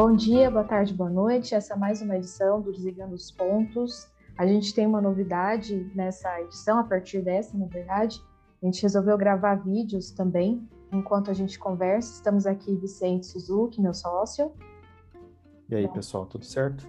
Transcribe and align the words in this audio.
Bom 0.00 0.14
dia, 0.14 0.48
boa 0.48 0.62
tarde, 0.62 0.94
boa 0.94 1.10
noite. 1.10 1.56
Essa 1.56 1.74
é 1.74 1.76
mais 1.76 2.00
uma 2.00 2.16
edição 2.16 2.60
do 2.60 2.70
Desligando 2.70 3.16
os 3.16 3.32
Pontos. 3.32 4.08
A 4.36 4.46
gente 4.46 4.72
tem 4.72 4.86
uma 4.86 5.00
novidade 5.00 5.90
nessa 5.92 6.40
edição, 6.40 6.78
a 6.78 6.84
partir 6.84 7.20
dessa, 7.20 7.58
na 7.58 7.66
verdade. 7.66 8.22
A 8.62 8.66
gente 8.66 8.80
resolveu 8.80 9.18
gravar 9.18 9.56
vídeos 9.56 10.12
também, 10.12 10.64
enquanto 10.92 11.32
a 11.32 11.34
gente 11.34 11.58
conversa. 11.58 12.14
Estamos 12.14 12.46
aqui, 12.46 12.76
Vicente 12.76 13.26
Suzuki, 13.26 13.80
meu 13.80 13.92
sócio. 13.92 14.52
E 15.68 15.74
aí, 15.74 15.88
pessoal, 15.88 16.26
tudo 16.26 16.44
certo? 16.44 16.88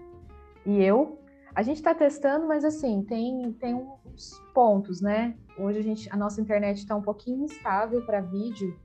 E 0.64 0.80
eu. 0.80 1.18
A 1.56 1.64
gente 1.64 1.78
está 1.78 1.96
testando, 1.96 2.46
mas 2.46 2.64
assim, 2.64 3.02
tem, 3.02 3.52
tem 3.54 3.74
uns 3.74 4.40
pontos, 4.54 5.02
né? 5.02 5.36
Hoje 5.58 5.80
a, 5.80 5.82
gente, 5.82 6.08
a 6.14 6.16
nossa 6.16 6.40
internet 6.40 6.78
está 6.78 6.96
um 6.96 7.02
pouquinho 7.02 7.46
instável 7.46 8.06
para 8.06 8.22
vídeo, 8.22 8.80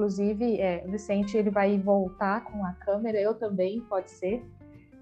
Inclusive, 0.00 0.58
é, 0.58 0.82
o 0.86 0.90
Vicente 0.90 1.36
ele 1.36 1.50
vai 1.50 1.78
voltar 1.78 2.42
com 2.44 2.64
a 2.64 2.72
câmera, 2.72 3.20
eu 3.20 3.34
também, 3.34 3.82
pode 3.82 4.10
ser. 4.10 4.42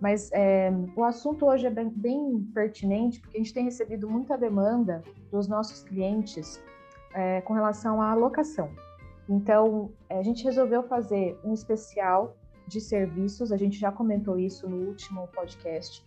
Mas 0.01 0.29
é, 0.33 0.73
o 0.97 1.05
assunto 1.05 1.47
hoje 1.47 1.69
é 1.69 1.71
bem, 1.71 1.88
bem, 1.88 2.51
pertinente, 2.52 3.21
porque 3.21 3.37
a 3.37 3.41
gente 3.41 3.55
tem 3.55 3.62
recebido 3.62 4.11
muita 4.11 4.37
demanda 4.37 5.05
dos 5.30 5.47
nossos 5.47 5.84
clientes 5.84 6.61
é, 7.15 7.41
com 7.43 7.52
relação 7.55 8.02
à 8.02 8.11
alocação. 8.11 8.73
Então, 9.29 9.93
a 10.11 10.21
gente 10.21 10.43
resolveu 10.43 10.83
fazer 10.83 11.38
um 11.45 11.55
especial 11.55 12.37
de 12.66 12.80
serviços, 12.80 13.52
a 13.52 13.57
gente 13.57 13.79
já 13.79 13.93
comentou 13.93 14.37
isso 14.37 14.69
no 14.69 14.88
último 14.88 15.29
podcast. 15.29 16.05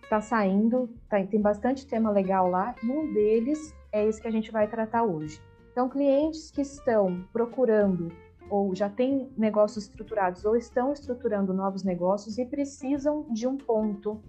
Está 0.00 0.20
saindo, 0.20 0.88
tá, 1.08 1.20
tem 1.26 1.40
bastante 1.40 1.84
tema 1.88 2.08
legal 2.12 2.48
lá, 2.48 2.72
e 2.84 2.88
um 2.88 3.12
deles 3.12 3.74
é 3.90 4.06
esse 4.06 4.22
que 4.22 4.28
a 4.28 4.32
gente 4.32 4.52
vai 4.52 4.68
tratar 4.68 5.02
hoje. 5.02 5.42
Então, 5.72 5.88
clientes 5.88 6.52
que 6.52 6.60
estão 6.60 7.24
procurando 7.32 8.12
ou 8.50 8.74
já 8.74 8.88
têm 8.88 9.30
negócios 9.36 9.84
estruturados 9.84 10.44
ou 10.44 10.56
estão 10.56 10.92
estruturando 10.92 11.52
novos 11.52 11.82
negócios 11.82 12.38
e 12.38 12.46
precisam 12.46 13.26
de 13.32 13.46
um 13.46 13.56
ponto 13.56 14.22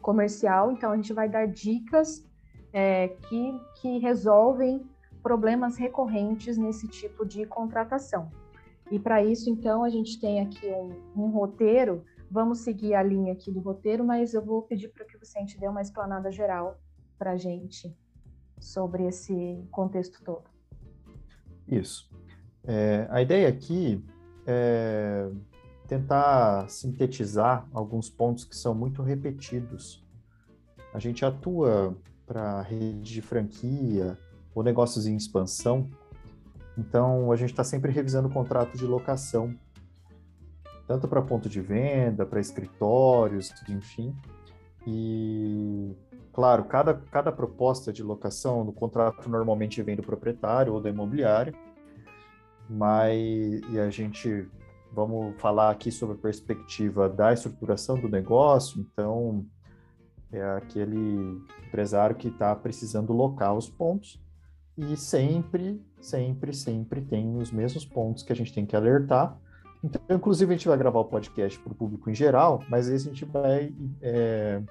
comercial. 0.00 0.72
Então, 0.72 0.92
a 0.92 0.96
gente 0.96 1.12
vai 1.12 1.28
dar 1.28 1.46
dicas 1.46 2.24
é, 2.72 3.08
que, 3.08 3.60
que 3.80 3.98
resolvem 3.98 4.84
problemas 5.22 5.76
recorrentes 5.76 6.56
nesse 6.56 6.86
tipo 6.88 7.26
de 7.26 7.44
contratação. 7.46 8.30
E 8.90 8.98
para 8.98 9.22
isso, 9.22 9.50
então, 9.50 9.84
a 9.84 9.90
gente 9.90 10.18
tem 10.20 10.40
aqui 10.40 10.66
um, 10.66 11.24
um, 11.24 11.30
roteiro. 11.30 12.04
Vamos 12.30 12.60
seguir 12.60 12.94
a 12.94 13.02
linha 13.02 13.32
aqui 13.32 13.50
do 13.50 13.60
roteiro, 13.60 14.04
mas 14.04 14.32
eu 14.32 14.42
vou 14.42 14.62
pedir 14.62 14.88
para 14.88 15.04
que 15.04 15.16
o 15.16 15.20
Vicente 15.20 15.58
dê 15.58 15.68
uma 15.68 15.82
explanada 15.82 16.30
geral 16.30 16.78
para 17.18 17.32
a 17.32 17.36
gente 17.36 17.94
sobre 18.58 19.06
esse 19.06 19.62
contexto 19.70 20.22
todo. 20.24 20.44
Isso. 21.66 22.10
É, 22.70 23.06
a 23.08 23.22
ideia 23.22 23.48
aqui 23.48 24.04
é 24.46 25.26
tentar 25.86 26.68
sintetizar 26.68 27.66
alguns 27.72 28.10
pontos 28.10 28.44
que 28.44 28.54
são 28.54 28.74
muito 28.74 29.02
repetidos. 29.02 30.04
A 30.92 30.98
gente 30.98 31.24
atua 31.24 31.96
para 32.26 32.60
rede 32.60 33.14
de 33.14 33.22
franquia 33.22 34.18
ou 34.54 34.62
negócios 34.62 35.06
em 35.06 35.16
expansão, 35.16 35.88
então 36.76 37.32
a 37.32 37.36
gente 37.36 37.50
está 37.50 37.64
sempre 37.64 37.90
revisando 37.90 38.28
o 38.28 38.30
contrato 38.30 38.76
de 38.76 38.84
locação, 38.84 39.54
tanto 40.86 41.08
para 41.08 41.22
ponto 41.22 41.48
de 41.48 41.62
venda, 41.62 42.26
para 42.26 42.38
escritórios, 42.38 43.50
enfim. 43.66 44.14
E, 44.86 45.96
claro, 46.34 46.64
cada, 46.64 46.94
cada 47.10 47.32
proposta 47.32 47.90
de 47.90 48.02
locação 48.02 48.62
no 48.62 48.74
contrato 48.74 49.26
normalmente 49.28 49.82
vem 49.82 49.96
do 49.96 50.02
proprietário 50.02 50.74
ou 50.74 50.82
do 50.82 50.88
imobiliário, 50.88 51.54
mas 52.68 53.60
e 53.70 53.78
a 53.78 53.90
gente 53.90 54.48
vamos 54.92 55.40
falar 55.40 55.70
aqui 55.70 55.90
sobre 55.90 56.16
a 56.16 56.18
perspectiva 56.18 57.08
da 57.08 57.32
estruturação 57.32 57.98
do 58.00 58.08
negócio, 58.08 58.80
então 58.80 59.46
é 60.32 60.42
aquele 60.56 61.40
empresário 61.66 62.16
que 62.16 62.28
está 62.28 62.54
precisando 62.54 63.12
locar 63.12 63.54
os 63.54 63.68
pontos 63.68 64.20
e 64.76 64.96
sempre, 64.96 65.82
sempre, 66.00 66.52
sempre 66.52 67.00
tem 67.00 67.36
os 67.36 67.50
mesmos 67.50 67.84
pontos 67.84 68.22
que 68.22 68.32
a 68.32 68.36
gente 68.36 68.52
tem 68.52 68.64
que 68.64 68.76
alertar. 68.76 69.36
Então, 69.82 70.00
inclusive, 70.10 70.52
a 70.52 70.56
gente 70.56 70.68
vai 70.68 70.76
gravar 70.76 71.00
o 71.00 71.04
podcast 71.04 71.58
para 71.58 71.72
o 71.72 71.74
público 71.74 72.10
em 72.10 72.14
geral, 72.14 72.62
mas 72.68 72.88
aí 72.88 72.94
a 72.94 72.98
gente 72.98 73.24
vai 73.24 73.72
é, 74.00 74.62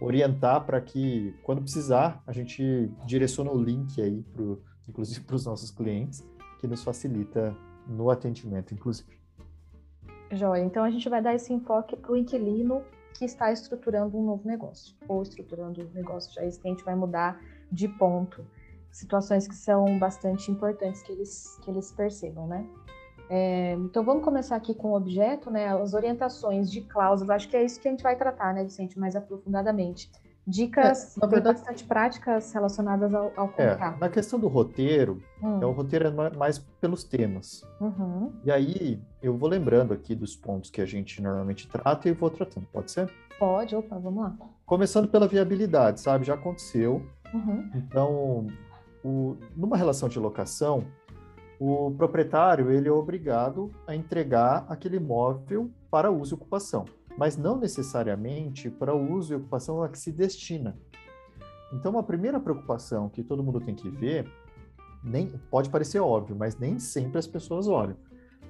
orientar 0.00 0.64
para 0.64 0.80
que, 0.80 1.34
quando 1.42 1.62
precisar, 1.62 2.22
a 2.26 2.32
gente 2.32 2.90
direcione 3.06 3.50
o 3.50 3.62
link 3.62 4.00
aí, 4.00 4.22
pro, 4.32 4.62
inclusive 4.88 5.20
para 5.20 5.36
os 5.36 5.44
nossos 5.44 5.70
clientes, 5.70 6.26
que 6.58 6.66
nos 6.66 6.82
facilita 6.82 7.56
no 7.86 8.10
atendimento, 8.10 8.74
inclusive. 8.74 9.18
Joia. 10.30 10.62
Então 10.62 10.84
a 10.84 10.90
gente 10.90 11.08
vai 11.08 11.22
dar 11.22 11.34
esse 11.34 11.52
enfoque 11.52 11.96
para 11.96 12.12
o 12.12 12.16
inquilino 12.16 12.82
que 13.14 13.24
está 13.24 13.50
estruturando 13.50 14.16
um 14.16 14.24
novo 14.24 14.46
negócio, 14.46 14.94
ou 15.08 15.22
estruturando 15.22 15.82
um 15.82 15.94
negócio 15.94 16.32
já 16.32 16.44
existente, 16.44 16.84
vai 16.84 16.94
mudar 16.94 17.40
de 17.70 17.88
ponto. 17.88 18.44
Situações 18.90 19.48
que 19.48 19.54
são 19.54 19.98
bastante 19.98 20.50
importantes 20.50 21.02
que 21.02 21.12
eles, 21.12 21.58
que 21.62 21.70
eles 21.70 21.90
percebam, 21.92 22.46
né? 22.46 22.66
É, 23.30 23.72
então 23.74 24.02
vamos 24.04 24.24
começar 24.24 24.56
aqui 24.56 24.74
com 24.74 24.92
o 24.92 24.96
objeto, 24.96 25.50
né? 25.50 25.68
As 25.68 25.94
orientações 25.94 26.70
de 26.70 26.80
cláusulas, 26.82 27.36
acho 27.36 27.48
que 27.48 27.56
é 27.56 27.64
isso 27.64 27.80
que 27.80 27.88
a 27.88 27.90
gente 27.90 28.02
vai 28.02 28.16
tratar, 28.16 28.54
né, 28.54 28.64
Vicente, 28.64 28.98
mais 28.98 29.14
aprofundadamente 29.14 30.10
dicas 30.48 31.16
é, 31.18 31.26
verdade, 31.26 31.58
bastante 31.58 31.84
práticas 31.84 32.52
relacionadas 32.52 33.12
ao, 33.12 33.32
ao 33.36 33.46
é, 33.58 33.70
contrato. 33.70 33.96
É, 33.96 34.00
na 34.00 34.08
questão 34.08 34.38
do 34.38 34.48
roteiro, 34.48 35.22
hum. 35.42 35.62
é, 35.62 35.66
o 35.66 35.72
roteiro 35.72 36.08
é 36.08 36.30
mais 36.36 36.58
pelos 36.58 37.04
temas. 37.04 37.62
Uhum. 37.80 38.32
E 38.44 38.50
aí, 38.50 39.00
eu 39.22 39.36
vou 39.36 39.48
lembrando 39.48 39.92
aqui 39.92 40.14
dos 40.14 40.34
pontos 40.34 40.70
que 40.70 40.80
a 40.80 40.86
gente 40.86 41.20
normalmente 41.20 41.68
trata 41.68 42.08
e 42.08 42.12
vou 42.12 42.30
tratando, 42.30 42.66
pode 42.72 42.90
ser? 42.90 43.12
Pode, 43.38 43.76
opa, 43.76 43.98
vamos 43.98 44.22
lá. 44.22 44.36
Começando 44.64 45.06
pela 45.08 45.28
viabilidade, 45.28 46.00
sabe? 46.00 46.24
Já 46.24 46.34
aconteceu. 46.34 47.06
Uhum. 47.32 47.70
Então, 47.74 48.46
o, 49.04 49.36
numa 49.54 49.76
relação 49.76 50.08
de 50.08 50.18
locação, 50.18 50.84
o 51.60 51.90
proprietário 51.96 52.70
ele 52.70 52.88
é 52.88 52.92
obrigado 52.92 53.70
a 53.86 53.94
entregar 53.94 54.64
aquele 54.68 54.96
imóvel 54.96 55.70
para 55.90 56.10
uso 56.10 56.34
e 56.34 56.36
ocupação 56.36 56.86
mas 57.18 57.36
não 57.36 57.58
necessariamente 57.58 58.70
para 58.70 58.94
o 58.94 59.12
uso 59.12 59.32
e 59.32 59.36
ocupação 59.36 59.82
a 59.82 59.88
que 59.88 59.98
se 59.98 60.12
destina. 60.12 60.78
Então, 61.72 61.98
a 61.98 62.02
primeira 62.02 62.38
preocupação 62.38 63.08
que 63.08 63.24
todo 63.24 63.42
mundo 63.42 63.60
tem 63.60 63.74
que 63.74 63.90
ver, 63.90 64.30
nem 65.02 65.26
pode 65.50 65.68
parecer 65.68 65.98
óbvio, 65.98 66.36
mas 66.36 66.56
nem 66.56 66.78
sempre 66.78 67.18
as 67.18 67.26
pessoas 67.26 67.66
olham, 67.66 67.96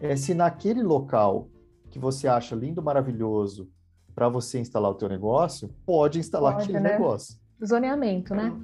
é 0.03 0.15
se 0.15 0.35
naquele 0.35 0.83
local 0.83 1.49
que 1.91 1.99
você 1.99 2.29
acha 2.29 2.55
lindo, 2.55 2.83
maravilhoso, 2.83 3.71
para 4.15 4.29
você 4.29 4.59
instalar 4.59 4.91
o 4.91 4.95
teu 4.95 5.09
negócio, 5.09 5.75
pode 5.87 6.19
instalar 6.19 6.53
pode, 6.53 6.65
aquele 6.65 6.81
né? 6.81 6.93
negócio. 6.93 7.39
Zoneamento, 7.65 8.35
né? 8.35 8.55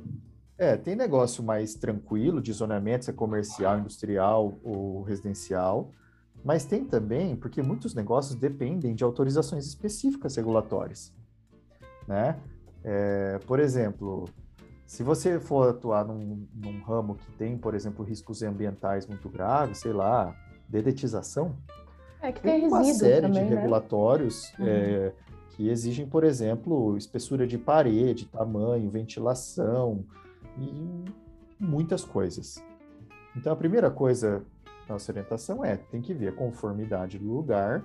É, 0.59 0.77
tem 0.77 0.95
negócio 0.95 1.43
mais 1.43 1.75
tranquilo 1.75 2.43
de 2.43 2.53
zoneamento, 2.53 3.07
se 3.07 3.11
é 3.11 3.15
comercial, 3.15 3.79
industrial 3.79 4.59
ou 4.63 5.03
residencial, 5.03 5.91
mas 6.45 6.67
tem 6.67 6.85
também, 6.85 7.35
porque 7.35 7.63
muitos 7.63 7.95
negócios 7.95 8.35
dependem 8.35 8.95
de 8.95 9.03
autorizações 9.03 9.67
específicas 9.67 10.37
regulatórias, 10.37 11.13
né? 12.07 12.39
É, 12.85 13.41
por 13.47 13.59
exemplo, 13.59 14.29
se 14.87 15.03
você 15.03 15.41
for 15.41 15.71
atuar 15.71 16.05
num, 16.05 16.47
num, 16.55 16.83
ramo 16.83 17.15
que 17.15 17.33
tem, 17.33 17.57
por 17.57 17.75
exemplo, 17.75 18.05
riscos 18.05 18.43
ambientais 18.43 19.07
muito 19.07 19.27
graves, 19.31 19.79
sei 19.79 19.95
lá, 19.95 20.37
dedetização, 20.69 21.57
é 22.21 22.31
que 22.31 22.43
tem, 22.43 22.61
tem 22.61 22.69
uma 22.69 22.85
série 22.85 23.23
também, 23.23 23.45
de 23.45 23.51
né? 23.51 23.57
regulatórios 23.57 24.53
uhum. 24.59 24.67
é, 24.67 25.13
que 25.51 25.71
exigem, 25.71 26.07
por 26.07 26.25
exemplo, 26.25 26.95
espessura 26.99 27.47
de 27.47 27.57
parede, 27.57 28.27
tamanho, 28.27 28.91
ventilação 28.91 30.05
e 30.59 31.05
muitas 31.59 32.05
coisas. 32.05 32.63
Então, 33.35 33.53
a 33.53 33.57
primeira 33.57 33.91
coisa 33.91 34.45
nossa 34.89 35.11
orientação 35.11 35.65
é, 35.65 35.77
tem 35.77 36.01
que 36.01 36.15
ver 36.15 36.29
a 36.29 36.33
conformidade 36.33 37.19
do 37.19 37.33
lugar 37.33 37.85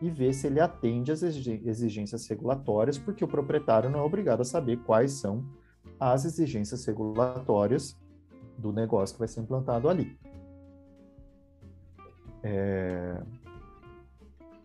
e 0.00 0.10
ver 0.10 0.32
se 0.32 0.46
ele 0.46 0.60
atende 0.60 1.12
às 1.12 1.22
exigências 1.22 2.26
regulatórias, 2.26 2.98
porque 2.98 3.24
o 3.24 3.28
proprietário 3.28 3.88
não 3.88 4.00
é 4.00 4.02
obrigado 4.02 4.40
a 4.40 4.44
saber 4.44 4.78
quais 4.78 5.12
são 5.12 5.44
as 5.98 6.24
exigências 6.24 6.84
regulatórias 6.84 7.96
do 8.58 8.72
negócio 8.72 9.14
que 9.14 9.20
vai 9.20 9.28
ser 9.28 9.40
implantado 9.40 9.88
ali. 9.88 10.18
É... 12.42 13.22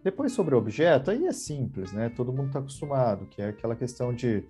Depois 0.03 0.31
sobre 0.31 0.55
o 0.55 0.57
objeto, 0.57 1.11
aí 1.11 1.25
é 1.25 1.31
simples, 1.31 1.91
né? 1.91 2.09
Todo 2.09 2.31
mundo 2.31 2.47
está 2.47 2.59
acostumado, 2.59 3.25
que 3.27 3.41
é 3.41 3.49
aquela 3.49 3.75
questão 3.75 4.13
de 4.13 4.45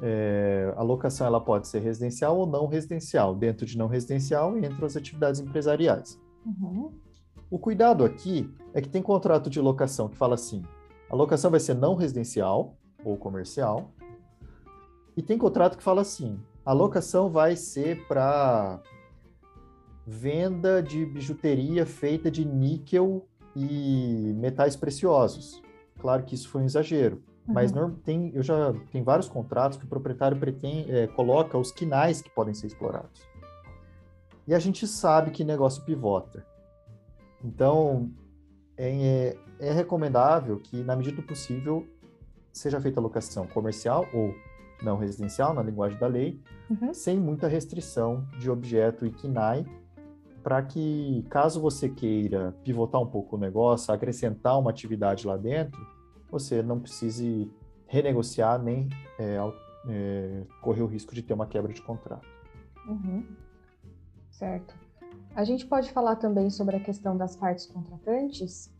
é, 0.00 0.72
a 0.76 0.82
locação 0.82 1.26
ela 1.26 1.40
pode 1.40 1.66
ser 1.66 1.80
residencial 1.80 2.36
ou 2.36 2.46
não 2.46 2.66
residencial. 2.66 3.34
Dentro 3.34 3.66
de 3.66 3.76
não 3.76 3.86
residencial, 3.86 4.56
entre 4.58 4.84
as 4.84 4.96
atividades 4.96 5.40
empresariais. 5.40 6.20
Uhum. 6.48 6.92
O 7.50 7.58
cuidado 7.58 8.04
aqui 8.04 8.50
é 8.72 8.80
que 8.80 8.88
tem 8.88 9.02
contrato 9.02 9.50
de 9.50 9.60
locação 9.60 10.08
que 10.08 10.16
fala 10.16 10.34
assim: 10.34 10.62
a 11.10 11.14
locação 11.14 11.50
vai 11.50 11.60
ser 11.60 11.74
não 11.74 11.94
residencial 11.94 12.76
ou 13.04 13.16
comercial. 13.16 13.92
E 15.16 15.22
tem 15.22 15.36
contrato 15.36 15.76
que 15.76 15.82
fala 15.82 16.02
assim: 16.02 16.40
a 16.64 16.72
locação 16.72 17.30
vai 17.30 17.56
ser 17.56 18.06
para 18.06 18.80
venda 20.06 20.82
de 20.82 21.04
bijuteria 21.04 21.84
feita 21.84 22.30
de 22.30 22.44
níquel 22.44 23.26
e 23.54 24.32
metais 24.36 24.74
preciosos. 24.76 25.62
claro 25.98 26.22
que 26.22 26.34
isso 26.34 26.48
foi 26.48 26.62
um 26.62 26.64
exagero. 26.64 27.16
Uhum. 27.46 27.54
Mas 27.54 27.72
não, 27.72 27.90
tem, 27.90 28.30
eu 28.34 28.42
já 28.42 28.72
tem 28.92 29.02
vários 29.02 29.28
contratos 29.28 29.76
que 29.76 29.84
o 29.84 29.88
proprietário 29.88 30.38
pretende, 30.38 30.90
é, 30.90 31.06
coloca 31.08 31.58
os 31.58 31.72
quinais 31.72 32.22
que 32.22 32.30
podem 32.30 32.54
ser 32.54 32.68
explorados. 32.68 33.20
E 34.48 34.54
a 34.54 34.58
gente 34.58 34.86
sabe 34.86 35.30
que 35.30 35.44
negócio 35.44 35.84
pivota. 35.84 36.42
Então, 37.44 38.10
é, 38.78 39.36
é 39.60 39.72
recomendável 39.72 40.56
que, 40.56 40.82
na 40.82 40.96
medida 40.96 41.16
do 41.16 41.22
possível, 41.22 41.86
seja 42.50 42.80
feita 42.80 42.98
locação 42.98 43.46
comercial 43.46 44.08
ou 44.10 44.34
não 44.82 44.96
residencial, 44.96 45.52
na 45.52 45.62
linguagem 45.62 45.98
da 45.98 46.06
lei, 46.06 46.40
uhum. 46.70 46.94
sem 46.94 47.20
muita 47.20 47.46
restrição 47.46 48.26
de 48.38 48.50
objeto 48.50 49.04
e 49.04 49.10
KINAI, 49.10 49.66
para 50.42 50.62
que, 50.62 51.26
caso 51.28 51.60
você 51.60 51.90
queira 51.90 52.56
pivotar 52.64 53.02
um 53.02 53.06
pouco 53.06 53.36
o 53.36 53.38
negócio, 53.38 53.92
acrescentar 53.92 54.58
uma 54.58 54.70
atividade 54.70 55.26
lá 55.26 55.36
dentro, 55.36 55.78
você 56.30 56.62
não 56.62 56.80
precise 56.80 57.52
renegociar 57.86 58.58
nem 58.58 58.88
é, 59.18 59.36
é, 59.90 60.42
correr 60.62 60.80
o 60.80 60.86
risco 60.86 61.14
de 61.14 61.22
ter 61.22 61.34
uma 61.34 61.46
quebra 61.46 61.70
de 61.70 61.82
contrato. 61.82 62.26
Uhum. 62.86 63.26
Certo. 64.38 64.72
A 65.34 65.42
gente 65.42 65.66
pode 65.66 65.90
falar 65.90 66.14
também 66.14 66.48
sobre 66.48 66.76
a 66.76 66.80
questão 66.80 67.16
das 67.16 67.34
partes 67.34 67.66
contratantes? 67.66 68.72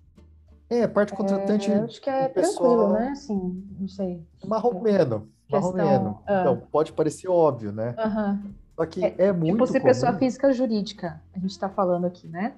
É, 0.71 0.87
parte 0.87 1.13
contratante. 1.13 1.71
É, 1.71 1.79
acho 1.79 2.01
que 2.01 2.09
é 2.09 2.29
pessoal... 2.29 2.77
tranquilo, 2.77 2.93
né? 2.93 3.09
Assim, 3.11 3.67
não 3.81 3.89
sei. 3.89 4.25
Marromeno. 4.47 5.29
Questão... 5.49 5.73
Marromeno. 5.73 6.23
Ah. 6.27 6.41
Então, 6.43 6.63
pode 6.71 6.93
parecer 6.93 7.29
óbvio, 7.29 7.73
né? 7.73 7.97
Só 8.77 8.87
que 8.87 9.05
é, 9.05 9.15
é 9.19 9.33
muito. 9.33 9.55
Tipo, 9.55 9.67
se 9.67 9.81
pessoa 9.81 10.13
física 10.13 10.53
jurídica, 10.53 11.21
a 11.35 11.39
gente 11.41 11.51
está 11.51 11.69
falando 11.69 12.07
aqui, 12.07 12.29
né? 12.29 12.55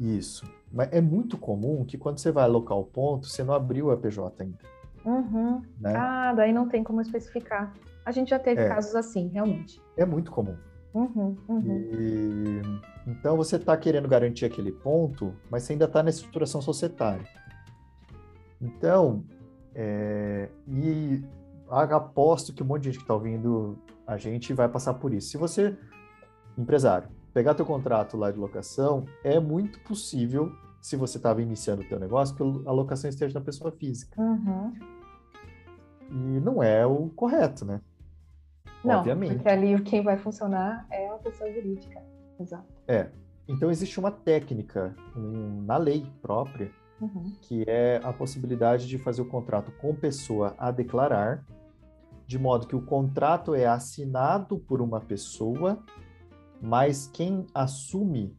Isso. 0.00 0.50
Mas 0.72 0.88
é 0.90 1.00
muito 1.00 1.36
comum 1.36 1.84
que 1.84 1.98
quando 1.98 2.18
você 2.18 2.32
vai 2.32 2.44
alocar 2.44 2.78
o 2.78 2.84
ponto, 2.84 3.26
você 3.26 3.44
não 3.44 3.52
abriu 3.52 3.90
a 3.90 3.96
PJ 3.98 4.42
ainda. 4.42 4.58
Uhum. 5.04 5.60
Né? 5.78 5.94
Ah, 5.94 6.32
daí 6.34 6.52
não 6.54 6.68
tem 6.68 6.82
como 6.82 7.02
especificar. 7.02 7.74
A 8.06 8.12
gente 8.12 8.30
já 8.30 8.38
teve 8.38 8.62
é. 8.62 8.68
casos 8.68 8.94
assim, 8.94 9.28
realmente. 9.28 9.78
É 9.94 10.06
muito 10.06 10.30
comum. 10.30 10.56
Uhum, 10.94 11.36
uhum. 11.48 11.62
E, 11.66 12.62
então 13.06 13.36
você 13.36 13.56
está 13.56 13.76
querendo 13.76 14.08
garantir 14.08 14.44
aquele 14.44 14.72
ponto, 14.72 15.34
mas 15.50 15.62
você 15.62 15.72
ainda 15.72 15.84
está 15.84 16.02
na 16.02 16.10
estruturação 16.10 16.60
societária. 16.60 17.26
Então, 18.60 19.24
é, 19.74 20.48
e 20.66 21.22
aposto 21.68 22.52
que 22.52 22.62
um 22.62 22.66
monte 22.66 22.82
de 22.82 22.88
gente 22.88 22.98
que 22.98 23.04
está 23.04 23.14
ouvindo 23.14 23.78
a 24.06 24.16
gente 24.16 24.52
vai 24.54 24.68
passar 24.68 24.94
por 24.94 25.12
isso. 25.12 25.28
Se 25.28 25.36
você, 25.36 25.76
empresário, 26.56 27.08
pegar 27.32 27.54
teu 27.54 27.66
contrato 27.66 28.16
lá 28.16 28.30
de 28.30 28.38
locação, 28.38 29.04
é 29.22 29.38
muito 29.38 29.78
possível, 29.80 30.50
se 30.80 30.96
você 30.96 31.18
estava 31.18 31.42
iniciando 31.42 31.82
o 31.82 31.88
teu 31.88 32.00
negócio, 32.00 32.34
que 32.34 32.42
a 32.42 32.72
locação 32.72 33.10
esteja 33.10 33.38
na 33.38 33.44
pessoa 33.44 33.70
física. 33.70 34.20
Uhum. 34.20 34.72
E 36.10 36.40
não 36.40 36.62
é 36.62 36.86
o 36.86 37.10
correto, 37.10 37.66
né? 37.66 37.80
Não, 38.84 38.98
Obviamente. 38.98 39.34
porque 39.34 39.48
ali 39.48 39.80
quem 39.82 40.02
vai 40.02 40.16
funcionar 40.16 40.86
é 40.90 41.08
a 41.08 41.18
pessoa 41.18 41.52
jurídica. 41.52 42.02
Exato. 42.38 42.66
É. 42.86 43.10
Então 43.48 43.70
existe 43.70 43.98
uma 43.98 44.10
técnica 44.10 44.94
um, 45.16 45.62
na 45.62 45.76
lei 45.76 46.06
própria 46.20 46.70
uhum. 47.00 47.32
que 47.42 47.64
é 47.66 48.00
a 48.02 48.12
possibilidade 48.12 48.86
de 48.86 48.98
fazer 48.98 49.22
o 49.22 49.26
contrato 49.28 49.72
com 49.72 49.94
pessoa 49.94 50.54
a 50.58 50.70
declarar, 50.70 51.44
de 52.26 52.38
modo 52.38 52.66
que 52.66 52.76
o 52.76 52.82
contrato 52.82 53.54
é 53.54 53.66
assinado 53.66 54.58
por 54.58 54.82
uma 54.82 55.00
pessoa, 55.00 55.82
mas 56.60 57.06
quem 57.06 57.46
assume 57.54 58.36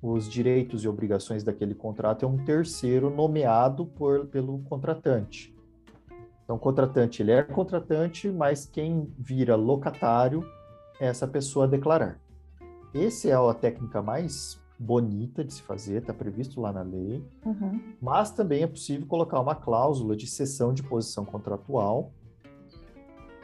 os 0.00 0.30
direitos 0.30 0.84
e 0.84 0.88
obrigações 0.88 1.44
daquele 1.44 1.74
contrato 1.74 2.24
é 2.24 2.28
um 2.28 2.38
terceiro 2.38 3.10
nomeado 3.10 3.84
por, 3.84 4.26
pelo 4.26 4.60
contratante. 4.60 5.54
Então, 6.50 6.56
o 6.56 6.60
contratante, 6.60 7.22
ele 7.22 7.30
é 7.30 7.44
contratante, 7.44 8.28
mas 8.28 8.66
quem 8.66 9.08
vira 9.16 9.54
locatário 9.54 10.44
é 10.98 11.06
essa 11.06 11.24
pessoa 11.28 11.64
a 11.64 11.68
declarar. 11.68 12.18
Essa 12.92 13.28
é 13.28 13.32
a 13.34 13.54
técnica 13.54 14.02
mais 14.02 14.60
bonita 14.76 15.44
de 15.44 15.54
se 15.54 15.62
fazer, 15.62 15.98
está 15.98 16.12
previsto 16.12 16.60
lá 16.60 16.72
na 16.72 16.82
lei, 16.82 17.24
uhum. 17.46 17.80
mas 18.02 18.32
também 18.32 18.64
é 18.64 18.66
possível 18.66 19.06
colocar 19.06 19.38
uma 19.38 19.54
cláusula 19.54 20.16
de 20.16 20.26
cessão 20.26 20.74
de 20.74 20.82
posição 20.82 21.24
contratual, 21.24 22.10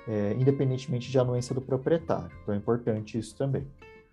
é, 0.09 0.33
independentemente 0.33 1.09
de 1.09 1.17
anuência 1.17 1.55
do 1.55 1.61
proprietário. 1.61 2.37
Então 2.43 2.57
é 2.57 2.59
importante 2.59 3.17
isso 3.17 3.37
também. 3.37 3.69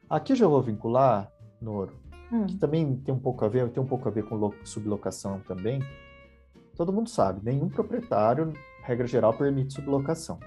Aqui 0.07 0.33
eu 0.33 0.37
já 0.37 0.47
vou 0.47 0.61
vincular, 0.61 1.31
Noro, 1.59 1.93
hum. 2.31 2.45
que 2.45 2.57
também 2.57 2.95
tem 2.97 3.11
um 3.11 3.19
pouco 3.19 3.43
a 3.43 3.49
ver, 3.49 3.67
tem 3.71 3.81
um 3.81 3.87
pouco 3.87 4.07
a 4.07 4.11
ver 4.11 4.23
com 4.25 4.53
sublocação 4.63 5.39
também. 5.47 5.81
Todo 6.75 6.93
mundo 6.93 7.09
sabe, 7.09 7.39
nenhum 7.43 7.69
proprietário 7.69 8.53
regra 8.83 9.07
geral, 9.07 9.33
permite 9.33 9.73
sublocação. 9.73 10.39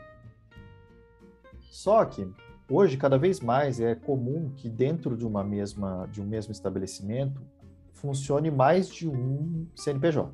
Só 1.62 2.05
que 2.05 2.29
hoje 2.71 2.97
cada 2.97 3.19
vez 3.19 3.41
mais 3.41 3.81
é 3.81 3.94
comum 3.94 4.53
que 4.56 4.69
dentro 4.69 5.17
de 5.17 5.27
uma 5.27 5.43
mesma 5.43 6.06
de 6.12 6.21
um 6.21 6.27
mesmo 6.27 6.53
estabelecimento 6.53 7.41
funcione 7.93 8.50
mais 8.50 8.88
de 8.88 9.09
um 9.09 9.67
CNPJ. 9.75 10.31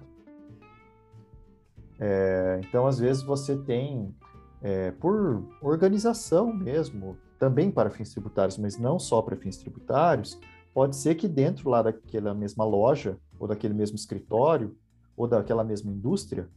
É, 1.98 2.60
então 2.64 2.86
às 2.86 2.98
vezes 2.98 3.22
você 3.22 3.56
tem 3.56 4.14
é, 4.60 4.90
por 4.92 5.44
organização 5.60 6.52
mesmo, 6.52 7.16
também 7.38 7.70
para 7.70 7.90
fins 7.90 8.10
tributários, 8.10 8.58
mas 8.58 8.78
não 8.78 8.98
só 8.98 9.22
para 9.22 9.36
fins 9.36 9.56
tributários, 9.56 10.38
pode 10.74 10.96
ser 10.96 11.14
que 11.14 11.28
dentro 11.28 11.68
lá 11.68 11.82
daquela 11.82 12.34
mesma 12.34 12.64
loja 12.64 13.18
ou 13.38 13.46
daquele 13.46 13.74
mesmo 13.74 13.96
escritório 13.96 14.76
ou 15.16 15.26
daquela 15.26 15.62
mesma 15.62 15.90
indústria 15.90 16.48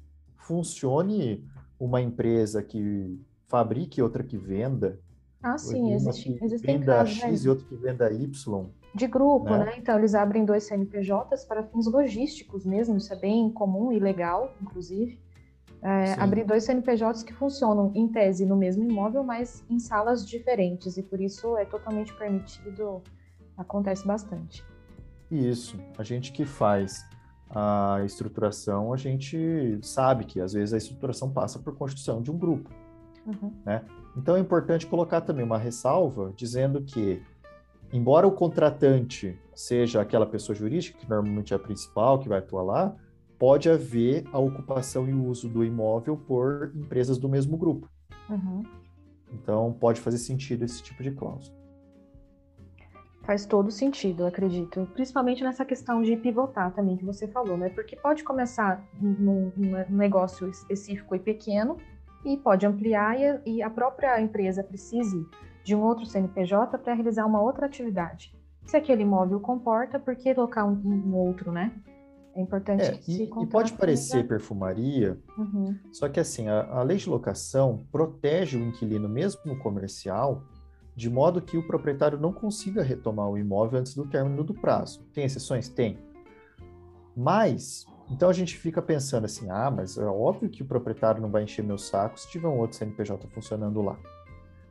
funcione 0.45 1.43
uma 1.79 2.01
empresa 2.01 2.61
que 2.61 3.19
fabrique 3.47 4.01
outra 4.01 4.23
que 4.23 4.37
venda. 4.37 4.99
Ah, 5.41 5.57
sim, 5.57 5.93
existe, 5.93 6.37
existem 6.41 6.79
venda 6.79 6.97
casos, 6.97 7.17
X 7.17 7.41
né? 7.41 7.47
e 7.47 7.49
outra 7.49 7.65
que 7.67 7.75
venda 7.75 8.11
Y. 8.11 8.69
De 8.95 9.07
grupo, 9.07 9.49
né? 9.49 9.65
né? 9.65 9.73
Então, 9.77 9.97
eles 9.99 10.15
abrem 10.15 10.45
dois 10.45 10.63
CNPJs 10.63 11.45
para 11.45 11.63
fins 11.63 11.85
logísticos 11.85 12.65
mesmo, 12.65 12.97
isso 12.97 13.13
é 13.13 13.15
bem 13.15 13.51
comum 13.51 13.91
e 13.91 13.99
legal, 13.99 14.55
inclusive. 14.61 15.19
É, 15.81 16.13
abrir 16.13 16.45
dois 16.45 16.63
CNPJs 16.63 17.21
que 17.21 17.33
funcionam, 17.33 17.91
em 17.93 18.07
tese, 18.07 18.43
no 18.43 18.55
mesmo 18.55 18.83
imóvel, 18.83 19.23
mas 19.23 19.63
em 19.69 19.77
salas 19.77 20.27
diferentes, 20.27 20.97
e 20.97 21.03
por 21.03 21.21
isso 21.21 21.55
é 21.57 21.65
totalmente 21.65 22.11
permitido, 22.13 23.03
acontece 23.55 24.07
bastante. 24.07 24.65
Isso, 25.29 25.77
a 25.97 26.03
gente 26.03 26.31
que 26.31 26.43
faz 26.43 27.05
a 27.49 28.01
estruturação, 28.05 28.93
a 28.93 28.97
gente 28.97 29.79
sabe 29.81 30.25
que 30.25 30.39
às 30.39 30.53
vezes 30.53 30.73
a 30.73 30.77
estruturação 30.77 31.31
passa 31.31 31.59
por 31.59 31.75
construção 31.75 32.21
de 32.21 32.31
um 32.31 32.37
grupo. 32.37 32.69
Uhum. 33.25 33.53
Né? 33.65 33.83
Então 34.17 34.35
é 34.35 34.39
importante 34.39 34.87
colocar 34.87 35.21
também 35.21 35.43
uma 35.43 35.57
ressalva 35.57 36.33
dizendo 36.35 36.81
que, 36.81 37.21
embora 37.91 38.27
o 38.27 38.31
contratante 38.31 39.37
seja 39.53 40.01
aquela 40.01 40.25
pessoa 40.25 40.55
jurídica, 40.55 40.97
que 40.97 41.09
normalmente 41.09 41.53
é 41.53 41.55
a 41.55 41.59
principal, 41.59 42.19
que 42.19 42.29
vai 42.29 42.39
atuar 42.39 42.63
lá, 42.63 42.95
pode 43.37 43.69
haver 43.69 44.25
a 44.31 44.39
ocupação 44.39 45.07
e 45.07 45.13
uso 45.13 45.49
do 45.49 45.63
imóvel 45.63 46.17
por 46.17 46.71
empresas 46.75 47.17
do 47.17 47.27
mesmo 47.27 47.57
grupo. 47.57 47.89
Uhum. 48.29 48.63
Então 49.31 49.75
pode 49.79 49.99
fazer 49.99 50.17
sentido 50.17 50.63
esse 50.63 50.81
tipo 50.81 51.03
de 51.03 51.11
cláusula. 51.11 51.64
Faz 53.25 53.45
todo 53.45 53.71
sentido, 53.71 54.23
eu 54.23 54.27
acredito. 54.27 54.87
Principalmente 54.93 55.43
nessa 55.43 55.65
questão 55.65 56.01
de 56.03 56.15
pivotar 56.15 56.71
também 56.73 56.95
que 56.95 57.03
você 57.03 57.27
falou, 57.27 57.57
né? 57.57 57.69
Porque 57.69 57.95
pode 57.95 58.23
começar 58.23 58.87
num, 59.01 59.51
num 59.57 59.97
negócio 59.97 60.47
específico 60.47 61.15
e 61.15 61.19
pequeno 61.19 61.77
e 62.23 62.37
pode 62.37 62.67
ampliar 62.67 63.19
e, 63.19 63.57
e 63.57 63.63
a 63.63 63.69
própria 63.69 64.21
empresa 64.21 64.63
precise 64.63 65.25
de 65.63 65.75
um 65.75 65.81
outro 65.81 66.05
CNPJ 66.05 66.77
para 66.77 66.93
realizar 66.93 67.25
uma 67.25 67.41
outra 67.41 67.65
atividade. 67.65 68.31
Se 68.63 68.77
aquele 68.77 69.01
imóvel 69.01 69.39
comporta, 69.39 69.99
por 69.99 70.15
que 70.15 70.31
locar 70.33 70.67
um, 70.67 70.73
um 70.73 71.15
outro, 71.15 71.51
né? 71.51 71.71
É 72.35 72.41
importante 72.41 72.83
é, 72.83 72.91
que 72.91 73.23
e, 73.23 73.43
e 73.43 73.47
pode 73.47 73.73
parecer 73.73 74.27
perfumaria, 74.27 75.17
uhum. 75.37 75.73
só 75.93 76.09
que 76.09 76.19
assim, 76.19 76.49
a, 76.49 76.65
a 76.65 76.83
lei 76.83 76.97
de 76.97 77.09
locação 77.09 77.87
protege 77.91 78.57
o 78.57 78.63
inquilino, 78.63 79.07
mesmo 79.07 79.57
comercial, 79.59 80.43
de 80.95 81.09
modo 81.09 81.41
que 81.41 81.57
o 81.57 81.67
proprietário 81.67 82.19
não 82.19 82.31
consiga 82.31 82.81
retomar 82.81 83.29
o 83.29 83.37
imóvel 83.37 83.79
antes 83.79 83.93
do 83.93 84.05
término 84.05 84.43
do 84.43 84.53
prazo. 84.53 85.03
Tem 85.13 85.25
exceções? 85.25 85.67
Tem. 85.67 85.97
Mas, 87.15 87.85
então 88.09 88.29
a 88.29 88.33
gente 88.33 88.57
fica 88.57 88.81
pensando 88.81 89.25
assim: 89.25 89.49
ah, 89.49 89.69
mas 89.69 89.97
é 89.97 90.05
óbvio 90.05 90.49
que 90.49 90.63
o 90.63 90.65
proprietário 90.65 91.21
não 91.21 91.29
vai 91.29 91.43
encher 91.43 91.63
meu 91.63 91.77
saco 91.77 92.19
se 92.19 92.29
tiver 92.29 92.47
um 92.47 92.59
outro 92.59 92.77
CNPJ 92.77 93.27
funcionando 93.27 93.81
lá. 93.81 93.97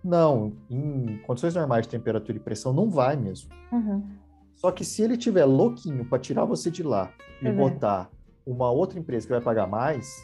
Não, 0.02 0.52
em 0.68 1.18
condições 1.26 1.54
normais 1.54 1.86
de 1.86 1.90
temperatura 1.90 2.36
e 2.36 2.40
pressão, 2.40 2.72
não 2.72 2.90
vai 2.90 3.16
mesmo. 3.16 3.50
Uhum. 3.72 4.02
Só 4.54 4.70
que 4.70 4.84
se 4.84 5.02
ele 5.02 5.16
tiver 5.16 5.44
louquinho 5.44 6.04
para 6.04 6.18
tirar 6.18 6.44
você 6.44 6.70
de 6.70 6.82
lá 6.82 7.10
e 7.40 7.48
uhum. 7.48 7.56
botar 7.56 8.10
uma 8.46 8.70
outra 8.70 8.98
empresa 8.98 9.26
que 9.26 9.32
vai 9.32 9.40
pagar 9.40 9.66
mais, 9.66 10.22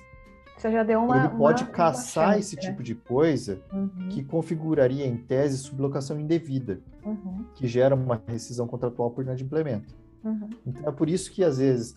você 0.61 0.71
já 0.71 0.83
deu 0.83 1.01
uma. 1.01 1.19
Ele 1.19 1.29
pode 1.37 1.65
uma, 1.65 1.73
caçar 1.73 2.29
uma 2.29 2.33
chance, 2.35 2.41
esse 2.41 2.57
né? 2.57 2.63
tipo 2.63 2.83
de 2.83 2.95
coisa 2.95 3.63
uhum. 3.73 4.09
que 4.11 4.23
configuraria, 4.23 5.07
em 5.07 5.17
tese, 5.17 5.57
sublocação 5.57 6.21
indevida, 6.21 6.81
uhum. 7.05 7.47
que 7.55 7.67
gera 7.67 7.95
uma 7.95 8.23
rescisão 8.27 8.67
contratual 8.67 9.11
por 9.11 9.25
inadimplemento. 9.25 9.95
Uhum. 10.23 10.51
Então 10.67 10.89
é 10.89 10.93
por 10.93 11.09
isso 11.09 11.33
que, 11.33 11.43
às 11.43 11.59
vezes, 11.59 11.97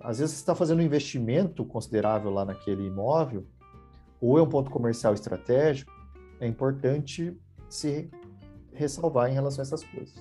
às 0.00 0.18
vezes 0.18 0.34
você 0.34 0.42
está 0.42 0.54
fazendo 0.54 0.80
um 0.80 0.82
investimento 0.82 1.64
considerável 1.64 2.30
lá 2.30 2.44
naquele 2.44 2.86
imóvel, 2.86 3.46
ou 4.20 4.38
é 4.38 4.42
um 4.42 4.48
ponto 4.48 4.70
comercial 4.70 5.14
estratégico, 5.14 5.90
é 6.40 6.46
importante 6.46 7.34
se 7.70 8.10
ressalvar 8.72 9.30
em 9.30 9.34
relação 9.34 9.62
a 9.62 9.64
essas 9.64 9.82
coisas. 9.82 10.14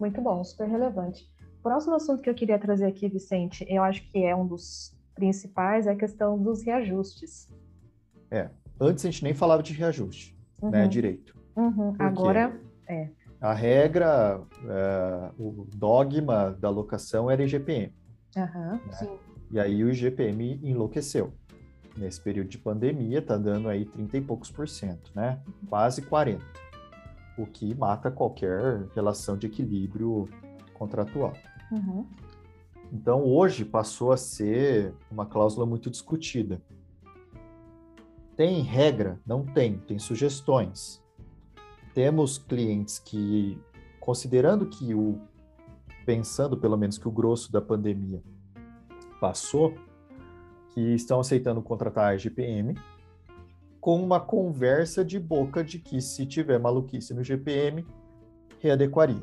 Muito 0.00 0.20
bom, 0.22 0.42
super 0.42 0.68
relevante. 0.68 1.30
O 1.58 1.62
próximo 1.62 1.94
assunto 1.94 2.22
que 2.22 2.30
eu 2.30 2.34
queria 2.34 2.58
trazer 2.58 2.86
aqui, 2.86 3.08
Vicente, 3.08 3.64
eu 3.68 3.82
acho 3.82 4.02
que 4.10 4.24
é 4.24 4.34
um 4.34 4.46
dos 4.46 4.91
principais, 5.14 5.86
é 5.86 5.92
a 5.92 5.96
questão 5.96 6.40
dos 6.40 6.62
reajustes. 6.62 7.48
É, 8.30 8.50
antes 8.80 9.04
a 9.04 9.10
gente 9.10 9.24
nem 9.24 9.34
falava 9.34 9.62
de 9.62 9.72
reajuste, 9.72 10.36
né, 10.60 10.66
uhum. 10.66 10.70
né, 10.70 10.88
direito. 10.88 11.36
Uhum. 11.56 11.94
Agora, 11.98 12.58
é. 12.88 13.08
A 13.40 13.52
regra, 13.52 14.40
é, 14.68 15.30
o 15.36 15.66
dogma 15.74 16.56
da 16.60 16.70
locação 16.70 17.30
era 17.30 17.42
IGPM. 17.42 17.92
Uhum, 18.36 18.80
né? 18.86 19.18
E 19.50 19.60
aí 19.60 19.82
o 19.84 19.90
IGPM 19.90 20.60
enlouqueceu. 20.62 21.32
Nesse 21.96 22.20
período 22.20 22.48
de 22.48 22.56
pandemia, 22.56 23.18
está 23.18 23.36
dando 23.36 23.68
aí 23.68 23.84
30 23.84 24.16
e 24.16 24.20
poucos 24.22 24.50
por 24.50 24.66
cento, 24.66 25.10
né? 25.14 25.40
Quase 25.68 26.00
40. 26.02 26.42
O 27.36 27.44
que 27.44 27.74
mata 27.74 28.10
qualquer 28.10 28.86
relação 28.94 29.36
de 29.36 29.46
equilíbrio 29.46 30.26
contratual. 30.72 31.34
Uhum. 31.70 32.06
Então, 32.92 33.24
hoje 33.24 33.64
passou 33.64 34.12
a 34.12 34.18
ser 34.18 34.94
uma 35.10 35.24
cláusula 35.24 35.64
muito 35.64 35.88
discutida. 35.88 36.60
Tem 38.36 38.60
regra? 38.60 39.18
Não 39.26 39.46
tem, 39.46 39.78
tem 39.78 39.98
sugestões. 39.98 41.02
Temos 41.94 42.36
clientes 42.36 42.98
que, 42.98 43.58
considerando 43.98 44.66
que 44.66 44.94
o 44.94 45.18
pensando 46.04 46.56
pelo 46.56 46.76
menos 46.76 46.98
que 46.98 47.08
o 47.08 47.12
grosso 47.12 47.50
da 47.50 47.62
pandemia 47.62 48.22
passou, 49.20 49.74
que 50.74 50.80
estão 50.94 51.20
aceitando 51.20 51.62
contratar 51.62 52.12
a 52.12 52.16
GPM, 52.16 52.76
com 53.80 54.02
uma 54.02 54.20
conversa 54.20 55.04
de 55.04 55.18
boca 55.18 55.64
de 55.64 55.78
que 55.78 56.00
se 56.02 56.26
tiver 56.26 56.58
maluquice 56.58 57.14
no 57.14 57.24
GPM, 57.24 57.86
readequaria. 58.58 59.22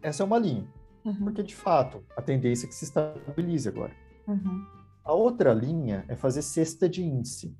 Essa 0.00 0.22
é 0.22 0.26
uma 0.26 0.38
linha, 0.38 0.66
uhum. 1.04 1.24
porque 1.24 1.42
de 1.42 1.54
fato 1.54 2.02
a 2.16 2.22
tendência 2.22 2.66
é 2.66 2.68
que 2.68 2.74
se 2.74 2.84
estabilize 2.84 3.68
agora. 3.68 3.92
Uhum. 4.26 4.66
A 5.04 5.12
outra 5.12 5.52
linha 5.52 6.04
é 6.08 6.14
fazer 6.14 6.42
cesta 6.42 6.88
de 6.88 7.02
índice. 7.02 7.56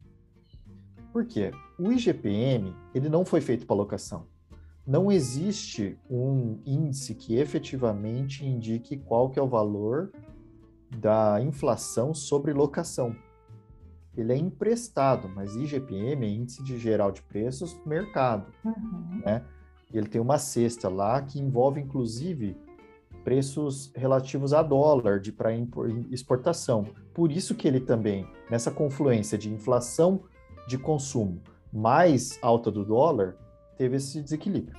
Por 1.13 1.25
quê? 1.25 1.51
O 1.79 1.91
IGPM 1.91 2.75
ele 2.95 3.09
não 3.09 3.25
foi 3.25 3.41
feito 3.41 3.67
para 3.67 3.77
locação 3.77 4.27
não 4.91 5.13
existe 5.13 5.97
um 6.11 6.59
índice 6.67 7.15
que 7.15 7.37
efetivamente 7.37 8.45
indique 8.45 8.97
qual 8.97 9.31
que 9.31 9.39
é 9.39 9.43
o 9.43 9.47
valor 9.47 10.11
da 10.99 11.41
inflação 11.41 12.13
sobre 12.13 12.53
locação. 12.53 13.15
Ele 14.17 14.33
é 14.33 14.37
emprestado, 14.37 15.29
mas 15.29 15.55
IGPM 15.55 16.27
é 16.27 16.29
Índice 16.29 16.65
de 16.65 16.77
Geral 16.77 17.13
de 17.13 17.23
Preços 17.23 17.79
Mercado, 17.87 18.53
uhum. 18.65 19.23
né? 19.25 19.45
E 19.93 19.97
ele 19.97 20.09
tem 20.09 20.21
uma 20.21 20.39
cesta 20.39 20.89
lá 20.89 21.23
que 21.23 21.39
envolve, 21.39 21.81
inclusive, 21.81 22.57
preços 23.25 23.93
relativos 23.95 24.53
a 24.53 24.63
dólar 24.63 25.21
de 25.21 25.33
para 25.33 25.51
exportação. 26.11 26.87
Por 27.15 27.31
isso 27.31 27.55
que 27.55 27.69
ele 27.69 27.81
também, 27.81 28.27
nessa 28.51 28.71
confluência 28.71 29.37
de 29.37 29.53
inflação 29.53 30.23
de 30.67 30.79
consumo 30.79 31.43
mais 31.73 32.39
alta 32.43 32.71
do 32.71 32.85
dólar, 32.85 33.37
teve 33.77 33.97
esse 33.97 34.21
desequilíbrio. 34.21 34.79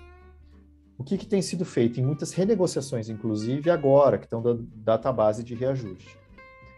O 0.97 1.03
que, 1.03 1.17
que 1.17 1.25
tem 1.25 1.41
sido 1.41 1.65
feito 1.65 1.99
em 1.99 2.03
muitas 2.03 2.31
renegociações, 2.31 3.09
inclusive 3.09 3.71
agora, 3.71 4.17
que 4.17 4.25
estão 4.25 4.41
da 4.41 4.55
database 4.75 5.43
de 5.43 5.55
reajuste? 5.55 6.15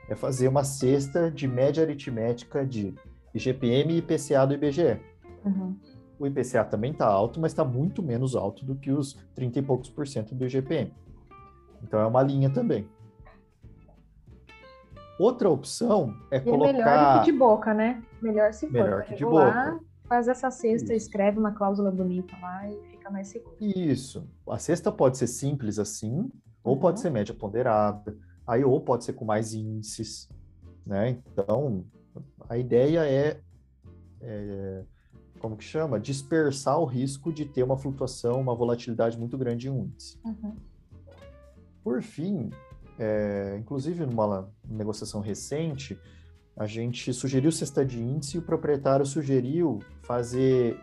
É 0.07 0.15
fazer 0.15 0.47
uma 0.47 0.63
cesta 0.63 1.29
de 1.29 1.47
média 1.47 1.83
aritmética 1.83 2.65
de 2.65 2.93
IGPM 3.33 3.93
e 3.93 3.97
IPCA 3.97 4.45
do 4.45 4.53
IBGE. 4.53 4.99
Uhum. 5.43 5.75
O 6.17 6.25
IPCA 6.27 6.63
também 6.63 6.91
está 6.91 7.05
alto, 7.05 7.39
mas 7.39 7.51
está 7.51 7.65
muito 7.65 8.01
menos 8.01 8.35
alto 8.35 8.63
do 8.63 8.75
que 8.75 8.91
os 8.91 9.17
30 9.35 9.59
e 9.59 9.61
poucos 9.61 9.89
por 9.89 10.07
cento 10.07 10.33
do 10.33 10.45
IGPM. 10.45 10.93
Então 11.83 11.99
é 11.99 12.05
uma 12.05 12.23
linha 12.23 12.49
também. 12.49 12.87
Outra 15.19 15.49
opção 15.49 16.15
é 16.31 16.37
e 16.37 16.41
colocar. 16.41 16.69
É 16.69 16.73
melhor 16.73 17.13
do 17.13 17.19
que 17.19 17.31
de 17.31 17.37
boca, 17.37 17.73
né? 17.73 18.03
Melhor 18.21 18.53
se 18.53 18.65
for. 18.65 18.73
Melhor 18.73 19.03
que 19.03 19.15
de 19.15 19.23
boca 19.23 19.79
faz 20.07 20.27
essa 20.27 20.51
cesta, 20.51 20.93
Isso. 20.93 21.07
escreve 21.07 21.39
uma 21.39 21.51
cláusula 21.51 21.89
bonita 21.91 22.35
lá 22.41 22.69
e 22.69 22.81
fica 22.91 23.09
mais 23.09 23.27
seguro. 23.27 23.55
Isso. 23.59 24.27
A 24.47 24.59
cesta 24.59 24.91
pode 24.91 25.17
ser 25.17 25.27
simples 25.27 25.79
assim, 25.79 26.29
ou 26.63 26.77
pode 26.77 26.97
uhum. 26.97 27.01
ser 27.03 27.09
média 27.09 27.33
ponderada, 27.33 28.15
aí 28.45 28.63
ou 28.63 28.79
pode 28.81 29.05
ser 29.05 29.13
com 29.13 29.25
mais 29.25 29.53
índices, 29.53 30.29
né? 30.85 31.21
Então, 31.31 31.85
a 32.49 32.57
ideia 32.57 33.05
é, 33.05 33.39
é 34.21 34.83
como 35.39 35.57
que 35.57 35.63
chama? 35.63 35.99
Dispersar 35.99 36.79
o 36.79 36.85
risco 36.85 37.31
de 37.31 37.45
ter 37.45 37.63
uma 37.63 37.77
flutuação, 37.77 38.39
uma 38.39 38.55
volatilidade 38.55 39.17
muito 39.17 39.37
grande 39.37 39.67
em 39.67 39.71
um 39.71 39.83
índice. 39.85 40.19
Uhum. 40.23 40.55
Por 41.83 42.01
fim, 42.01 42.49
é, 42.97 43.57
inclusive 43.59 44.05
numa 44.05 44.49
negociação 44.65 45.21
recente, 45.21 45.99
a 46.55 46.65
gente 46.65 47.11
sugeriu 47.13 47.51
cesta 47.51 47.85
de 47.85 48.01
índice 48.01 48.37
e 48.37 48.39
o 48.39 48.43
proprietário 48.43 49.05
sugeriu 49.05 49.79
fazer 50.03 50.79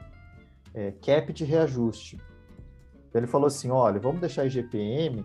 é, 0.75 0.93
cap 0.93 1.33
de 1.33 1.45
reajuste. 1.45 2.21
Ele 3.15 3.27
falou 3.27 3.47
assim: 3.47 3.71
olha, 3.71 4.01
vamos 4.01 4.21
deixar 4.21 4.47
IGPM, 4.47 5.25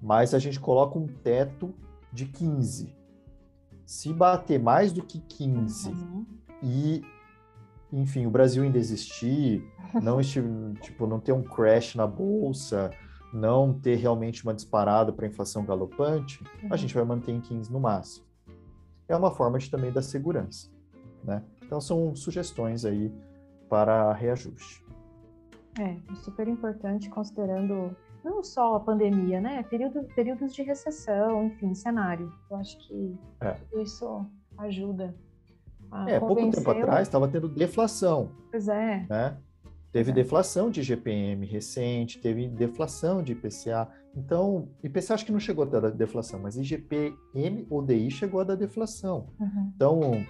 mas 0.00 0.34
a 0.34 0.38
gente 0.38 0.58
coloca 0.58 0.98
um 0.98 1.06
teto 1.06 1.74
de 2.12 2.26
15. 2.26 2.94
Se 3.84 4.12
bater 4.12 4.58
mais 4.58 4.92
do 4.92 5.02
que 5.02 5.20
15 5.20 5.90
uhum. 5.90 6.26
e, 6.62 7.02
enfim, 7.92 8.26
o 8.26 8.30
Brasil 8.30 8.62
ainda 8.62 8.78
existir, 8.78 9.62
não, 10.02 10.20
tipo, 10.80 11.06
não 11.06 11.20
ter 11.20 11.32
um 11.32 11.42
crash 11.42 11.94
na 11.94 12.06
bolsa, 12.06 12.90
não 13.32 13.72
ter 13.72 13.96
realmente 13.96 14.42
uma 14.44 14.54
disparada 14.54 15.12
para 15.12 15.26
inflação 15.26 15.64
galopante, 15.64 16.42
uhum. 16.62 16.68
a 16.72 16.76
gente 16.76 16.94
vai 16.94 17.04
manter 17.04 17.32
em 17.32 17.40
15 17.40 17.72
no 17.72 17.80
máximo 17.80 18.26
é 19.08 19.16
uma 19.16 19.30
forma 19.30 19.58
de 19.58 19.70
também 19.70 19.92
da 19.92 20.02
segurança, 20.02 20.70
né? 21.22 21.42
Então 21.62 21.80
são 21.80 22.14
sugestões 22.14 22.84
aí 22.84 23.12
para 23.68 24.12
reajuste. 24.12 24.84
É, 25.78 25.96
super 26.16 26.48
importante 26.48 27.08
considerando 27.10 27.94
não 28.24 28.42
só 28.42 28.76
a 28.76 28.80
pandemia, 28.80 29.40
né? 29.40 29.62
Período, 29.64 30.02
períodos 30.14 30.54
de 30.54 30.62
recessão, 30.62 31.46
enfim, 31.46 31.74
cenário. 31.74 32.32
Eu 32.50 32.56
acho 32.56 32.78
que 32.78 33.16
é. 33.40 33.52
tudo 33.52 33.82
isso 33.82 34.26
ajuda. 34.58 35.14
é, 36.08 36.18
pouco 36.18 36.50
tempo 36.50 36.70
atrás 36.70 37.06
estava 37.06 37.28
tendo 37.28 37.48
deflação. 37.48 38.30
Pois 38.50 38.68
é. 38.68 39.06
Né? 39.08 39.36
Teve 39.96 40.10
é. 40.10 40.14
deflação 40.14 40.70
de 40.70 40.82
GPM 40.82 41.46
recente, 41.46 42.18
teve 42.18 42.46
deflação 42.48 43.22
de 43.22 43.32
IPCA. 43.32 43.88
Então, 44.14 44.68
IPCA 44.84 45.14
acho 45.14 45.24
que 45.24 45.32
não 45.32 45.40
chegou 45.40 45.64
a 45.64 45.66
dar 45.66 45.90
deflação, 45.90 46.38
mas 46.38 46.54
IGPM 46.54 47.66
ou 47.70 47.82
DI 47.82 48.10
chegou 48.10 48.40
a 48.40 48.44
dar 48.44 48.56
deflação. 48.56 49.28
Uhum. 49.40 49.72
Então, 49.74 50.26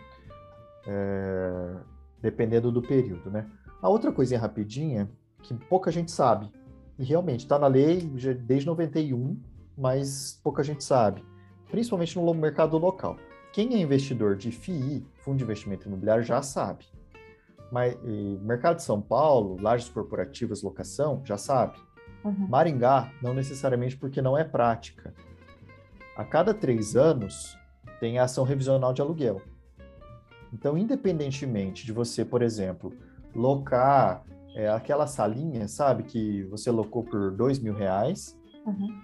é, 0.87 1.78
dependendo 2.23 2.70
do 2.70 2.80
período, 2.80 3.28
né? 3.28 3.44
A 3.82 3.88
outra 3.88 4.12
coisinha 4.12 4.38
rapidinha, 4.38 5.11
que 5.42 5.52
pouca 5.52 5.90
gente 5.90 6.12
sabe, 6.12 6.49
e 6.96 7.02
realmente 7.02 7.40
está 7.40 7.58
na 7.58 7.66
lei 7.66 8.02
desde 8.44 8.66
91, 8.66 9.37
mas 9.76 10.40
pouca 10.44 10.62
gente 10.62 10.85
sabe, 10.85 11.25
principalmente 11.73 12.16
no 12.16 12.35
mercado 12.35 12.78
local. 12.78 13.16
Quem 13.52 13.75
é 13.75 13.78
investidor 13.78 14.37
de 14.37 14.52
FII, 14.52 15.04
Fundo 15.25 15.38
de 15.38 15.42
Investimento 15.42 15.88
Imobiliário, 15.88 16.23
já 16.23 16.40
sabe. 16.40 16.85
Mas 17.70 17.96
mercado 18.42 18.76
de 18.76 18.82
São 18.82 19.00
Paulo, 19.00 19.61
lajes 19.61 19.88
corporativas, 19.88 20.62
locação, 20.62 21.20
já 21.25 21.37
sabe. 21.37 21.76
Uhum. 22.25 22.49
Maringá, 22.49 23.12
não 23.23 23.35
necessariamente 23.35 23.96
porque 23.96 24.23
não 24.23 24.37
é 24.37 24.44
prática. 24.44 25.14
A 26.16 26.25
cada 26.25 26.54
três 26.54 26.96
anos, 26.96 27.56
tem 28.00 28.18
a 28.18 28.25
ação 28.25 28.44
revisional 28.44 28.92
de 28.92 29.00
aluguel. 29.00 29.40
Então, 30.52 30.76
independentemente 30.76 31.85
de 31.85 31.92
você, 31.92 32.25
por 32.25 32.42
exemplo, 32.42 32.92
locar 33.35 34.25
é, 34.54 34.68
aquela 34.68 35.06
salinha, 35.06 35.68
sabe, 35.68 36.04
que 36.04 36.44
você 36.44 36.70
locou 36.70 37.04
por 37.04 37.30
dois 37.30 37.58
mil 37.58 37.75
reais, 37.75 38.38
uhum. 38.64 38.99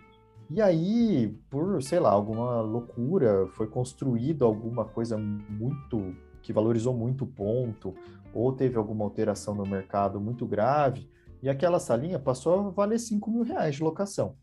e 0.50 0.62
aí, 0.62 1.36
por, 1.50 1.82
sei 1.82 2.00
lá, 2.00 2.10
alguma 2.10 2.60
loucura, 2.62 3.46
foi 3.48 3.66
construído 3.66 4.44
alguma 4.44 4.84
coisa 4.84 5.18
muito, 5.18 6.14
que 6.40 6.52
valorizou 6.52 6.94
muito 6.94 7.24
o 7.24 7.26
ponto, 7.26 7.94
ou 8.34 8.52
teve 8.52 8.76
alguma 8.76 9.04
alteração 9.04 9.54
no 9.54 9.66
mercado 9.66 10.20
muito 10.20 10.46
grave, 10.46 11.08
e 11.42 11.48
aquela 11.48 11.80
salinha 11.80 12.18
passou 12.18 12.68
a 12.68 12.70
valer 12.70 12.98
5 12.98 13.30
mil 13.30 13.42
reais 13.42 13.76
de 13.76 13.82
locação. 13.82 14.36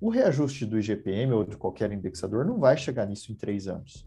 O 0.00 0.10
reajuste 0.10 0.66
do 0.66 0.78
IGPM 0.78 1.32
ou 1.32 1.44
de 1.44 1.56
qualquer 1.56 1.90
indexador 1.90 2.44
não 2.44 2.58
vai 2.58 2.76
chegar 2.76 3.06
nisso 3.06 3.32
em 3.32 3.34
três 3.34 3.66
anos. 3.66 4.06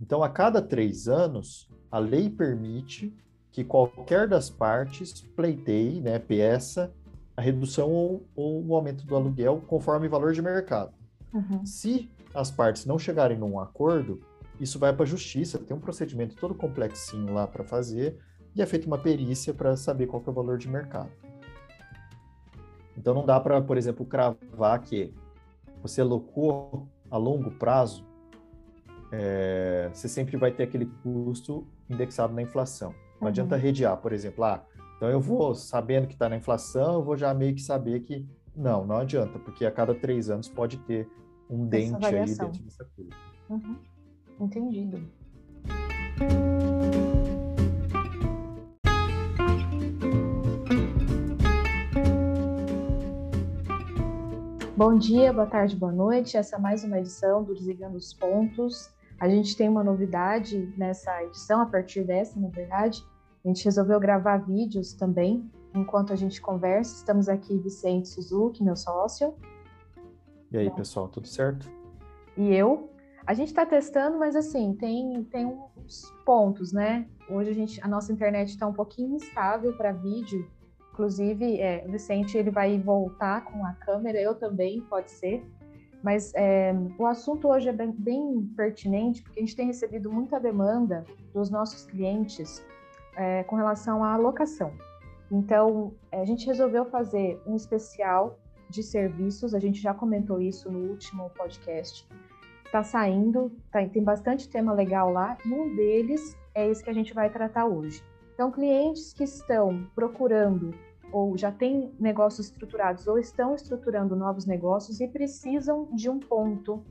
Então, 0.00 0.22
a 0.22 0.28
cada 0.28 0.62
três 0.62 1.08
anos, 1.08 1.68
a 1.90 1.98
lei 1.98 2.30
permite 2.30 3.12
que 3.50 3.64
qualquer 3.64 4.28
das 4.28 4.48
partes 4.48 5.20
pleiteie, 5.20 6.00
né, 6.00 6.18
peça, 6.18 6.92
a 7.36 7.42
redução 7.42 7.90
ou, 7.90 8.26
ou 8.34 8.64
o 8.64 8.74
aumento 8.74 9.04
do 9.04 9.14
aluguel 9.16 9.62
conforme 9.66 10.08
valor 10.08 10.32
de 10.32 10.40
mercado. 10.40 10.92
Uhum. 11.32 11.64
Se 11.66 12.10
as 12.34 12.50
partes 12.50 12.86
não 12.86 12.98
chegarem 12.98 13.38
num 13.38 13.58
acordo, 13.58 14.20
isso 14.62 14.78
vai 14.78 14.92
para 14.92 15.02
a 15.02 15.06
justiça, 15.06 15.58
tem 15.58 15.76
um 15.76 15.80
procedimento 15.80 16.36
todo 16.36 16.54
complexinho 16.54 17.34
lá 17.34 17.46
para 17.48 17.64
fazer 17.64 18.16
e 18.54 18.62
é 18.62 18.66
feita 18.66 18.86
uma 18.86 18.98
perícia 18.98 19.52
para 19.52 19.76
saber 19.76 20.06
qual 20.06 20.22
é 20.24 20.30
o 20.30 20.32
valor 20.32 20.56
de 20.56 20.68
mercado. 20.68 21.10
Então 22.96 23.12
não 23.12 23.26
dá 23.26 23.40
para, 23.40 23.60
por 23.60 23.76
exemplo, 23.76 24.06
cravar 24.06 24.80
que 24.80 25.12
você 25.82 26.00
alocou 26.00 26.86
a 27.10 27.16
longo 27.16 27.50
prazo, 27.50 28.06
é, 29.10 29.90
você 29.92 30.08
sempre 30.08 30.36
vai 30.36 30.52
ter 30.52 30.62
aquele 30.62 30.86
custo 31.02 31.66
indexado 31.90 32.32
na 32.32 32.40
inflação. 32.40 32.90
Não 33.14 33.22
uhum. 33.22 33.28
adianta 33.28 33.56
redear, 33.56 33.96
por 33.96 34.12
exemplo, 34.12 34.44
ah, 34.44 34.64
então 34.96 35.08
eu 35.08 35.20
vou 35.20 35.54
sabendo 35.56 36.06
que 36.06 36.12
está 36.12 36.28
na 36.28 36.36
inflação, 36.36 36.94
eu 36.94 37.02
vou 37.02 37.16
já 37.16 37.34
meio 37.34 37.54
que 37.54 37.62
saber 37.62 38.00
que 38.00 38.24
não, 38.54 38.86
não 38.86 38.98
adianta, 38.98 39.38
porque 39.40 39.66
a 39.66 39.72
cada 39.72 39.92
três 39.92 40.30
anos 40.30 40.48
pode 40.48 40.78
ter 40.78 41.08
um 41.50 41.64
Essa 41.64 41.68
dente 41.68 42.06
aí 42.06 42.24
dentro 42.24 42.62
dessa 42.62 42.84
curva. 42.84 43.16
Uhum. 43.50 43.76
Entendido. 44.40 45.00
Bom 54.76 54.98
dia, 54.98 55.32
boa 55.32 55.46
tarde, 55.46 55.76
boa 55.76 55.92
noite. 55.92 56.36
Essa 56.36 56.56
é 56.56 56.58
mais 56.58 56.82
uma 56.82 56.98
edição 56.98 57.44
do 57.44 57.54
Desligando 57.54 57.96
os 57.96 58.12
Pontos. 58.12 58.90
A 59.20 59.28
gente 59.28 59.56
tem 59.56 59.68
uma 59.68 59.84
novidade 59.84 60.74
nessa 60.76 61.22
edição, 61.22 61.60
a 61.60 61.66
partir 61.66 62.02
dessa, 62.02 62.40
na 62.40 62.48
verdade. 62.48 63.04
A 63.44 63.48
gente 63.48 63.64
resolveu 63.64 64.00
gravar 64.00 64.38
vídeos 64.38 64.92
também, 64.92 65.48
enquanto 65.74 66.12
a 66.12 66.16
gente 66.16 66.40
conversa. 66.40 66.96
Estamos 66.96 67.28
aqui, 67.28 67.56
Vicente 67.58 68.08
Suzuki, 68.08 68.64
meu 68.64 68.74
sócio. 68.74 69.34
E 70.50 70.56
aí, 70.58 70.70
pessoal, 70.70 71.08
tudo 71.08 71.28
certo? 71.28 71.70
E 72.36 72.52
eu. 72.52 72.91
A 73.24 73.34
gente 73.34 73.48
está 73.48 73.64
testando, 73.64 74.18
mas 74.18 74.34
assim, 74.34 74.74
tem, 74.74 75.22
tem 75.24 75.46
uns 75.46 76.12
pontos, 76.24 76.72
né? 76.72 77.06
Hoje 77.28 77.50
a, 77.50 77.54
gente, 77.54 77.80
a 77.82 77.86
nossa 77.86 78.12
internet 78.12 78.48
está 78.48 78.66
um 78.66 78.72
pouquinho 78.72 79.14
instável 79.14 79.72
para 79.76 79.92
vídeo. 79.92 80.50
Inclusive, 80.92 81.60
é, 81.60 81.84
o 81.86 81.90
Vicente 81.92 82.36
ele 82.36 82.50
vai 82.50 82.78
voltar 82.78 83.44
com 83.44 83.64
a 83.64 83.72
câmera, 83.74 84.20
eu 84.20 84.34
também, 84.34 84.80
pode 84.82 85.10
ser. 85.10 85.44
Mas 86.02 86.32
é, 86.34 86.74
o 86.98 87.06
assunto 87.06 87.48
hoje 87.48 87.68
é 87.68 87.72
bem, 87.72 87.92
bem, 87.92 88.52
pertinente, 88.56 89.22
porque 89.22 89.38
a 89.38 89.42
gente 89.42 89.54
tem 89.54 89.66
recebido 89.66 90.10
muita 90.10 90.40
demanda 90.40 91.06
dos 91.32 91.48
nossos 91.48 91.86
clientes 91.86 92.62
é, 93.16 93.44
com 93.44 93.54
relação 93.54 94.02
à 94.02 94.16
locação. 94.16 94.72
Então, 95.30 95.94
a 96.10 96.24
gente 96.24 96.44
resolveu 96.46 96.84
fazer 96.86 97.40
um 97.46 97.54
especial 97.54 98.38
de 98.68 98.82
serviços, 98.82 99.54
a 99.54 99.60
gente 99.60 99.80
já 99.80 99.94
comentou 99.94 100.40
isso 100.40 100.70
no 100.70 100.90
último 100.90 101.30
podcast. 101.30 102.06
Está 102.72 102.82
saindo, 102.82 103.52
tá, 103.70 103.86
tem 103.86 104.02
bastante 104.02 104.48
tema 104.48 104.72
legal 104.72 105.12
lá, 105.12 105.36
e 105.44 105.52
um 105.52 105.76
deles 105.76 106.34
é 106.54 106.66
esse 106.70 106.82
que 106.82 106.88
a 106.88 106.94
gente 106.94 107.12
vai 107.12 107.28
tratar 107.28 107.66
hoje. 107.66 108.02
Então, 108.32 108.50
clientes 108.50 109.12
que 109.12 109.24
estão 109.24 109.86
procurando 109.94 110.72
ou 111.12 111.36
já 111.36 111.52
têm 111.52 111.92
negócios 112.00 112.46
estruturados 112.46 113.06
ou 113.06 113.18
estão 113.18 113.54
estruturando 113.54 114.16
novos 114.16 114.46
negócios 114.46 115.02
e 115.02 115.06
precisam 115.06 115.86
de 115.92 116.08
um 116.08 116.18
ponto 116.18 116.82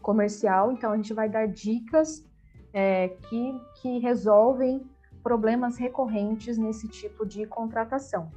comercial, 0.00 0.72
então 0.72 0.90
a 0.90 0.96
gente 0.96 1.12
vai 1.12 1.28
dar 1.28 1.46
dicas 1.46 2.24
é, 2.72 3.08
que, 3.08 3.60
que 3.82 3.98
resolvem 3.98 4.80
problemas 5.22 5.76
recorrentes 5.76 6.56
nesse 6.56 6.88
tipo 6.88 7.26
de 7.26 7.44
contratação. 7.44 8.32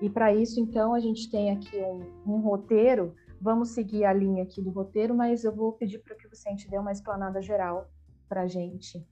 E 0.00 0.08
para 0.08 0.32
isso, 0.32 0.60
então, 0.60 0.94
a 0.94 1.00
gente 1.00 1.28
tem 1.28 1.50
aqui 1.50 1.76
um, 1.76 2.34
um, 2.34 2.38
roteiro. 2.38 3.16
Vamos 3.40 3.70
seguir 3.70 4.04
a 4.04 4.12
linha 4.12 4.42
aqui 4.42 4.60
do 4.60 4.70
roteiro, 4.70 5.14
mas 5.14 5.44
eu 5.44 5.54
vou 5.54 5.72
pedir 5.72 5.98
para 6.00 6.14
que 6.14 6.26
o 6.26 6.30
Vicente 6.30 6.68
dê 6.68 6.78
uma 6.78 6.92
explanada 6.92 7.40
geral 7.40 7.90
para 8.28 8.42
a 8.42 8.46
gente 8.46 9.04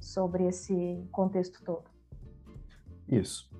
sobre 0.00 0.46
esse 0.46 1.06
contexto 1.12 1.62
todo. 1.64 1.84
Isso. 3.06 3.50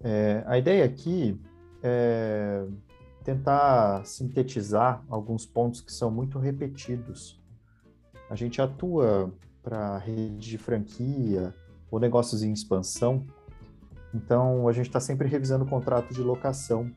É, 0.00 0.44
a 0.46 0.58
ideia 0.58 0.84
aqui 0.84 1.40
é 1.82 2.66
tentar 3.24 4.06
sintetizar 4.06 5.04
alguns 5.08 5.44
pontos 5.44 5.80
que 5.80 5.92
são 5.92 6.12
muito 6.12 6.38
repetidos. 6.38 7.42
A 8.30 8.36
gente 8.36 8.62
atua 8.62 9.34
para 9.64 9.98
rede 9.98 10.48
de 10.48 10.58
franquia, 10.58 11.52
ou 11.90 11.98
negócios 11.98 12.44
em 12.44 12.52
expansão. 12.52 13.26
Então, 14.14 14.68
a 14.68 14.72
gente 14.72 14.86
está 14.86 15.00
sempre 15.00 15.26
revisando 15.26 15.64
o 15.64 15.68
contrato 15.68 16.14
de 16.14 16.22
locação, 16.22 16.90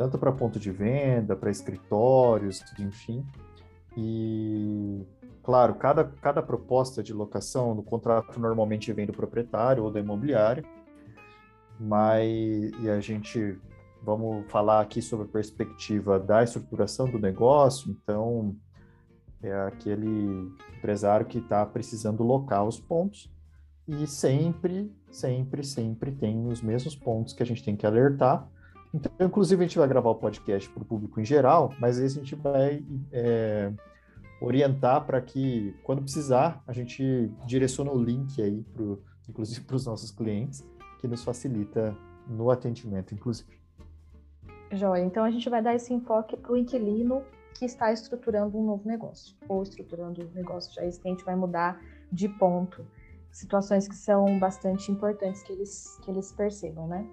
tanto 0.00 0.16
para 0.16 0.32
ponto 0.32 0.58
de 0.58 0.70
venda, 0.70 1.36
para 1.36 1.50
escritórios, 1.50 2.64
enfim. 2.78 3.22
E, 3.94 5.06
claro, 5.42 5.74
cada, 5.74 6.04
cada 6.22 6.42
proposta 6.42 7.02
de 7.02 7.12
locação 7.12 7.74
no 7.74 7.82
contrato 7.82 8.40
normalmente 8.40 8.90
vem 8.94 9.04
do 9.04 9.12
proprietário 9.12 9.84
ou 9.84 9.90
da 9.90 10.00
imobiliária, 10.00 10.64
mas 11.78 12.72
e 12.80 12.88
a 12.88 12.98
gente 12.98 13.58
vamos 14.02 14.50
falar 14.50 14.80
aqui 14.80 15.02
sobre 15.02 15.26
a 15.26 15.28
perspectiva 15.28 16.18
da 16.18 16.42
estruturação 16.42 17.06
do 17.06 17.18
negócio, 17.18 17.90
então 17.90 18.56
é 19.42 19.52
aquele 19.66 20.50
empresário 20.78 21.26
que 21.26 21.40
está 21.40 21.66
precisando 21.66 22.22
locar 22.22 22.64
os 22.64 22.80
pontos 22.80 23.30
e 23.86 24.06
sempre, 24.06 24.90
sempre, 25.10 25.62
sempre 25.62 26.10
tem 26.10 26.46
os 26.46 26.62
mesmos 26.62 26.96
pontos 26.96 27.34
que 27.34 27.42
a 27.42 27.46
gente 27.46 27.62
tem 27.62 27.76
que 27.76 27.84
alertar. 27.84 28.48
Então, 28.92 29.12
inclusive, 29.26 29.62
a 29.62 29.66
gente 29.66 29.78
vai 29.78 29.86
gravar 29.86 30.10
o 30.10 30.14
podcast 30.16 30.68
para 30.68 30.82
o 30.82 30.84
público 30.84 31.20
em 31.20 31.24
geral, 31.24 31.72
mas 31.78 31.98
aí 31.98 32.06
a 32.06 32.08
gente 32.08 32.34
vai 32.34 32.84
é, 33.12 33.72
orientar 34.40 35.06
para 35.06 35.20
que, 35.20 35.74
quando 35.84 36.02
precisar, 36.02 36.62
a 36.66 36.72
gente 36.72 37.30
direcione 37.46 37.90
o 37.90 38.02
link 38.02 38.42
aí, 38.42 38.62
pro, 38.74 39.00
inclusive 39.28 39.60
para 39.66 39.76
os 39.76 39.86
nossos 39.86 40.10
clientes, 40.10 40.66
que 41.00 41.06
nos 41.06 41.22
facilita 41.22 41.96
no 42.26 42.50
atendimento, 42.50 43.14
inclusive. 43.14 43.60
Joia, 44.72 45.04
então 45.04 45.24
a 45.24 45.30
gente 45.30 45.48
vai 45.48 45.62
dar 45.62 45.74
esse 45.74 45.92
enfoque 45.92 46.36
para 46.36 46.52
o 46.52 46.56
inquilino 46.56 47.22
que 47.54 47.64
está 47.64 47.92
estruturando 47.92 48.56
um 48.58 48.64
novo 48.64 48.88
negócio, 48.88 49.36
ou 49.48 49.62
estruturando 49.62 50.22
um 50.22 50.34
negócio 50.34 50.72
já 50.72 50.84
existente, 50.84 51.24
vai 51.24 51.36
mudar 51.36 51.80
de 52.10 52.28
ponto 52.28 52.84
situações 53.32 53.86
que 53.86 53.94
são 53.94 54.38
bastante 54.38 54.90
importantes 54.90 55.42
que 55.42 55.52
eles, 55.52 55.98
que 56.02 56.10
eles 56.10 56.32
percebam, 56.32 56.86
né? 56.88 57.06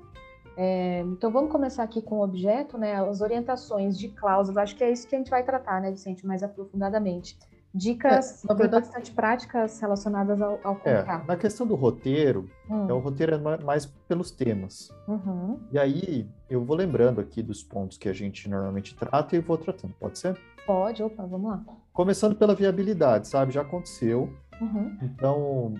É, 0.58 1.02
então 1.02 1.32
vamos 1.32 1.52
começar 1.52 1.84
aqui 1.84 2.02
com 2.02 2.15
o 2.15 2.24
objeto, 2.24 2.80
né? 2.80 2.96
As 2.96 3.22
orientações 3.22 3.98
de 3.98 4.10
cláusulas, 4.10 4.58
acho 4.63 4.76
que 4.76 4.84
é 4.84 4.91
isso 4.91 5.08
que 5.08 5.15
a 5.15 5.20
gente 5.20 5.30
vai 5.30 5.43
tratar, 5.43 5.80
né, 5.80 5.91
Vicente, 5.91 6.26
mais 6.26 6.41
aprofundadamente. 6.41 7.38
Dicas 7.74 8.43
é, 8.43 8.56
verdade, 8.56 8.86
bastante 8.86 9.12
práticas 9.12 9.80
relacionadas 9.80 10.41
ao, 10.41 10.60
ao 10.63 10.76
contrato. 10.76 11.26
É, 11.26 11.28
na 11.28 11.36
questão 11.36 11.67
do 11.67 11.76
roteiro, 11.76 12.50
hum. 12.67 12.89
é, 12.89 12.93
o 12.93 12.98
roteiro 12.98 13.36
é 13.36 13.63
mais 13.63 13.86
pelos 13.86 14.32
temas. 14.32 14.89
Uhum. 15.08 15.60
E 15.72 15.78
aí, 15.78 16.28
eu 16.50 16.63
vou 16.63 16.76
lembrando 16.76 17.22
aqui 17.22 17.43
dos 17.43 17.63
pontos 17.63 17.98
que 17.98 18.10
a 18.10 18.13
gente 18.13 18.50
normalmente 18.50 18.96
trata 18.96 19.36
e 19.36 19.39
vou 19.39 19.60
tratando, 19.60 19.93
pode 20.00 20.17
ser? 20.17 20.39
Pode, 20.65 21.04
opa, 21.04 21.24
vamos 21.26 21.52
lá. 21.52 21.63
Começando 21.93 22.36
pela 22.36 22.56
viabilidade, 22.56 23.28
sabe? 23.28 23.54
Já 23.54 23.62
aconteceu. 23.62 24.34
Uhum. 24.60 24.98
Então, 25.04 25.76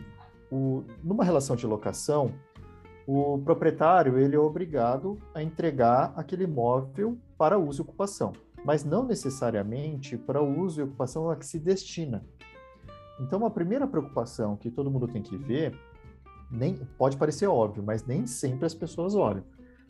o, 0.52 0.84
numa 1.04 1.24
relação 1.24 1.56
de 1.56 1.66
locação, 1.66 2.32
o 3.08 3.40
proprietário 3.40 4.20
ele 4.20 4.36
é 4.36 4.40
obrigado 4.40 5.18
a 5.34 5.42
entregar 5.42 6.12
aquele 6.18 6.44
imóvel 6.44 7.18
para 7.38 7.58
uso 7.58 7.82
e 7.82 7.84
ocupação, 7.84 8.34
mas 8.66 8.84
não 8.84 9.06
necessariamente 9.06 10.18
para 10.18 10.44
o 10.44 10.60
uso 10.60 10.82
e 10.82 10.84
ocupação 10.84 11.32
a 11.32 11.38
que 11.38 11.46
se 11.46 11.58
destina. 11.58 12.26
Então, 13.18 13.46
a 13.46 13.50
primeira 13.50 13.88
preocupação 13.88 14.58
que 14.58 14.70
todo 14.70 14.92
mundo 14.92 15.08
tem 15.08 15.22
que 15.22 15.38
ver, 15.38 15.74
nem 16.52 16.76
pode 16.98 17.16
parecer 17.16 17.48
óbvio, 17.48 17.82
mas 17.82 18.06
nem 18.06 18.28
sempre 18.28 18.66
as 18.66 18.74
pessoas 18.74 19.16
olham, 19.16 19.44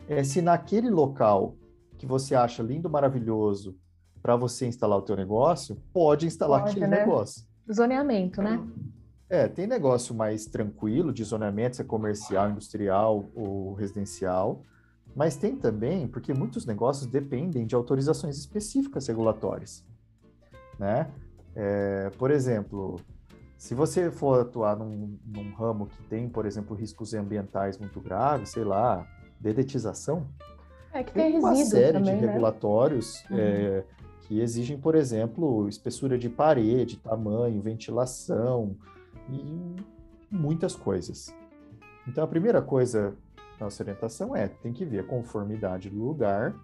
é 0.07 0.23
se 0.23 0.39
naquele 0.39 0.91
local 0.91 1.55
que 1.97 2.05
você 2.05 2.35
acha 2.35 2.61
lindo, 2.61 2.87
maravilhoso, 2.87 3.75
para 4.21 4.35
você 4.35 4.67
instalar 4.67 4.99
o 4.99 5.01
teu 5.01 5.15
negócio, 5.15 5.75
pode 5.91 6.27
instalar 6.27 6.59
pode, 6.59 6.71
aquele 6.71 6.87
né? 6.87 6.99
negócio. 6.99 7.47
Zoneamento, 7.73 8.43
né? 8.43 8.63
É, 9.29 9.47
tem 9.47 9.67
negócio 9.67 10.15
mais 10.15 10.45
tranquilo 10.45 11.11
de 11.11 11.23
zoneamento, 11.23 11.75
se 11.75 11.81
é 11.81 11.85
comercial, 11.85 12.49
industrial 12.49 13.25
ou 13.35 13.73
residencial, 13.73 14.63
mas 15.13 15.35
tem 15.35 15.55
também, 15.55 16.07
porque 16.07 16.33
muitos 16.33 16.65
negócios 16.65 17.05
dependem 17.07 17.65
de 17.65 17.75
autorizações 17.75 18.37
específicas 18.37 19.07
regulatórias, 19.07 19.83
né? 20.79 21.11
É, 21.55 22.11
por 22.17 22.31
exemplo, 22.31 23.01
se 23.57 23.73
você 23.73 24.11
for 24.11 24.39
atuar 24.41 24.77
num, 24.77 25.17
num, 25.25 25.51
ramo 25.53 25.87
que 25.87 26.01
tem, 26.03 26.29
por 26.29 26.45
exemplo, 26.45 26.75
riscos 26.75 27.13
ambientais 27.13 27.77
muito 27.77 27.99
graves, 27.99 28.49
sei 28.49 28.63
lá, 28.63 29.05
dedetização, 29.39 30.27
é 30.93 31.03
que 31.03 31.11
tem, 31.11 31.31
tem 31.31 31.39
uma 31.39 31.55
série 31.55 31.97
também, 31.97 32.15
de 32.15 32.21
né? 32.21 32.27
regulatórios 32.27 33.23
uhum. 33.29 33.37
é, 33.39 33.83
que 34.21 34.39
exigem, 34.39 34.77
por 34.77 34.93
exemplo, 34.95 35.67
espessura 35.67 36.17
de 36.17 36.29
parede, 36.29 36.97
tamanho, 36.97 37.59
ventilação, 37.59 38.75
e 39.29 39.75
muitas 40.29 40.75
coisas. 40.75 41.35
Então, 42.07 42.23
a 42.23 42.27
primeira 42.27 42.61
coisa, 42.61 43.15
nossa 43.59 43.83
orientação 43.83 44.35
é, 44.35 44.47
tem 44.47 44.71
que 44.71 44.85
ver 44.85 44.99
a 44.99 45.03
conformidade 45.03 45.89
do 45.89 46.03
lugar 46.03 46.55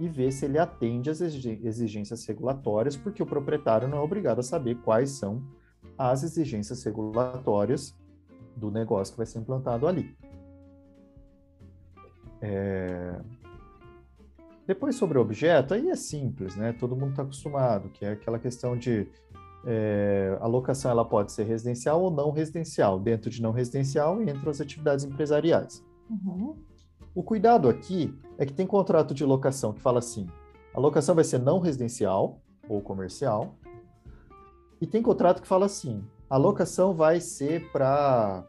e 0.00 0.08
ver 0.08 0.32
se 0.32 0.44
ele 0.44 0.58
atende 0.58 1.10
às 1.10 1.20
exigências 1.20 2.24
regulatórias, 2.26 2.96
porque 2.96 3.22
o 3.22 3.26
proprietário 3.26 3.86
não 3.86 3.98
é 3.98 4.00
obrigado 4.00 4.40
a 4.40 4.42
saber 4.42 4.76
quais 4.76 5.10
são 5.10 5.42
as 5.96 6.22
exigências 6.22 6.82
regulatórias 6.82 7.96
do 8.56 8.70
negócio 8.70 9.12
que 9.12 9.18
vai 9.18 9.26
ser 9.26 9.38
implantado 9.38 9.86
ali. 9.86 10.16
É... 12.40 13.20
Depois 14.66 14.96
sobre 14.96 15.18
o 15.18 15.20
objeto, 15.20 15.74
aí 15.74 15.90
é 15.90 15.96
simples, 15.96 16.56
né? 16.56 16.72
Todo 16.72 16.96
mundo 16.96 17.10
está 17.10 17.22
acostumado, 17.22 17.90
que 17.90 18.04
é 18.04 18.12
aquela 18.12 18.38
questão 18.38 18.76
de 18.76 19.06
é, 19.66 20.36
a 20.40 20.46
locação 20.46 20.90
ela 20.90 21.04
pode 21.04 21.32
ser 21.32 21.44
residencial 21.44 22.02
ou 22.02 22.10
não 22.10 22.30
residencial. 22.30 22.98
Dentro 22.98 23.30
de 23.30 23.40
não 23.40 23.52
residencial 23.52 24.22
entram 24.22 24.50
as 24.50 24.60
atividades 24.60 25.04
empresariais. 25.04 25.84
Uhum. 26.10 26.56
O 27.14 27.22
cuidado 27.22 27.68
aqui 27.68 28.14
é 28.36 28.44
que 28.44 28.52
tem 28.52 28.66
contrato 28.66 29.14
de 29.14 29.24
locação 29.24 29.72
que 29.72 29.80
fala 29.80 29.98
assim: 29.98 30.26
a 30.74 30.80
locação 30.80 31.14
vai 31.14 31.24
ser 31.24 31.38
não 31.38 31.60
residencial 31.60 32.40
ou 32.68 32.80
comercial. 32.80 33.54
E 34.80 34.86
tem 34.86 35.02
contrato 35.02 35.40
que 35.40 35.48
fala 35.48 35.66
assim: 35.66 36.04
a 36.28 36.36
locação 36.36 36.94
vai 36.94 37.20
ser 37.20 37.70
para 37.70 38.44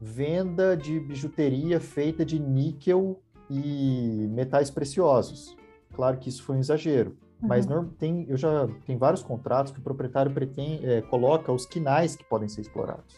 venda 0.00 0.76
de 0.76 0.98
bijuteria 0.98 1.80
feita 1.80 2.24
de 2.24 2.38
níquel 2.38 3.20
e 3.48 4.26
metais 4.30 4.70
preciosos. 4.70 5.56
Claro 5.92 6.18
que 6.18 6.28
isso 6.28 6.42
foi 6.42 6.56
um 6.56 6.60
exagero. 6.60 7.16
Mas 7.46 7.66
não, 7.66 7.86
tem, 7.88 8.26
eu 8.28 8.36
já 8.36 8.68
tem 8.86 8.96
vários 8.96 9.22
contratos 9.22 9.72
que 9.72 9.78
o 9.78 9.82
proprietário 9.82 10.32
pretende, 10.32 10.84
é, 10.86 11.02
coloca 11.02 11.52
os 11.52 11.66
quinais 11.66 12.16
que 12.16 12.24
podem 12.24 12.48
ser 12.48 12.62
explorados. 12.62 13.16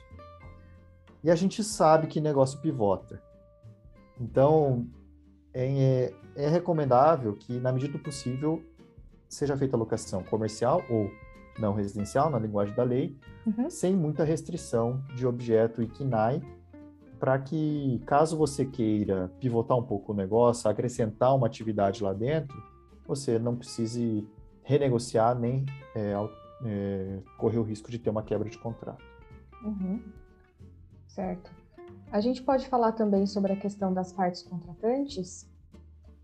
E 1.23 1.31
a 1.31 1.35
gente 1.35 1.63
sabe 1.65 2.07
que 2.07 2.21
negócio 2.21 2.61
pivota. 2.61 3.21
Então, 4.21 4.87
é, 5.53 6.13
é 6.35 6.49
recomendável 6.49 7.35
que, 7.35 7.59
na 7.59 7.73
medida 7.73 7.93
do 7.93 7.99
possível, 7.99 8.63
seja 9.29 9.57
feita 9.57 9.77
a 9.77 9.79
locação 9.79 10.23
comercial 10.23 10.83
ou 10.89 11.11
não 11.59 11.73
residencial, 11.73 12.31
na 12.31 12.39
linguagem 12.39 12.75
da 12.75 12.83
lei, 12.83 13.17
uhum. 13.47 13.71
sem 13.71 13.97
muita 13.97 14.25
restrição 14.25 15.03
de 15.15 15.27
objeto 15.27 15.83
e 15.83 15.87
KINAI, 15.87 16.43
para 17.19 17.39
que, 17.39 18.03
caso 18.07 18.37
você 18.37 18.65
queira 18.65 19.31
pivotar 19.41 19.77
um 19.77 19.83
pouco 19.83 20.13
o 20.13 20.15
negócio, 20.15 20.69
acrescentar 20.69 21.35
uma 21.35 21.47
atividade 21.47 22.03
lá 22.03 22.13
dentro, 22.13 22.57
você 23.07 23.39
não 23.39 23.57
precise 23.57 24.27
renegociar 24.63 25.39
nem 25.39 25.65
é, 25.95 26.15
é, 26.65 27.19
correr 27.39 27.59
o 27.59 27.63
risco 27.63 27.91
de 27.91 27.99
ter 27.99 28.11
uma 28.11 28.23
quebra 28.23 28.49
de 28.49 28.59
contrato. 28.59 29.05
Uhum. 29.65 30.01
Certo. 31.07 31.51
A 32.11 32.21
gente 32.21 32.43
pode 32.43 32.69
falar 32.69 32.93
também 32.93 33.27
sobre 33.27 33.53
a 33.53 33.57
questão 33.57 33.93
das 33.93 34.13
partes 34.13 34.43
contratantes? 34.43 35.49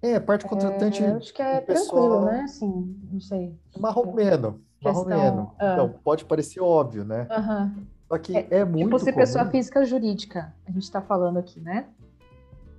É, 0.01 0.19
parte 0.19 0.45
contratante. 0.45 1.03
É, 1.03 1.13
acho 1.13 1.33
que 1.33 1.41
é 1.41 1.61
tranquilo, 1.61 2.25
né? 2.25 2.41
Assim, 2.43 3.01
não 3.11 3.21
sei. 3.21 3.57
Marromeno. 3.79 4.61
Questão, 4.81 5.05
marromeno. 5.05 5.55
Ah. 5.59 5.73
Então, 5.75 5.95
pode 6.03 6.25
parecer 6.25 6.61
óbvio, 6.61 7.05
né? 7.05 7.29
Uhum. 7.31 7.87
Só 8.09 8.19
que 8.19 8.37
é, 8.37 8.49
é 8.51 8.65
muito. 8.65 8.85
Tipo 8.85 8.99
ser 8.99 9.13
pessoa 9.13 9.47
física 9.47 9.85
jurídica, 9.85 10.53
a 10.67 10.73
gente 10.73 10.83
está 10.83 11.01
falando 11.01 11.39
aqui, 11.39 11.61
né? 11.61 11.87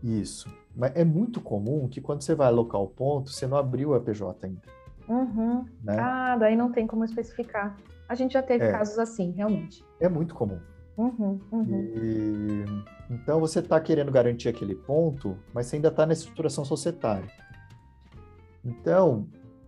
Isso. 0.03 0.53
Mas 0.75 0.95
é 0.95 1.03
muito 1.03 1.39
comum 1.39 1.87
que 1.87 2.01
quando 2.01 2.21
você 2.21 2.33
vai 2.33 2.47
alocar 2.47 2.81
o 2.81 2.87
ponto, 2.87 3.29
você 3.29 3.45
não 3.45 3.57
abriu 3.57 3.93
a 3.93 3.99
PJ 3.99 4.45
ainda. 4.45 4.61
Uhum. 5.07 5.65
Né? 5.83 5.97
Ah, 5.99 6.35
daí 6.37 6.55
não 6.55 6.71
tem 6.71 6.87
como 6.87 7.03
especificar. 7.05 7.75
A 8.07 8.15
gente 8.15 8.33
já 8.33 8.41
teve 8.41 8.65
é. 8.65 8.71
casos 8.71 8.97
assim, 8.97 9.31
realmente. 9.31 9.85
É 9.99 10.09
muito 10.09 10.33
comum. 10.33 10.59
Uhum, 10.97 11.39
uhum. 11.51 11.65
E, 11.69 12.65
então 13.09 13.39
você 13.39 13.59
está 13.59 13.79
querendo 13.79 14.11
garantir 14.11 14.49
aquele 14.49 14.75
ponto, 14.75 15.37
mas 15.53 15.67
você 15.67 15.77
ainda 15.77 15.87
está 15.87 16.05
na 16.05 16.13
estruturação 16.13 16.63
societária. 16.63 17.27
Então, 18.63 19.27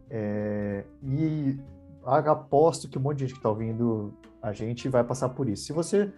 é, 0.09 0.85
e 1.03 1.59
aposto 2.05 2.87
que 2.87 2.97
um 2.97 3.01
monte 3.01 3.17
de 3.17 3.23
gente 3.25 3.33
que 3.33 3.39
está 3.39 3.49
ouvindo 3.49 4.13
a 4.41 4.53
gente 4.53 4.87
vai 4.87 5.03
passar 5.03 5.29
por 5.29 5.49
isso. 5.49 5.65
Se 5.65 5.73
você, 5.73 6.11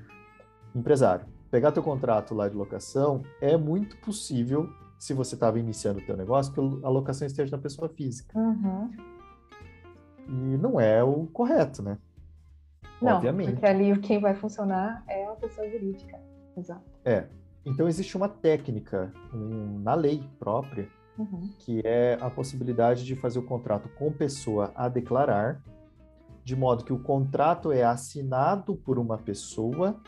empresário, 0.76 1.26
pegar 1.50 1.72
teu 1.72 1.84
contrato 1.84 2.34
lá 2.34 2.48
de 2.48 2.56
locação, 2.56 3.24
é 3.42 3.56
muito 3.58 3.98
possível, 3.98 4.70
se 4.98 5.14
você 5.14 5.36
estava 5.36 5.60
iniciando 5.60 6.00
o 6.00 6.06
teu 6.06 6.18
negócio, 6.18 6.54
que 6.54 6.60
a 6.60 6.90
locação 6.90 7.26
esteja 7.26 7.56
na 7.56 7.62
pessoa 7.62 7.90
física. 7.90 8.38
Uhum. 8.38 8.92
E 10.28 10.58
não 10.58 10.80
é 10.80 11.04
o 11.04 11.26
correto, 11.28 11.82
né? 11.82 11.98
Não, 13.02 13.18
Obviamente. 13.18 13.52
porque 13.52 13.66
ali 13.66 13.98
quem 14.00 14.20
vai 14.20 14.34
funcionar 14.36 15.04
é 15.08 15.26
a 15.26 15.36
pessoa 15.36 15.70
jurídica. 15.70 16.20
Exato. 16.56 16.84
É. 17.06 17.28
Então 17.66 17.88
existe 17.88 18.18
uma 18.18 18.30
técnica 18.30 19.14
um, 19.34 19.80
na 19.80 19.94
lei 19.94 20.24
própria 20.40 20.90
uhum. 21.18 21.50
que 21.60 21.82
é 21.86 22.18
a 22.22 22.30
possibilidade 22.30 23.04
de 23.04 23.16
fazer 23.16 23.40
o 23.40 23.44
contrato 23.44 23.90
com 23.90 24.12
pessoa 24.12 24.72
a 24.76 24.88
declarar, 24.88 25.62
de 26.44 26.56
modo 26.56 26.84
que 26.84 26.94
o 26.94 27.00
contrato 27.00 27.72
é 27.72 27.84
assinado 27.84 28.76
por 28.76 28.98
uma 28.98 29.18
pessoa, 29.18 30.00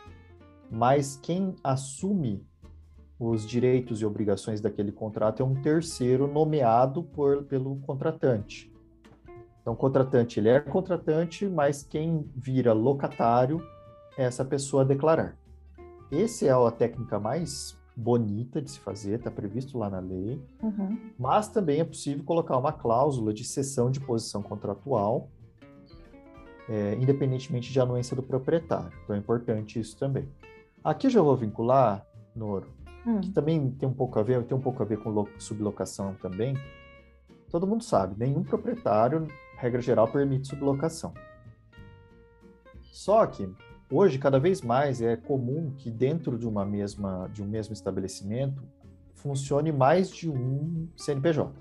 mas 0.69 1.17
quem 1.17 1.55
assume 1.63 2.45
os 3.19 3.45
direitos 3.45 4.01
e 4.01 4.05
obrigações 4.05 4.61
daquele 4.61 4.91
contrato 4.91 5.43
é 5.43 5.45
um 5.45 5.55
terceiro 5.55 6.25
nomeado 6.25 7.03
por, 7.03 7.43
pelo 7.43 7.75
contratante. 7.81 8.71
Então, 9.61 9.73
o 9.73 9.75
contratante, 9.75 10.39
ele 10.39 10.49
é 10.49 10.59
contratante, 10.59 11.45
mas 11.45 11.83
quem 11.83 12.25
vira 12.35 12.71
locatário 12.71 13.61
é 14.17 14.23
essa 14.23 14.45
pessoa 14.45 14.83
a 14.83 14.85
declarar. 14.85 15.37
Essa 16.11 16.45
é 16.45 16.49
a 16.49 16.71
técnica 16.71 17.19
mais 17.19 17.77
bonita 17.95 18.61
de 18.61 18.71
se 18.71 18.79
fazer, 18.79 19.15
está 19.15 19.29
previsto 19.29 19.77
lá 19.77 19.89
na 19.89 19.99
lei, 19.99 20.41
uhum. 20.63 20.97
mas 21.19 21.49
também 21.49 21.81
é 21.81 21.83
possível 21.83 22.23
colocar 22.23 22.57
uma 22.57 22.71
cláusula 22.71 23.33
de 23.33 23.43
cessão 23.43 23.91
de 23.91 23.99
posição 23.99 24.41
contratual, 24.41 25.29
é, 26.69 26.95
independentemente 26.95 27.71
de 27.71 27.79
anuência 27.79 28.15
do 28.15 28.23
proprietário. 28.23 28.93
Então 29.03 29.15
é 29.15 29.19
importante 29.19 29.79
isso 29.79 29.97
também. 29.97 30.27
Aqui 30.83 31.07
eu 31.07 31.11
já 31.11 31.21
vou 31.21 31.35
vincular, 31.35 32.05
Noro, 32.35 32.67
hum. 33.05 33.19
que 33.21 33.31
também 33.31 33.71
tem 33.71 33.87
um 33.87 33.93
pouco 33.93 34.17
a 34.19 34.23
ver, 34.23 34.43
tem 34.45 34.57
um 34.57 34.61
pouco 34.61 34.81
a 34.81 34.85
ver 34.85 34.97
com 34.99 35.25
sublocação 35.37 36.15
também. 36.15 36.57
Todo 37.49 37.67
mundo 37.67 37.83
sabe, 37.83 38.15
nenhum 38.17 38.43
proprietário 38.43 39.27
regra 39.59 39.81
geral, 39.81 40.07
permite 40.07 40.47
sublocação. 40.47 41.13
Só 42.81 43.25
que 43.27 43.53
hoje 43.91 44.17
cada 44.17 44.39
vez 44.39 44.61
mais 44.61 45.01
é 45.01 45.15
comum 45.17 45.73
que 45.77 45.91
dentro 45.91 46.37
de 46.37 46.47
uma 46.47 46.65
mesma 46.65 47.29
de 47.33 47.43
um 47.43 47.45
mesmo 47.45 47.73
estabelecimento 47.73 48.63
funcione 49.13 49.71
mais 49.71 50.09
de 50.09 50.29
um 50.29 50.87
CNPJ. 50.95 51.51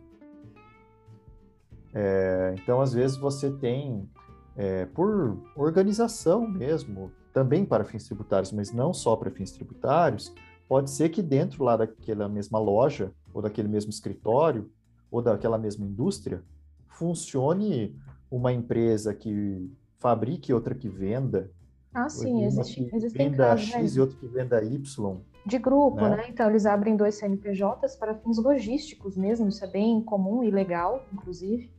É, 1.93 2.55
então 2.57 2.81
às 2.81 2.93
vezes 2.93 3.17
você 3.17 3.51
tem 3.51 4.09
é, 4.57 4.87
por 4.87 5.39
organização 5.57 6.47
mesmo, 6.47 7.11
também 7.33 7.65
para 7.65 7.85
fins 7.85 8.05
tributários, 8.05 8.53
mas 8.53 8.73
não 8.73 8.93
só 8.93 9.17
para 9.17 9.31
fins 9.31 9.53
tributários, 9.53 10.33
pode 10.69 10.91
ser 10.91 11.09
que 11.09 11.23
dentro 11.23 11.65
lá 11.65 11.77
daquela 11.77 12.29
mesma 12.29 12.59
loja 12.59 13.13
ou 13.33 13.43
daquele 13.43 13.69
mesmo 13.69 13.91
escritório 13.91 14.71
ou 15.11 15.23
daquela 15.23 15.59
mesma 15.59 15.87
indústria 15.87 16.43
funcione 16.89 17.97
uma 18.31 18.53
empresa 18.53 19.15
que 19.15 19.71
fabrique 19.99 20.53
outra 20.53 20.75
que 20.75 20.89
venda. 20.89 21.51
Ah, 21.95 22.09
sim, 22.09 22.45
existe, 22.45 22.89
existem 22.93 23.31
venda 23.31 23.49
casos, 23.49 23.69
X 23.69 23.93
né? 23.95 23.99
e 23.99 24.01
outra 24.01 24.17
que 24.19 24.27
venda 24.27 24.63
Y. 24.63 25.21
De 25.47 25.59
grupo, 25.59 26.03
né? 26.03 26.17
né? 26.17 26.27
Então, 26.29 26.51
eles 26.51 26.67
abrem 26.67 26.97
dois 26.97 27.15
CNPJs 27.15 27.97
para 27.97 28.15
fins 28.15 28.39
logísticos 28.39 29.17
mesmo, 29.17 29.49
isso 29.49 29.65
é 29.65 29.69
bem 29.69 30.03
comum 30.03 30.45
e 30.45 30.51
legal, 30.51 31.07
inclusive. 31.13 31.71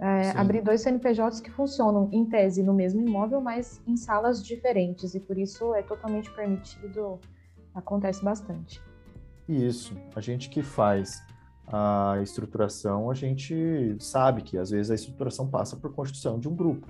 É, 0.00 0.30
abrir 0.32 0.62
dois 0.62 0.82
CNPJs 0.82 1.40
que 1.40 1.50
funcionam, 1.50 2.08
em 2.12 2.26
tese, 2.26 2.62
no 2.62 2.74
mesmo 2.74 3.00
imóvel, 3.00 3.40
mas 3.40 3.80
em 3.86 3.96
salas 3.96 4.44
diferentes, 4.44 5.14
e 5.14 5.20
por 5.20 5.38
isso 5.38 5.74
é 5.74 5.82
totalmente 5.82 6.30
permitido, 6.32 7.20
acontece 7.74 8.24
bastante. 8.24 8.82
Isso, 9.48 9.96
a 10.14 10.20
gente 10.20 10.48
que 10.48 10.62
faz 10.62 11.22
a 11.66 12.18
estruturação, 12.22 13.10
a 13.10 13.14
gente 13.14 13.96
sabe 13.98 14.42
que 14.42 14.58
às 14.58 14.70
vezes 14.70 14.90
a 14.90 14.94
estruturação 14.94 15.46
passa 15.48 15.76
por 15.76 15.92
construção 15.92 16.38
de 16.38 16.48
um 16.48 16.54
grupo. 16.54 16.86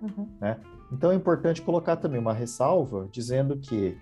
Uhum. 0.00 0.28
Né? 0.40 0.58
Então 0.92 1.10
é 1.10 1.14
importante 1.14 1.62
colocar 1.62 1.96
também 1.96 2.20
uma 2.20 2.32
ressalva 2.32 3.08
dizendo 3.10 3.56
que, 3.56 3.96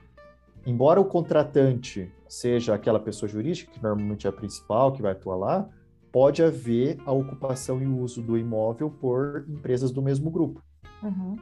embora 0.67 1.01
o 1.01 1.05
contratante 1.05 2.13
seja 2.29 2.75
aquela 2.75 2.99
pessoa 3.01 3.29
jurídica, 3.29 3.73
que 3.73 3.83
normalmente 3.83 4.27
é 4.27 4.31
a 4.31 4.33
principal 4.33 4.93
que 4.93 5.03
vai 5.03 5.13
atuar 5.13 5.37
lá, 5.37 5.69
pode 6.12 6.42
haver 6.42 6.99
a 7.07 7.12
ocupação 7.12 7.81
e 7.83 7.87
o 7.87 7.99
uso 7.99 8.23
do 8.23 8.37
imóvel 8.37 8.90
por 8.90 9.44
empresas 9.49 9.90
do 9.90 10.03
mesmo 10.03 10.31
grupo. 10.31 10.62
Uhum. 11.03 11.37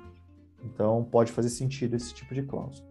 Então 0.62 1.04
pode 1.11 1.33
fazer 1.33 1.48
sentido 1.48 1.96
esse 1.96 2.14
tipo 2.14 2.35
de 2.35 2.42
cláusula. 2.42 2.87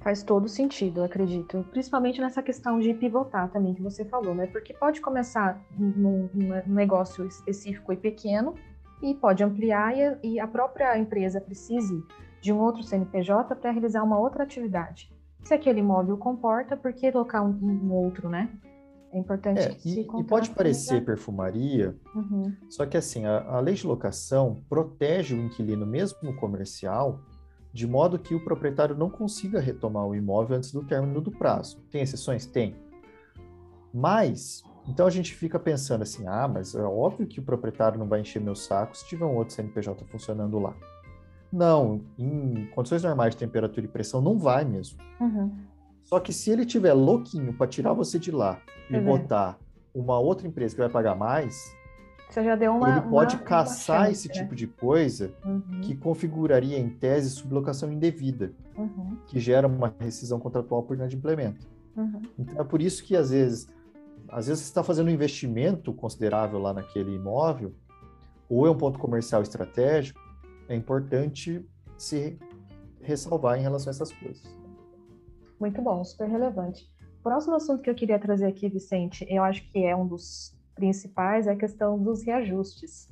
Faz 0.00 0.22
todo 0.22 0.46
sentido, 0.48 1.02
acredito. 1.02 1.64
Principalmente 1.70 2.20
nessa 2.20 2.42
questão 2.42 2.78
de 2.78 2.92
pivotar 2.92 3.50
também 3.50 3.72
que 3.72 3.80
você 3.80 4.04
falou, 4.04 4.34
né? 4.34 4.46
Porque 4.46 4.74
pode 4.74 5.00
começar 5.00 5.58
num, 5.78 6.28
num 6.34 6.74
negócio 6.74 7.26
específico 7.26 7.90
e 7.90 7.96
pequeno 7.96 8.54
e 9.02 9.14
pode 9.14 9.42
ampliar 9.42 9.96
e, 9.96 10.34
e 10.34 10.40
a 10.40 10.46
própria 10.46 10.98
empresa 10.98 11.40
precise 11.40 12.04
de 12.40 12.52
um 12.52 12.60
outro 12.60 12.82
CNPJ 12.82 13.56
para 13.56 13.70
realizar 13.70 14.02
uma 14.02 14.18
outra 14.18 14.42
atividade. 14.42 15.10
Se 15.42 15.54
aquele 15.54 15.80
imóvel 15.80 16.18
comporta, 16.18 16.76
por 16.76 16.92
que 16.92 17.10
locar 17.10 17.42
um, 17.42 17.50
um 17.50 17.92
outro, 17.92 18.28
né? 18.28 18.50
É 19.14 19.18
importante. 19.18 19.60
É, 19.60 19.76
e, 19.84 20.00
e, 20.00 20.24
pode 20.24 20.50
parecer 20.50 21.04
perfumaria, 21.04 21.96
uhum. 22.12 22.52
só 22.68 22.84
que 22.84 22.96
assim, 22.96 23.24
a, 23.24 23.44
a, 23.44 23.60
lei 23.60 23.76
de 23.76 23.86
locação 23.86 24.64
protege 24.68 25.36
o 25.36 25.40
inquilino, 25.40 25.86
mesmo 25.86 26.18
no 26.20 26.34
comercial, 26.34 27.20
de 27.72 27.86
modo 27.86 28.18
que 28.18 28.34
o 28.34 28.44
proprietário 28.44 28.96
não 28.96 29.08
consiga 29.08 29.60
retomar 29.60 30.04
o 30.04 30.16
imóvel 30.16 30.56
antes 30.56 30.72
do 30.72 30.82
término 30.82 31.20
do 31.20 31.30
prazo. 31.30 31.80
Tem 31.92 32.02
exceções? 32.02 32.44
Tem. 32.44 32.74
Mas, 33.92 34.64
então 34.88 35.06
a 35.06 35.10
gente 35.10 35.32
fica 35.32 35.60
pensando 35.60 36.02
assim, 36.02 36.26
ah, 36.26 36.48
mas 36.48 36.74
é 36.74 36.82
óbvio 36.82 37.24
que 37.24 37.38
o 37.38 37.44
proprietário 37.44 38.00
não 38.00 38.08
vai 38.08 38.20
encher 38.20 38.42
meu 38.42 38.56
saco 38.56 38.96
se 38.96 39.06
tiver 39.06 39.26
um 39.26 39.36
outro 39.36 39.54
CNPJ 39.54 40.04
funcionando 40.06 40.58
lá. 40.58 40.74
Não, 41.52 42.00
em 42.18 42.66
condições 42.74 43.04
normais 43.04 43.32
de 43.32 43.36
temperatura 43.36 43.86
e 43.86 43.88
pressão, 43.88 44.20
não 44.20 44.36
vai 44.40 44.64
mesmo. 44.64 44.98
Uhum. 45.20 45.56
Só 46.04 46.20
que 46.20 46.32
se 46.32 46.50
ele 46.50 46.64
tiver 46.64 46.92
louquinho 46.92 47.52
para 47.52 47.66
tirar 47.66 47.92
você 47.92 48.18
de 48.18 48.30
lá 48.30 48.60
e 48.90 48.96
uhum. 48.96 49.04
botar 49.04 49.58
uma 49.94 50.18
outra 50.18 50.46
empresa 50.46 50.74
que 50.74 50.80
vai 50.80 50.90
pagar 50.90 51.14
mais, 51.14 51.74
você 52.28 52.42
já 52.42 52.56
deu 52.56 52.72
uma. 52.72 52.90
Ele 52.90 53.00
pode 53.02 53.36
uma, 53.36 53.44
caçar 53.44 54.00
uma 54.00 54.06
chance, 54.06 54.12
esse 54.12 54.28
né? 54.28 54.34
tipo 54.34 54.54
de 54.56 54.66
coisa 54.66 55.32
uhum. 55.44 55.80
que 55.82 55.94
configuraria 55.94 56.78
em 56.78 56.88
tese 56.88 57.30
sublocação 57.30 57.92
indevida, 57.92 58.52
uhum. 58.76 59.16
que 59.26 59.38
gera 59.38 59.68
uma 59.68 59.94
rescisão 60.00 60.40
contratual 60.40 60.82
por 60.82 60.96
inadimplemento. 60.96 61.66
Uhum. 61.96 62.22
Então 62.38 62.60
é 62.60 62.64
por 62.64 62.82
isso 62.82 63.04
que 63.04 63.14
às 63.14 63.30
vezes, 63.30 63.68
às 64.28 64.48
vezes 64.48 64.64
você 64.64 64.68
está 64.68 64.82
fazendo 64.82 65.08
um 65.08 65.10
investimento 65.10 65.92
considerável 65.92 66.58
lá 66.58 66.72
naquele 66.72 67.14
imóvel, 67.14 67.72
ou 68.48 68.66
é 68.66 68.70
um 68.70 68.76
ponto 68.76 68.98
comercial 68.98 69.40
estratégico, 69.40 70.20
é 70.68 70.74
importante 70.74 71.64
se 71.96 72.36
ressalvar 73.00 73.58
em 73.58 73.62
relação 73.62 73.90
a 73.90 73.94
essas 73.94 74.12
coisas. 74.12 74.42
Muito 75.64 75.80
bom, 75.80 76.04
super 76.04 76.28
relevante. 76.28 76.86
O 77.20 77.22
próximo 77.22 77.54
assunto 77.54 77.82
que 77.82 77.88
eu 77.88 77.94
queria 77.94 78.18
trazer 78.18 78.44
aqui, 78.44 78.68
Vicente, 78.68 79.26
eu 79.30 79.42
acho 79.42 79.66
que 79.72 79.82
é 79.82 79.96
um 79.96 80.06
dos 80.06 80.54
principais, 80.74 81.46
é 81.46 81.52
a 81.52 81.56
questão 81.56 81.98
dos 81.98 82.22
reajustes. 82.22 83.08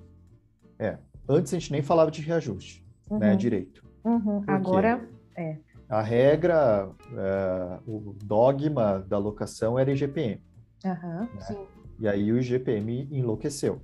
É, 0.78 0.98
antes 1.26 1.54
a 1.54 1.58
gente 1.58 1.72
nem 1.72 1.80
falava 1.80 2.10
de 2.10 2.20
reajuste, 2.20 2.86
né, 3.10 3.14
uhum. 3.14 3.18
né, 3.20 3.36
direito. 3.36 3.82
Uhum. 4.04 4.44
Agora, 4.46 5.08
é. 5.34 5.56
A 5.88 6.02
regra, 6.02 6.90
é, 7.16 7.78
o 7.86 8.14
dogma 8.22 8.98
da 8.98 9.16
locação 9.16 9.78
era 9.78 9.90
IGPM. 9.90 10.42
Uhum, 10.84 11.20
né? 11.20 11.66
E 12.00 12.06
aí 12.06 12.30
o 12.30 12.38
IGPM 12.38 13.08
enlouqueceu 13.10 13.80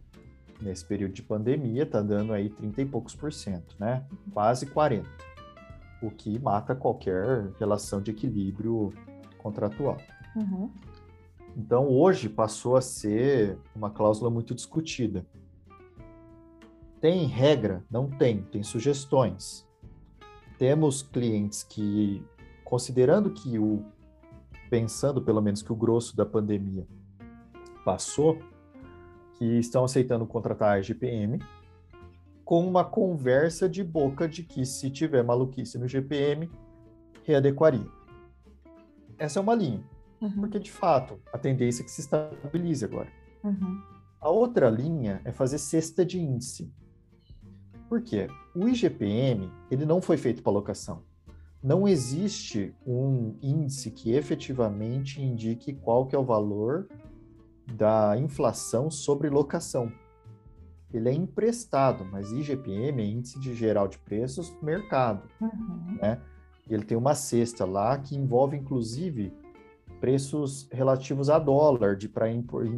nesse 0.60 0.84
período 0.84 1.14
de 1.14 1.22
pandemia 1.22 1.84
está 1.84 2.02
dando 2.02 2.34
aí 2.34 2.50
30 2.50 2.82
e 2.82 2.84
poucos 2.84 3.14
por 3.14 3.32
cento, 3.32 3.76
né? 3.78 4.04
Quase 4.34 4.66
40. 4.66 5.08
O 6.02 6.10
que 6.10 6.38
mata 6.38 6.74
qualquer 6.74 7.50
relação 7.58 8.00
de 8.00 8.10
equilíbrio 8.10 8.92
contratual. 9.38 9.98
Uhum. 10.36 10.70
Então, 11.56 11.88
hoje 11.88 12.28
passou 12.28 12.76
a 12.76 12.80
ser 12.80 13.58
uma 13.74 13.90
cláusula 13.90 14.30
muito 14.30 14.54
discutida. 14.54 15.26
Tem 17.00 17.26
regra? 17.26 17.84
Não 17.90 18.08
tem, 18.08 18.42
tem 18.42 18.62
sugestões. 18.62 19.66
Temos 20.56 21.02
clientes 21.02 21.62
que, 21.62 22.24
considerando 22.64 23.30
que 23.30 23.58
o, 23.58 23.84
pensando 24.68 25.22
pelo 25.22 25.40
menos 25.40 25.62
que 25.62 25.72
o 25.72 25.76
grosso 25.76 26.16
da 26.16 26.26
pandemia 26.26 26.86
passou, 27.84 28.38
que 29.38 29.44
estão 29.58 29.84
aceitando 29.84 30.26
contratar 30.26 30.76
a 30.76 30.82
GPM, 30.82 31.38
com 32.48 32.66
uma 32.66 32.82
conversa 32.82 33.68
de 33.68 33.84
boca 33.84 34.26
de 34.26 34.42
que 34.42 34.64
se 34.64 34.88
tiver 34.88 35.22
maluquice 35.22 35.76
no 35.76 35.86
GPM, 35.86 36.50
readequaria. 37.22 37.86
Essa 39.18 39.38
é 39.38 39.42
uma 39.42 39.54
linha, 39.54 39.84
uhum. 40.18 40.32
porque 40.32 40.58
de 40.58 40.72
fato 40.72 41.20
a 41.30 41.36
tendência 41.36 41.82
é 41.82 41.84
que 41.84 41.90
se 41.90 42.00
estabilize 42.00 42.82
agora. 42.82 43.12
Uhum. 43.44 43.82
A 44.18 44.30
outra 44.30 44.70
linha 44.70 45.20
é 45.26 45.30
fazer 45.30 45.58
cesta 45.58 46.06
de 46.06 46.18
índice. 46.18 46.72
Por 47.86 48.00
quê? 48.00 48.28
O 48.56 48.66
IGPM 48.66 49.52
ele 49.70 49.84
não 49.84 50.00
foi 50.00 50.16
feito 50.16 50.42
para 50.42 50.50
locação. 50.50 51.02
Não 51.62 51.86
existe 51.86 52.74
um 52.86 53.36
índice 53.42 53.90
que 53.90 54.14
efetivamente 54.14 55.20
indique 55.20 55.74
qual 55.74 56.06
que 56.06 56.16
é 56.16 56.18
o 56.18 56.24
valor 56.24 56.88
da 57.74 58.16
inflação 58.16 58.90
sobre 58.90 59.28
locação. 59.28 59.92
Ele 60.92 61.08
é 61.08 61.12
emprestado, 61.12 62.04
mas 62.04 62.32
IGPM 62.32 63.02
é 63.02 63.06
Índice 63.06 63.38
de 63.38 63.54
Geral 63.54 63.88
de 63.88 63.98
Preços 63.98 64.56
Mercado. 64.62 65.28
Uhum. 65.40 65.98
Né? 66.00 66.20
Ele 66.68 66.84
tem 66.84 66.96
uma 66.96 67.14
cesta 67.14 67.64
lá 67.64 67.96
que 67.98 68.16
envolve, 68.16 68.56
inclusive, 68.56 69.32
preços 70.00 70.68
relativos 70.70 71.28
a 71.28 71.38
dólar 71.38 71.98
para 72.12 72.26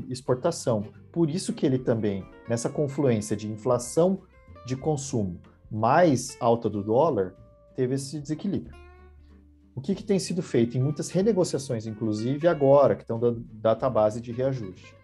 exportação. 0.09 0.85
Por 1.13 1.31
isso 1.31 1.53
que 1.53 1.67
ele 1.67 1.79
também, 1.79 2.25
nessa 2.49 2.69
confluência 2.69 3.37
de 3.37 3.51
inflação 3.51 4.23
de 4.67 4.77
consumo 4.77 5.41
mais 5.71 6.37
alta 6.41 6.69
do 6.69 6.83
dólar, 6.83 7.35
teve 7.77 7.95
esse 7.95 8.21
desequilíbrio. 8.21 8.79
O 9.75 9.81
que, 9.81 9.95
que, 9.95 10.03
tem 10.03 10.19
sido 10.19 10.43
feito 10.43 10.77
em 10.77 10.83
muitas 10.83 11.11
renegociações, 11.11 11.87
inclusive 11.87 12.49
agora, 12.49 12.97
que 12.97 13.03
estão 13.03 13.21
dando 13.21 13.41
database 13.53 14.21
de 14.21 14.33
reajuste? 14.33 14.95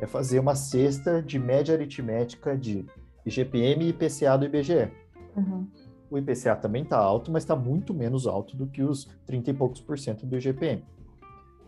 É 0.00 0.06
fazer 0.06 0.38
uma 0.38 0.54
cesta 0.54 1.22
de 1.22 1.38
média 1.38 1.74
aritmética 1.74 2.56
de 2.56 2.84
IGPM 3.24 3.84
e 3.84 3.88
IPCA 3.88 4.36
do 4.36 4.44
IBGE. 4.44 4.92
Uhum. 5.36 5.66
O 6.10 6.18
IPCA 6.18 6.54
também 6.54 6.82
está 6.82 6.98
alto, 6.98 7.32
mas 7.32 7.42
está 7.42 7.56
muito 7.56 7.92
menos 7.92 8.26
alto 8.26 8.56
do 8.56 8.66
que 8.66 8.82
os 8.82 9.06
30 9.26 9.50
e 9.50 9.54
poucos 9.54 9.80
por 9.80 9.98
cento 9.98 10.24
do 10.24 10.36
IGPM. 10.36 10.84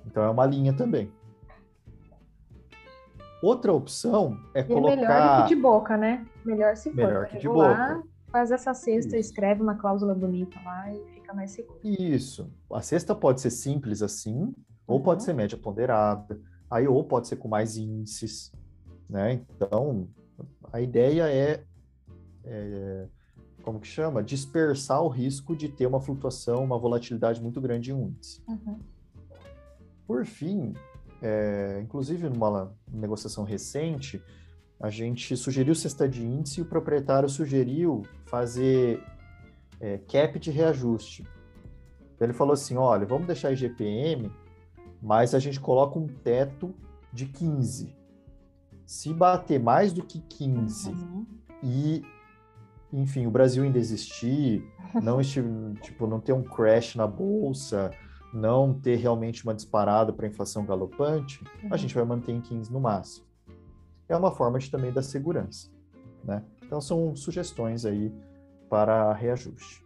Então 0.07 0.23
é 0.23 0.31
uma 0.31 0.47
linha 0.47 0.73
também. 0.73 1.11
Outra 3.43 3.73
opção 3.73 4.39
é 4.55 4.61
e 4.61 4.65
colocar. 4.65 4.93
É 4.93 4.97
melhor 4.97 5.43
que 5.43 5.55
de 5.55 5.61
boca, 5.61 5.97
né? 5.97 6.27
Melhor 6.45 6.77
se 6.77 6.91
for. 6.91 6.97
Melhor 6.97 7.27
que 7.27 7.39
de 7.39 7.49
boca 7.49 8.03
faz 8.31 8.51
essa 8.51 8.75
cesta, 8.75 9.17
Isso. 9.17 9.31
escreve 9.31 9.63
uma 9.63 9.75
cláusula 9.75 10.15
bonita 10.15 10.59
lá 10.65 10.93
e 10.93 11.03
fica 11.15 11.33
mais 11.33 11.53
seguro. 11.53 11.79
Isso. 11.83 12.51
A 12.73 12.83
cesta 12.83 13.15
pode 13.15 13.41
ser 13.41 13.51
simples 13.51 14.03
assim, 14.03 14.43
uhum. 14.43 14.55
ou 14.87 15.03
pode 15.03 15.23
ser 15.23 15.33
média 15.33 15.57
ponderada, 15.57 16.41
aí 16.71 16.87
ou 16.87 17.03
pode 17.05 17.29
ser 17.29 17.37
com 17.37 17.49
mais 17.49 17.77
índices, 17.77 18.53
né? 19.09 19.41
Então, 19.57 20.09
a 20.73 20.81
ideia 20.81 21.31
é, 21.31 21.65
é 22.45 23.07
como 23.63 23.81
que 23.81 23.87
chama? 23.87 24.23
Dispersar 24.23 25.03
o 25.03 25.09
risco 25.09 25.55
de 25.55 25.69
ter 25.69 25.87
uma 25.87 26.01
flutuação, 26.01 26.65
uma 26.65 26.79
volatilidade 26.79 27.41
muito 27.41 27.61
grande 27.61 27.91
em 27.91 27.95
um 27.95 28.09
índice. 28.09 28.43
Uhum. 28.49 28.79
Por 30.07 30.25
fim, 30.25 30.73
é, 31.21 31.81
inclusive 31.83 32.29
numa 32.29 32.73
negociação 32.91 33.45
recente, 33.45 34.23
a 34.81 34.89
gente 34.91 35.37
sugeriu 35.37 35.75
cesta 35.75 36.09
de 36.09 36.25
índice 36.25 36.61
e 36.61 36.63
o 36.63 36.67
proprietário 36.67 37.29
sugeriu 37.29 38.03
fazer 38.27 39.03
é, 39.81 39.99
cap 39.99 40.39
de 40.39 40.51
reajuste. 40.51 41.27
Então, 42.15 42.27
ele 42.27 42.33
falou 42.33 42.55
assim: 42.55 42.77
olha, 42.77 43.05
vamos 43.05 43.27
deixar 43.27 43.53
IGPM, 43.53 44.31
mas 45.01 45.35
a 45.35 45.39
gente 45.39 45.61
coloca 45.61 45.99
um 45.99 46.07
teto 46.07 46.75
de 47.13 47.27
15. 47.27 47.97
Se 48.87 49.13
bater 49.13 49.61
mais 49.61 49.93
do 49.93 50.03
que 50.03 50.21
15 50.21 50.91
uhum. 50.91 51.27
e, 51.63 52.03
enfim, 52.93 53.27
o 53.27 53.31
Brasil 53.31 53.63
ainda 53.63 53.79
existir, 53.79 54.65
não, 55.03 55.21
tipo, 55.81 56.07
não 56.07 56.21
ter 56.21 56.33
um 56.33 56.43
crash 56.43 56.97
na 56.97 57.07
bolsa, 57.07 57.91
não 58.33 58.73
ter 58.73 58.97
realmente 58.97 59.45
uma 59.45 59.55
disparada 59.55 60.13
para 60.13 60.27
inflação 60.27 60.65
galopante, 60.65 61.43
uhum. 61.63 61.69
a 61.73 61.77
gente 61.77 61.95
vai 61.95 62.05
manter 62.05 62.33
em 62.33 62.41
15 62.41 62.73
no 62.73 62.81
máximo 62.81 63.29
é 64.09 64.17
uma 64.17 64.33
forma 64.33 64.59
de 64.59 64.71
também 64.71 64.93
dar 64.93 65.03
segurança, 65.03 65.71
né? 66.25 66.43
Então 66.65 66.81
são 66.81 67.15
sugestões 67.15 67.85
aí 67.85 68.13
para 68.69 69.13
reajuste. 69.13 69.85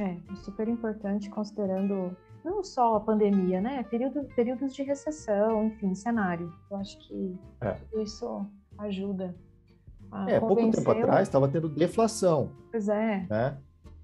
É, 0.00 0.16
super 0.36 0.68
importante 0.68 1.28
considerando 1.28 2.16
não 2.44 2.62
só 2.62 2.96
a 2.96 3.00
pandemia, 3.00 3.60
né? 3.60 3.82
Período, 3.84 4.24
períodos 4.34 4.74
de 4.74 4.82
recessão, 4.82 5.66
enfim, 5.66 5.94
cenário. 5.94 6.52
Eu 6.70 6.76
acho 6.76 6.98
que 6.98 7.38
é. 7.60 7.76
isso 8.02 8.46
ajuda. 8.78 9.34
é, 10.26 10.40
pouco 10.40 10.70
tempo 10.70 10.90
atrás 10.90 11.28
estava 11.28 11.48
tendo 11.48 11.68
deflação. 11.68 12.50
Pois 12.70 12.88
é. 12.88 13.26
Né? 13.28 13.58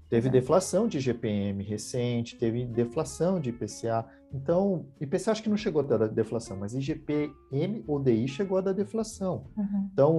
Teve 0.09 0.27
é. 0.27 0.31
deflação 0.31 0.87
de 0.87 0.99
GPM 0.99 1.63
recente, 1.63 2.37
teve 2.37 2.65
deflação 2.65 3.39
de 3.39 3.49
IPCA. 3.49 4.05
Então, 4.33 4.85
IPCA 4.99 5.31
acho 5.31 5.43
que 5.43 5.49
não 5.49 5.57
chegou 5.57 5.81
a 5.81 5.85
dar 5.85 6.07
deflação, 6.07 6.57
mas 6.57 6.73
IGPM 6.73 7.83
ou 7.87 7.99
DI 7.99 8.27
chegou 8.27 8.57
a 8.57 8.61
dar 8.61 8.73
deflação. 8.73 9.45
Uhum. 9.57 9.89
Então, 9.91 10.17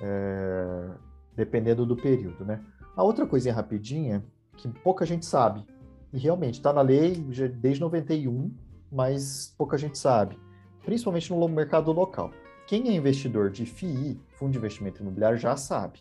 é, 0.00 0.90
dependendo 1.34 1.84
do 1.84 1.96
período, 1.96 2.44
né? 2.44 2.64
A 2.96 3.02
outra 3.02 3.26
coisinha 3.26 3.54
rapidinha, 3.54 4.24
que 4.56 4.68
pouca 4.68 5.04
gente 5.04 5.24
sabe, 5.24 5.66
e 6.12 6.18
realmente 6.18 6.54
está 6.54 6.72
na 6.72 6.82
lei 6.82 7.14
desde 7.14 7.80
91, 7.80 8.52
mas 8.90 9.54
pouca 9.56 9.78
gente 9.78 9.96
sabe, 9.96 10.38
principalmente 10.84 11.30
no 11.32 11.48
mercado 11.48 11.90
local. 11.92 12.30
Quem 12.66 12.88
é 12.88 12.92
investidor 12.92 13.50
de 13.50 13.66
FII, 13.66 14.20
Fundo 14.34 14.52
de 14.52 14.58
Investimento 14.58 15.02
Imobiliário, 15.02 15.38
já 15.38 15.56
sabe. 15.56 16.00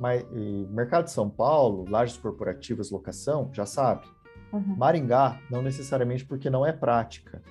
Mas, 0.00 0.24
mercado 0.70 1.04
de 1.04 1.10
São 1.10 1.28
Paulo, 1.28 1.88
lajes 1.88 2.16
corporativas, 2.16 2.90
locação, 2.90 3.50
já 3.52 3.66
sabe. 3.66 4.06
Uhum. 4.52 4.76
Maringá, 4.76 5.40
não 5.50 5.62
necessariamente 5.62 6.24
porque 6.24 6.48
não 6.48 6.64
é 6.64 6.72
prática. 6.72 7.42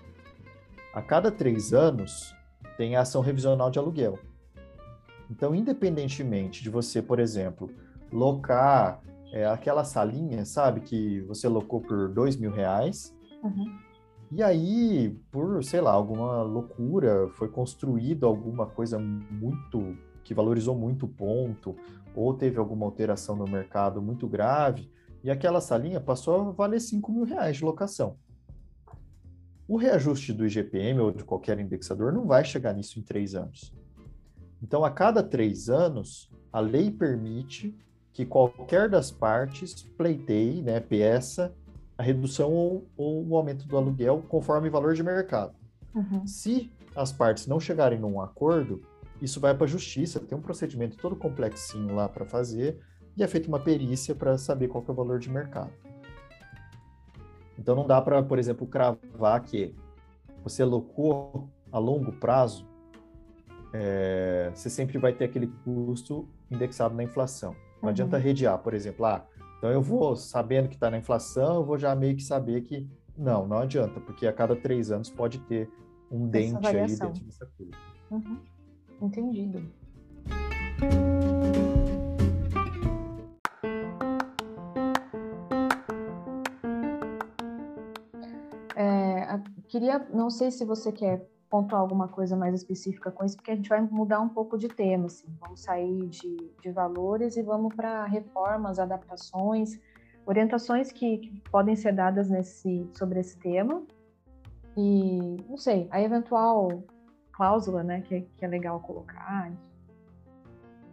A 0.93 1.01
cada 1.01 1.31
três 1.31 1.73
anos 1.73 2.35
tem 2.77 2.95
a 2.95 3.01
ação 3.01 3.21
revisional 3.21 3.69
de 3.69 3.79
aluguel. 3.79 4.17
Então, 5.29 5.55
independentemente 5.55 6.61
de 6.61 6.69
você, 6.69 7.01
por 7.01 7.19
exemplo, 7.19 7.69
locar 8.11 9.01
é, 9.31 9.45
aquela 9.45 9.83
salinha, 9.83 10.45
sabe, 10.45 10.81
que 10.81 11.21
você 11.21 11.47
locou 11.47 11.81
por 11.81 12.09
dois 12.09 12.35
mil 12.35 12.51
reais, 12.51 13.15
uhum. 13.43 13.77
e 14.31 14.41
aí, 14.41 15.17
por, 15.31 15.63
sei 15.63 15.81
lá, 15.81 15.91
alguma 15.91 16.41
loucura, 16.43 17.27
foi 17.29 17.49
construído 17.49 18.25
alguma 18.25 18.65
coisa 18.65 18.97
muito, 18.97 19.97
que 20.23 20.33
valorizou 20.33 20.75
muito 20.75 21.05
o 21.05 21.09
ponto, 21.09 21.75
ou 22.15 22.33
teve 22.33 22.57
alguma 22.57 22.85
alteração 22.85 23.35
no 23.35 23.45
mercado 23.45 24.01
muito 24.01 24.27
grave, 24.27 24.89
e 25.23 25.29
aquela 25.29 25.59
salinha 25.59 25.99
passou 25.99 26.39
a 26.39 26.51
valer 26.51 26.79
5 26.79 27.11
mil 27.11 27.23
reais 27.23 27.57
de 27.57 27.65
locação. 27.65 28.15
O 29.67 29.77
reajuste 29.77 30.31
do 30.31 30.45
IGPM 30.45 30.99
ou 30.99 31.11
de 31.11 31.23
qualquer 31.23 31.59
indexador 31.59 32.13
não 32.13 32.27
vai 32.27 32.45
chegar 32.45 32.73
nisso 32.73 32.99
em 32.99 33.01
três 33.01 33.33
anos. 33.33 33.73
Então, 34.61 34.85
a 34.85 34.91
cada 34.91 35.23
três 35.23 35.69
anos, 35.69 36.29
a 36.53 36.59
lei 36.59 36.91
permite 36.91 37.75
que 38.15 38.25
qualquer 38.25 38.87
das 38.87 39.11
partes 39.11 39.83
pleiteie, 39.83 40.61
né, 40.61 40.79
peça, 40.79 41.53
a 41.97 42.01
redução 42.01 42.49
ou, 42.53 42.87
ou, 42.95 43.27
o 43.27 43.35
aumento 43.35 43.67
do 43.67 43.75
aluguel 43.75 44.23
conforme 44.29 44.69
o 44.69 44.71
valor 44.71 44.93
de 44.93 45.03
mercado. 45.03 45.53
Uhum. 45.93 46.25
Se 46.25 46.71
as 46.95 47.11
partes 47.11 47.45
não 47.45 47.59
chegarem 47.59 47.99
num 47.99 48.21
acordo, 48.21 48.81
isso 49.21 49.41
vai 49.41 49.53
para 49.53 49.65
a 49.65 49.67
justiça, 49.67 50.17
tem 50.21 50.37
um 50.37 50.41
procedimento 50.41 50.95
todo 50.95 51.13
complexinho 51.13 51.93
lá 51.93 52.07
para 52.07 52.25
fazer, 52.25 52.79
e 53.17 53.23
é 53.23 53.27
feita 53.27 53.49
uma 53.49 53.59
perícia 53.59 54.15
para 54.15 54.37
saber 54.37 54.69
qual 54.69 54.83
é 54.87 54.91
o 54.91 54.95
valor 54.95 55.19
de 55.19 55.29
mercado. 55.29 55.73
Então 57.59 57.75
não 57.75 57.85
dá 57.85 58.01
para, 58.01 58.23
por 58.23 58.39
exemplo, 58.39 58.65
cravar 58.65 59.41
que 59.41 59.75
você 60.41 60.63
alocou 60.63 61.49
a 61.69 61.77
longo 61.77 62.13
prazo, 62.13 62.65
é, 63.73 64.51
você 64.55 64.69
sempre 64.69 64.97
vai 64.97 65.11
ter 65.11 65.25
aquele 65.25 65.47
custo 65.65 66.29
indexado 66.49 66.95
na 66.95 67.03
inflação. 67.03 67.53
Não 67.81 67.83
uhum. 67.83 67.89
adianta 67.89 68.17
redear, 68.17 68.57
por 68.59 68.73
exemplo, 68.73 69.05
ah, 69.05 69.25
então 69.57 69.69
eu 69.69 69.81
vou 69.81 70.15
sabendo 70.15 70.69
que 70.69 70.75
está 70.75 70.89
na 70.89 70.97
inflação, 70.97 71.55
eu 71.55 71.63
vou 71.63 71.77
já 71.77 71.95
meio 71.95 72.15
que 72.15 72.23
saber 72.23 72.61
que 72.61 72.87
não, 73.17 73.47
não 73.47 73.57
adianta, 73.57 73.99
porque 73.99 74.27
a 74.27 74.33
cada 74.33 74.55
três 74.55 74.91
anos 74.91 75.09
pode 75.09 75.39
ter 75.39 75.69
um 76.11 76.27
dente 76.27 76.67
aí 76.67 76.87
dentro 76.87 77.23
dessa 77.23 77.45
coisa. 77.57 77.71
Uhum. 78.11 78.37
Entendido. 79.01 79.63
Queria, 89.75 89.99
não 90.13 90.29
sei 90.29 90.51
se 90.51 90.63
você 90.63 90.89
quer 90.89 91.27
pontuar 91.55 91.79
alguma 91.79 92.09
coisa 92.09 92.35
mais 92.35 92.53
específica 92.53 93.09
com 93.09 93.23
isso, 93.23 93.37
porque 93.37 93.51
a 93.51 93.55
gente 93.55 93.69
vai 93.69 93.79
mudar 93.79 94.19
um 94.19 94.27
pouco 94.27 94.57
de 94.57 94.67
tema, 94.67 95.05
assim. 95.05 95.25
Vamos 95.39 95.61
sair 95.61 96.05
de, 96.07 96.51
de 96.61 96.69
valores 96.69 97.37
e 97.37 97.41
vamos 97.41 97.73
para 97.73 98.03
reformas, 98.03 98.77
adaptações, 98.77 99.79
orientações 100.25 100.91
que, 100.91 101.17
que, 101.17 101.41
podem 101.49 101.73
ser 101.73 101.93
dadas 101.93 102.29
nesse, 102.29 102.89
sobre 102.93 103.21
esse 103.21 103.37
tema. 103.37 103.83
E, 104.75 105.37
não 105.47 105.55
sei, 105.55 105.87
a 105.91 106.01
eventual 106.01 106.83
cláusula, 107.31 107.83
né, 107.83 108.01
que, 108.01 108.21
que 108.21 108.43
é 108.43 108.47
legal 108.49 108.81
colocar. 108.81 109.49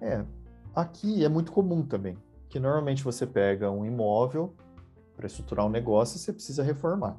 É, 0.00 0.24
aqui 0.76 1.24
é 1.24 1.28
muito 1.28 1.50
comum 1.50 1.84
também, 1.84 2.16
que 2.48 2.60
normalmente 2.60 3.02
você 3.02 3.26
pega 3.26 3.68
um 3.68 3.84
imóvel 3.84 4.54
para 5.16 5.26
estruturar 5.26 5.66
um 5.66 5.70
negócio 5.70 6.16
e 6.16 6.20
você 6.20 6.32
precisa 6.32 6.62
reformar. 6.62 7.16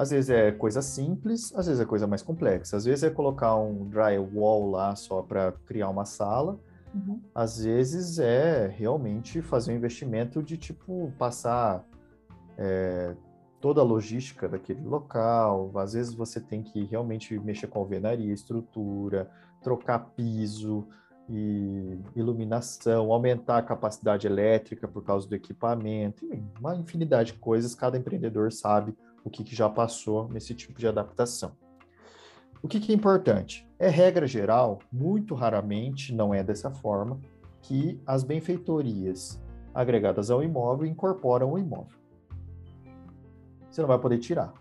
Às 0.00 0.08
vezes 0.08 0.30
é 0.30 0.50
coisa 0.50 0.80
simples, 0.80 1.54
às 1.54 1.66
vezes 1.66 1.78
é 1.78 1.84
coisa 1.84 2.06
mais 2.06 2.22
complexa. 2.22 2.74
Às 2.74 2.86
vezes 2.86 3.04
é 3.04 3.10
colocar 3.10 3.54
um 3.56 3.86
drywall 3.86 4.70
lá 4.70 4.96
só 4.96 5.20
para 5.20 5.52
criar 5.66 5.90
uma 5.90 6.06
sala. 6.06 6.58
Uhum. 6.94 7.20
Às 7.34 7.62
vezes 7.62 8.18
é 8.18 8.66
realmente 8.66 9.42
fazer 9.42 9.72
um 9.72 9.76
investimento 9.76 10.42
de 10.42 10.56
tipo 10.56 11.12
passar 11.18 11.84
é, 12.56 13.14
toda 13.60 13.82
a 13.82 13.84
logística 13.84 14.48
daquele 14.48 14.82
local. 14.82 15.70
Às 15.76 15.92
vezes 15.92 16.14
você 16.14 16.40
tem 16.40 16.62
que 16.62 16.82
realmente 16.86 17.38
mexer 17.38 17.66
com 17.66 17.78
alvenaria, 17.78 18.32
estrutura, 18.32 19.30
trocar 19.62 19.98
piso 20.16 20.88
e 21.28 21.98
iluminação, 22.16 23.12
aumentar 23.12 23.58
a 23.58 23.62
capacidade 23.62 24.26
elétrica 24.26 24.88
por 24.88 25.04
causa 25.04 25.28
do 25.28 25.34
equipamento, 25.34 26.26
uma 26.58 26.74
infinidade 26.74 27.34
de 27.34 27.38
coisas. 27.38 27.74
Cada 27.74 27.98
empreendedor 27.98 28.50
sabe 28.50 28.96
o 29.24 29.30
que, 29.30 29.44
que 29.44 29.54
já 29.54 29.68
passou 29.68 30.28
nesse 30.28 30.54
tipo 30.54 30.78
de 30.78 30.86
adaptação. 30.86 31.52
O 32.62 32.68
que, 32.68 32.78
que 32.78 32.92
é 32.92 32.94
importante? 32.94 33.66
É 33.78 33.88
regra 33.88 34.26
geral, 34.26 34.80
muito 34.92 35.34
raramente, 35.34 36.14
não 36.14 36.34
é 36.34 36.42
dessa 36.42 36.70
forma, 36.70 37.18
que 37.62 38.00
as 38.06 38.22
benfeitorias 38.22 39.40
agregadas 39.74 40.30
ao 40.30 40.42
imóvel 40.42 40.86
incorporam 40.86 41.52
o 41.52 41.58
imóvel. 41.58 41.98
Você 43.70 43.80
não 43.80 43.88
vai 43.88 43.98
poder 43.98 44.18
tirar. 44.18 44.52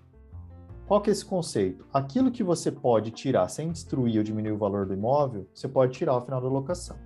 Qual 0.88 1.02
que 1.02 1.10
é 1.10 1.14
esse 1.14 1.26
conceito? 1.26 1.86
Aquilo 1.94 2.32
que 2.32 2.44
você 2.44 2.72
pode 2.72 3.12
tirar 3.12 3.48
sem 3.50 3.72
destruir 3.72 4.18
ou 4.18 4.24
diminuir 4.24 4.54
o 4.54 4.58
valor 4.58 4.86
do 4.86 4.94
imóvel, 4.94 5.48
você 5.54 5.68
pode 5.68 5.94
tirar 5.94 6.14
ao 6.14 6.22
final 6.22 6.42
da 6.42 6.48
locação. 6.48 6.98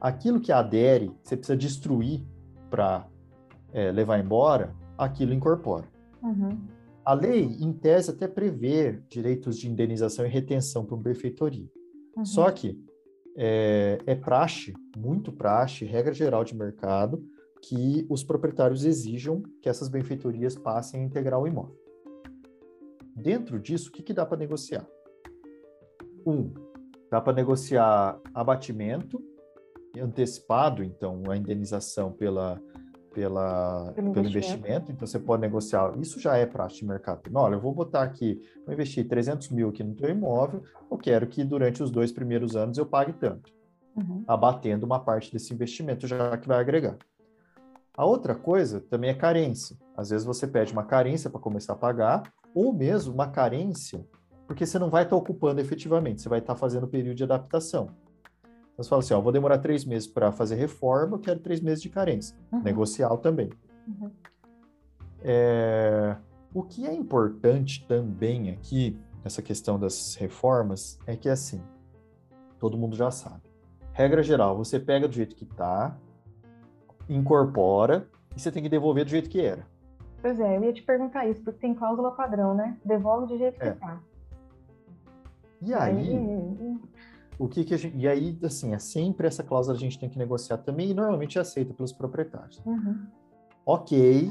Aquilo 0.00 0.40
que 0.40 0.52
adere, 0.52 1.12
você 1.22 1.36
precisa 1.36 1.56
destruir 1.56 2.24
para 2.70 3.06
é, 3.72 3.90
levar 3.90 4.18
embora, 4.18 4.74
aquilo 4.96 5.34
incorpora. 5.34 5.84
Uhum. 6.22 6.58
A 7.04 7.14
lei, 7.14 7.44
em 7.44 7.72
tese, 7.72 8.10
até 8.10 8.28
prevê 8.28 9.00
direitos 9.08 9.58
de 9.58 9.68
indenização 9.68 10.26
e 10.26 10.28
retenção 10.28 10.84
para 10.84 10.94
uma 10.94 11.02
benfeitoria. 11.02 11.68
Uhum. 12.16 12.24
Só 12.24 12.50
que 12.50 12.78
é, 13.36 13.98
é 14.06 14.14
praxe, 14.14 14.74
muito 14.96 15.32
praxe, 15.32 15.84
regra 15.84 16.12
geral 16.12 16.44
de 16.44 16.54
mercado, 16.54 17.24
que 17.62 18.06
os 18.08 18.22
proprietários 18.24 18.84
exijam 18.84 19.42
que 19.62 19.68
essas 19.68 19.88
benfeitorias 19.88 20.56
passem 20.56 21.00
a 21.00 21.04
integrar 21.04 21.40
o 21.40 21.46
imóvel. 21.46 21.78
Dentro 23.14 23.58
disso, 23.58 23.90
o 23.90 23.92
que, 23.92 24.02
que 24.02 24.14
dá 24.14 24.24
para 24.24 24.38
negociar? 24.38 24.86
Um, 26.26 26.52
dá 27.10 27.20
para 27.20 27.32
negociar 27.32 28.20
abatimento 28.34 29.22
antecipado, 29.98 30.84
então 30.84 31.22
a 31.28 31.36
indenização 31.36 32.12
pela 32.12 32.60
pela, 33.12 33.92
pelo, 33.94 34.12
pelo 34.12 34.26
investimento. 34.26 34.58
investimento. 34.58 34.92
então 34.92 35.06
você 35.06 35.18
pode 35.18 35.42
negociar. 35.42 35.92
Isso 35.98 36.20
já 36.20 36.36
é 36.36 36.46
prática 36.46 36.80
de 36.80 36.86
mercado. 36.86 37.20
Olha, 37.34 37.54
eu 37.54 37.60
vou 37.60 37.74
botar 37.74 38.02
aqui, 38.02 38.40
vou 38.64 38.72
investir 38.72 39.06
300 39.08 39.50
mil 39.50 39.68
aqui 39.68 39.82
no 39.82 39.94
teu 39.94 40.08
imóvel, 40.08 40.62
eu 40.90 40.96
quero 40.96 41.26
que 41.26 41.44
durante 41.44 41.82
os 41.82 41.90
dois 41.90 42.12
primeiros 42.12 42.56
anos 42.56 42.78
eu 42.78 42.86
pague 42.86 43.12
tanto, 43.12 43.52
uhum. 43.96 44.24
abatendo 44.26 44.86
uma 44.86 45.00
parte 45.00 45.32
desse 45.32 45.52
investimento, 45.52 46.06
já 46.06 46.36
que 46.36 46.48
vai 46.48 46.58
agregar. 46.58 46.96
A 47.96 48.04
outra 48.04 48.34
coisa 48.34 48.80
também 48.80 49.10
é 49.10 49.14
carência. 49.14 49.76
Às 49.96 50.10
vezes 50.10 50.24
você 50.26 50.46
pede 50.46 50.72
uma 50.72 50.84
carência 50.84 51.28
para 51.28 51.40
começar 51.40 51.74
a 51.74 51.76
pagar, 51.76 52.22
ou 52.54 52.72
mesmo 52.72 53.12
uma 53.12 53.28
carência, 53.28 54.04
porque 54.46 54.64
você 54.64 54.78
não 54.78 54.90
vai 54.90 55.02
estar 55.02 55.16
ocupando 55.16 55.60
efetivamente, 55.60 56.22
você 56.22 56.28
vai 56.28 56.38
estar 56.38 56.56
fazendo 56.56 56.84
o 56.84 56.88
período 56.88 57.16
de 57.16 57.24
adaptação. 57.24 57.90
Então, 58.80 58.84
você 58.84 58.88
fala 58.88 59.00
assim, 59.00 59.14
ó, 59.14 59.20
vou 59.20 59.30
demorar 59.30 59.58
três 59.58 59.84
meses 59.84 60.08
para 60.08 60.32
fazer 60.32 60.54
reforma, 60.54 61.16
eu 61.16 61.20
quero 61.20 61.38
três 61.38 61.60
meses 61.60 61.82
de 61.82 61.90
carência. 61.90 62.34
Uhum. 62.50 62.62
Negocial 62.62 63.18
também. 63.18 63.50
Uhum. 63.86 64.10
É, 65.22 66.16
o 66.54 66.62
que 66.62 66.86
é 66.86 66.94
importante 66.94 67.86
também 67.86 68.48
aqui, 68.48 68.98
nessa 69.22 69.42
questão 69.42 69.78
das 69.78 70.14
reformas, 70.14 70.98
é 71.06 71.14
que, 71.14 71.28
assim, 71.28 71.62
todo 72.58 72.78
mundo 72.78 72.96
já 72.96 73.10
sabe. 73.10 73.42
Regra 73.92 74.22
geral, 74.22 74.56
você 74.56 74.80
pega 74.80 75.06
do 75.06 75.14
jeito 75.14 75.36
que 75.36 75.44
está, 75.44 75.94
incorpora, 77.06 78.08
e 78.34 78.40
você 78.40 78.50
tem 78.50 78.62
que 78.62 78.68
devolver 78.70 79.04
do 79.04 79.10
jeito 79.10 79.28
que 79.28 79.42
era. 79.42 79.66
Pois 80.22 80.40
é, 80.40 80.56
eu 80.56 80.64
ia 80.64 80.72
te 80.72 80.82
perguntar 80.82 81.26
isso, 81.26 81.42
porque 81.42 81.60
tem 81.60 81.74
cláusula 81.74 82.12
padrão, 82.12 82.54
né? 82.54 82.78
Devolve 82.82 83.26
do 83.26 83.36
jeito 83.36 83.60
é. 83.60 83.72
que 83.72 83.74
está. 83.74 84.00
E 85.60 85.74
aí, 85.74 86.16
aí 86.16 86.80
o 87.40 87.48
que, 87.48 87.64
que 87.64 87.72
a 87.72 87.78
gente, 87.78 87.96
e 87.96 88.06
aí, 88.06 88.38
assim, 88.42 88.74
é 88.74 88.78
sempre 88.78 89.26
essa 89.26 89.42
cláusula 89.42 89.74
a 89.74 89.80
gente 89.80 89.98
tem 89.98 90.10
que 90.10 90.18
negociar 90.18 90.58
também 90.58 90.90
e 90.90 90.94
normalmente 90.94 91.38
é 91.38 91.40
aceita 91.40 91.72
pelos 91.72 91.90
proprietários. 91.90 92.60
Uhum. 92.66 93.06
Ok, 93.64 94.30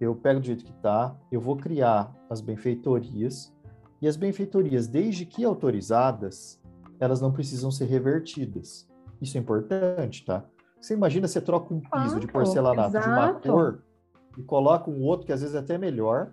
eu 0.00 0.14
pego 0.14 0.40
do 0.40 0.46
jeito 0.46 0.64
que 0.64 0.70
está, 0.70 1.14
eu 1.30 1.42
vou 1.42 1.58
criar 1.58 2.10
as 2.30 2.40
benfeitorias 2.40 3.54
e 4.00 4.08
as 4.08 4.16
benfeitorias, 4.16 4.86
desde 4.86 5.26
que 5.26 5.44
autorizadas, 5.44 6.58
elas 6.98 7.20
não 7.20 7.30
precisam 7.30 7.70
ser 7.70 7.84
revertidas. 7.84 8.88
Isso 9.20 9.36
é 9.36 9.40
importante, 9.40 10.24
tá? 10.24 10.42
Você 10.80 10.94
imagina, 10.94 11.28
você 11.28 11.42
troca 11.42 11.74
um 11.74 11.80
piso 11.80 12.16
ah, 12.16 12.20
de 12.20 12.28
porcelanato 12.28 12.96
exato. 12.96 13.08
de 13.08 13.12
uma 13.12 13.34
cor 13.34 13.82
e 14.38 14.42
coloca 14.42 14.90
um 14.90 15.02
outro 15.02 15.26
que 15.26 15.34
às 15.34 15.42
vezes 15.42 15.54
é 15.54 15.58
até 15.58 15.76
melhor, 15.76 16.32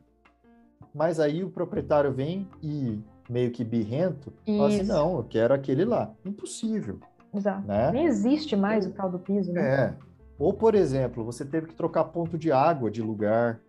mas 0.93 1.19
aí 1.19 1.43
o 1.43 1.49
proprietário 1.49 2.13
vem 2.13 2.47
e 2.63 3.03
meio 3.29 3.51
que 3.51 3.63
birrento, 3.63 4.31
fala 4.45 4.67
assim, 4.67 4.83
não, 4.83 5.17
eu 5.17 5.23
quero 5.23 5.53
aquele 5.53 5.85
lá. 5.85 6.13
Impossível. 6.23 6.99
Exato. 7.33 7.67
Né? 7.67 7.91
Nem 7.91 8.05
existe 8.05 8.55
mais 8.55 8.85
o 8.85 8.91
tal 8.91 9.09
do 9.09 9.19
piso, 9.19 9.51
né? 9.51 9.61
É. 9.61 9.93
Ou, 10.37 10.53
por 10.53 10.75
exemplo, 10.75 11.23
você 11.23 11.45
teve 11.45 11.67
que 11.67 11.75
trocar 11.75 12.05
ponto 12.05 12.37
de 12.37 12.51
água 12.51 12.91
de 12.91 13.01
lugar, 13.01 13.59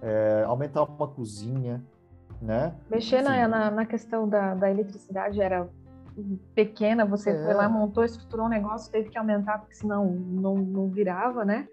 é, 0.00 0.44
aumentar 0.46 0.84
uma 0.84 1.08
cozinha. 1.08 1.82
né? 2.40 2.74
Mexer 2.88 3.22
na, 3.22 3.46
na, 3.46 3.70
na, 3.70 3.86
questão 3.86 4.28
da, 4.28 4.54
da 4.54 4.70
eletricidade 4.70 5.40
era 5.40 5.68
pequena, 6.54 7.04
você 7.04 7.30
é. 7.30 7.44
foi 7.44 7.54
lá, 7.54 7.68
montou, 7.68 8.04
estruturou 8.04 8.46
um 8.46 8.48
negócio, 8.48 8.90
teve 8.90 9.08
que 9.08 9.18
aumentar, 9.18 9.58
porque 9.58 9.74
senão 9.74 10.10
não, 10.10 10.54
não 10.56 10.88
virava, 10.88 11.44
né? 11.44 11.68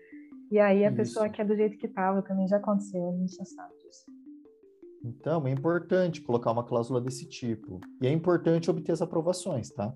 E 0.51 0.59
aí 0.59 0.85
a 0.85 0.87
Isso. 0.87 0.95
pessoa 0.95 1.29
quer 1.29 1.45
do 1.45 1.55
jeito 1.55 1.77
que 1.77 1.87
estava, 1.87 2.21
também 2.21 2.47
já 2.47 2.57
aconteceu, 2.57 3.09
a 3.09 3.11
gente 3.13 3.35
já 3.35 3.45
sabe 3.45 3.73
disso. 3.83 4.05
Então, 5.07 5.47
é 5.47 5.51
importante 5.51 6.21
colocar 6.21 6.51
uma 6.51 6.63
cláusula 6.63 6.99
desse 6.99 7.25
tipo. 7.25 7.79
E 8.01 8.07
é 8.07 8.11
importante 8.11 8.69
obter 8.69 8.91
as 8.91 9.01
aprovações, 9.01 9.69
tá? 9.69 9.95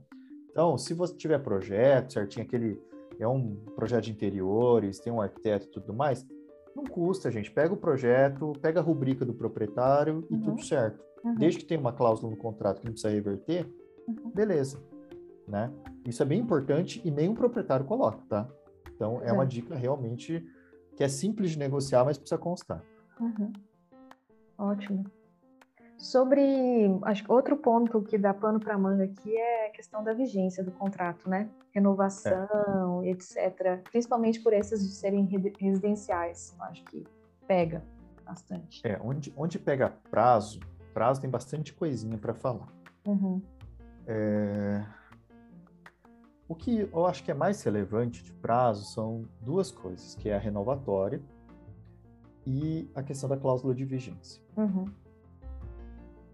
Então, 0.50 0.78
se 0.78 0.94
você 0.94 1.16
tiver 1.16 1.40
projeto, 1.40 2.14
certinho, 2.14 2.46
aquele 2.46 2.80
é 3.20 3.28
um 3.28 3.56
projeto 3.76 4.06
de 4.06 4.12
interiores, 4.12 5.00
tem 5.00 5.12
um 5.12 5.22
arquiteto 5.22 5.68
e 5.68 5.70
tudo 5.70 5.94
mais, 5.94 6.26
não 6.76 6.84
custa, 6.86 7.30
gente. 7.30 7.52
Pega 7.52 7.74
o 7.74 7.78
projeto, 7.78 8.54
pega 8.62 8.80
a 8.80 8.84
rubrica 8.84 9.26
do 9.26 9.34
proprietário 9.34 10.26
e 10.30 10.36
uhum. 10.36 10.42
tudo 10.42 10.64
certo. 10.64 11.04
Uhum. 11.24 11.36
Desde 11.36 11.60
que 11.60 11.66
tenha 11.66 11.80
uma 11.80 11.94
cláusula 11.94 12.32
no 12.32 12.38
contrato 12.38 12.80
que 12.80 12.86
não 12.86 12.94
precisa 12.94 13.14
reverter, 13.14 13.70
uhum. 14.08 14.32
beleza. 14.34 14.82
Né? 15.48 15.72
Isso 16.06 16.24
é 16.24 16.26
bem 16.26 16.40
importante 16.40 17.02
e 17.04 17.12
nenhum 17.12 17.36
proprietário 17.36 17.86
coloca, 17.86 18.24
tá? 18.30 18.50
Então, 18.96 19.22
é 19.24 19.32
uma 19.34 19.46
dica 19.46 19.76
realmente 19.76 20.46
que 20.96 21.04
é 21.04 21.08
simples 21.08 21.52
de 21.52 21.60
negociar, 21.60 22.06
mas 22.06 22.18
precisa 22.18 22.38
constar. 22.38 22.84
Uhum. 23.20 23.52
Ótimo. 24.62 25.04
Sobre, 25.98 26.42
acho 27.04 27.24
outro 27.32 27.58
ponto 27.58 28.02
que 28.02 28.18
dá 28.18 28.34
pano 28.34 28.60
para 28.60 28.78
manga 28.78 29.04
aqui 29.04 29.36
é 29.36 29.68
a 29.68 29.72
questão 29.72 30.04
da 30.04 30.14
vigência 30.14 30.64
do 30.64 30.72
contrato, 30.72 31.28
né? 31.28 31.50
Renovação, 31.74 33.02
é. 33.04 33.10
etc. 33.10 33.82
Principalmente 33.90 34.40
por 34.40 34.54
esses 34.54 34.88
de 34.88 34.94
serem 34.94 35.26
residenciais, 35.60 36.56
acho 36.62 36.84
que 36.86 37.04
pega 37.48 37.84
bastante. 38.24 38.82
É, 38.86 39.00
onde, 39.04 39.34
onde 39.36 39.58
pega 39.58 39.96
prazo, 40.10 40.60
prazo 40.94 41.22
tem 41.22 41.30
bastante 41.30 41.74
coisinha 41.74 42.18
para 42.18 42.34
falar. 42.34 42.68
Uhum. 43.06 43.42
É... 44.08 44.86
O 46.48 46.56
que 46.56 46.90
eu 46.92 47.06
acho 47.06 47.24
que 47.24 47.32
é 47.32 47.36
mais 47.36 47.64
relevante 47.64 48.24
de 48.24 48.34
prazo 48.34 48.86
são 48.86 49.26
duas 49.40 49.72
coisas, 49.72 50.16
que 50.16 50.30
é 50.30 50.36
a 50.36 50.40
renovatória 50.40 51.22
e 52.46 52.90
a 52.96 53.04
questão 53.04 53.30
da 53.30 53.38
cláusula 53.38 53.74
de 53.74 53.86
vigência. 53.86 54.41
Uhum 54.58 54.86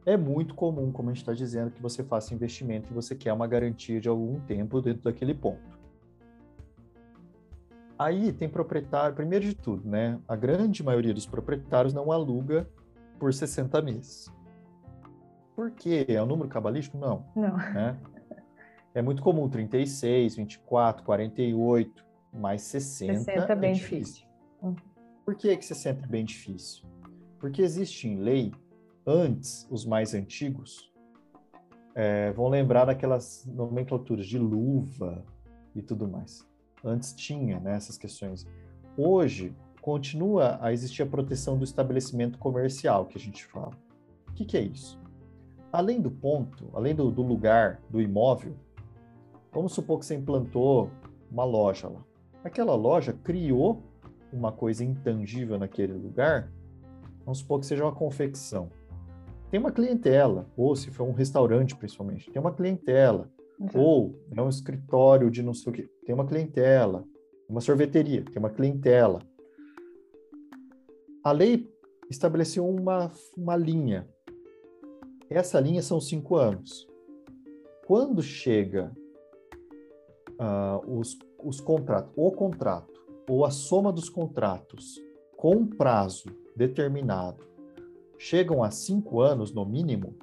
é 0.08 0.16
muito 0.16 0.56
comum, 0.56 0.90
como 0.90 1.10
a 1.10 1.14
gente 1.14 1.22
está 1.22 1.34
dizendo, 1.34 1.70
que 1.70 1.82
você 1.82 2.02
faça 2.02 2.34
investimento 2.34 2.90
e 2.90 2.94
você 2.94 3.14
quer 3.14 3.34
uma 3.34 3.46
garantia 3.46 4.00
de 4.00 4.08
algum 4.08 4.40
tempo 4.40 4.82
dentro 4.82 5.04
daquele 5.04 5.34
ponto. 5.34 5.78
Aí 8.00 8.32
tem 8.32 8.48
proprietário, 8.48 9.14
primeiro 9.14 9.44
de 9.44 9.54
tudo, 9.54 9.86
né? 9.86 10.18
A 10.26 10.34
grande 10.38 10.82
maioria 10.82 11.14
dos 11.14 11.26
proprietários 11.26 11.94
não 11.94 12.10
aluga 12.10 12.70
por 13.20 13.34
60 13.34 13.82
meses. 13.82 14.32
Por 15.54 15.72
quê? 15.72 16.06
É 16.08 16.24
um 16.24 16.26
número 16.26 16.48
cabalístico? 16.48 16.98
Não. 16.98 17.26
Não. 17.36 17.58
Né? 17.58 18.00
É 18.94 19.02
muito 19.02 19.22
comum 19.22 19.50
36, 19.50 20.38
24, 20.38 21.04
48, 21.04 22.06
mais 22.32 22.62
60. 22.62 23.20
60 23.26 23.52
é 23.52 23.56
bem 23.58 23.74
difícil. 23.74 24.00
difícil. 24.00 24.28
Uhum. 24.62 24.76
Por 25.26 25.36
que, 25.36 25.58
que 25.58 25.66
60 25.66 26.06
é 26.06 26.08
bem 26.08 26.24
difícil? 26.24 26.88
Porque 27.40 27.62
existe 27.62 28.08
em 28.08 28.18
lei 28.18 28.54
antes, 29.06 29.68
os 29.70 29.86
mais 29.86 30.14
antigos, 30.14 30.92
é, 31.96 32.32
vão 32.34 32.48
lembrar 32.48 32.86
daquelas 32.86 33.46
nomenclaturas 33.46 34.28
de 34.28 34.38
luva 34.38 35.24
e 35.74 35.82
tudo 35.82 36.08
mais. 36.08 36.46
Antes 36.84 37.14
tinha 37.14 37.60
né, 37.60 37.76
essas 37.76 37.98
questões. 37.98 38.46
Hoje, 38.96 39.56
continua 39.82 40.60
a 40.62 40.74
existir 40.74 41.04
a 41.04 41.06
proteção 41.06 41.58
do 41.58 41.64
estabelecimento 41.64 42.38
comercial, 42.38 43.06
que 43.06 43.18
a 43.18 43.22
gente 43.22 43.46
fala. 43.46 43.72
O 44.28 44.34
que, 44.34 44.46
que 44.46 44.58
é 44.58 44.62
isso? 44.62 45.00
Além 45.72 46.02
do 46.02 46.12
ponto, 46.12 46.70
além 46.74 46.94
do, 46.94 47.10
do 47.10 47.22
lugar, 47.22 47.82
do 47.90 48.02
imóvel, 48.02 48.56
vamos 49.52 49.74
supor 49.74 50.00
que 50.00 50.06
você 50.06 50.16
implantou 50.16 50.92
uma 51.32 51.44
loja 51.44 51.88
lá. 51.88 52.04
Aquela 52.44 52.76
loja 52.76 53.14
criou 53.14 53.82
uma 54.32 54.52
coisa 54.52 54.84
intangível 54.84 55.58
naquele 55.58 55.94
lugar, 55.94 56.52
vamos 57.28 57.40
supor 57.40 57.60
que 57.60 57.68
seja 57.68 57.84
uma 57.84 57.94
confecção 57.94 58.72
tem 59.50 59.60
uma 59.60 59.72
clientela, 59.72 60.46
ou 60.58 60.76
se 60.76 60.92
for 60.92 61.06
um 61.06 61.14
restaurante 61.14 61.76
principalmente, 61.76 62.30
tem 62.30 62.42
uma 62.42 62.54
clientela, 62.54 63.32
uhum. 63.60 63.70
ou 63.82 64.20
é 64.36 64.42
um 64.42 64.50
escritório 64.50 65.32
de 65.32 65.42
não 65.42 65.54
sei 65.54 65.72
o 65.72 65.76
quê, 65.76 65.90
tem 66.06 66.14
uma 66.14 66.26
clientela, 66.26 67.06
uma 67.48 67.62
sorveteria, 67.62 68.26
tem 68.26 68.38
uma 68.38 68.50
clientela. 68.50 69.22
A 71.24 71.32
lei 71.32 71.70
estabeleceu 72.10 72.68
uma, 72.68 73.12
uma 73.38 73.56
linha. 73.56 74.08
Essa 75.30 75.60
linha 75.60 75.82
são 75.82 76.00
cinco 76.00 76.36
anos. 76.36 76.88
Quando 77.86 78.22
chega 78.22 78.94
uh, 80.34 81.00
os, 81.00 81.18
os 81.42 81.62
contratos, 81.62 82.12
o 82.18 82.32
contrato, 82.32 82.94
ou 83.30 83.46
a 83.46 83.52
soma 83.52 83.94
dos 83.94 84.10
contratos 84.10 85.02
com 85.38 85.68
prazo 85.68 86.26
determinado 86.56 87.46
chegam 88.18 88.64
a 88.64 88.72
cinco 88.72 89.22
anos 89.22 89.54
no 89.54 89.64
mínimo, 89.64 90.18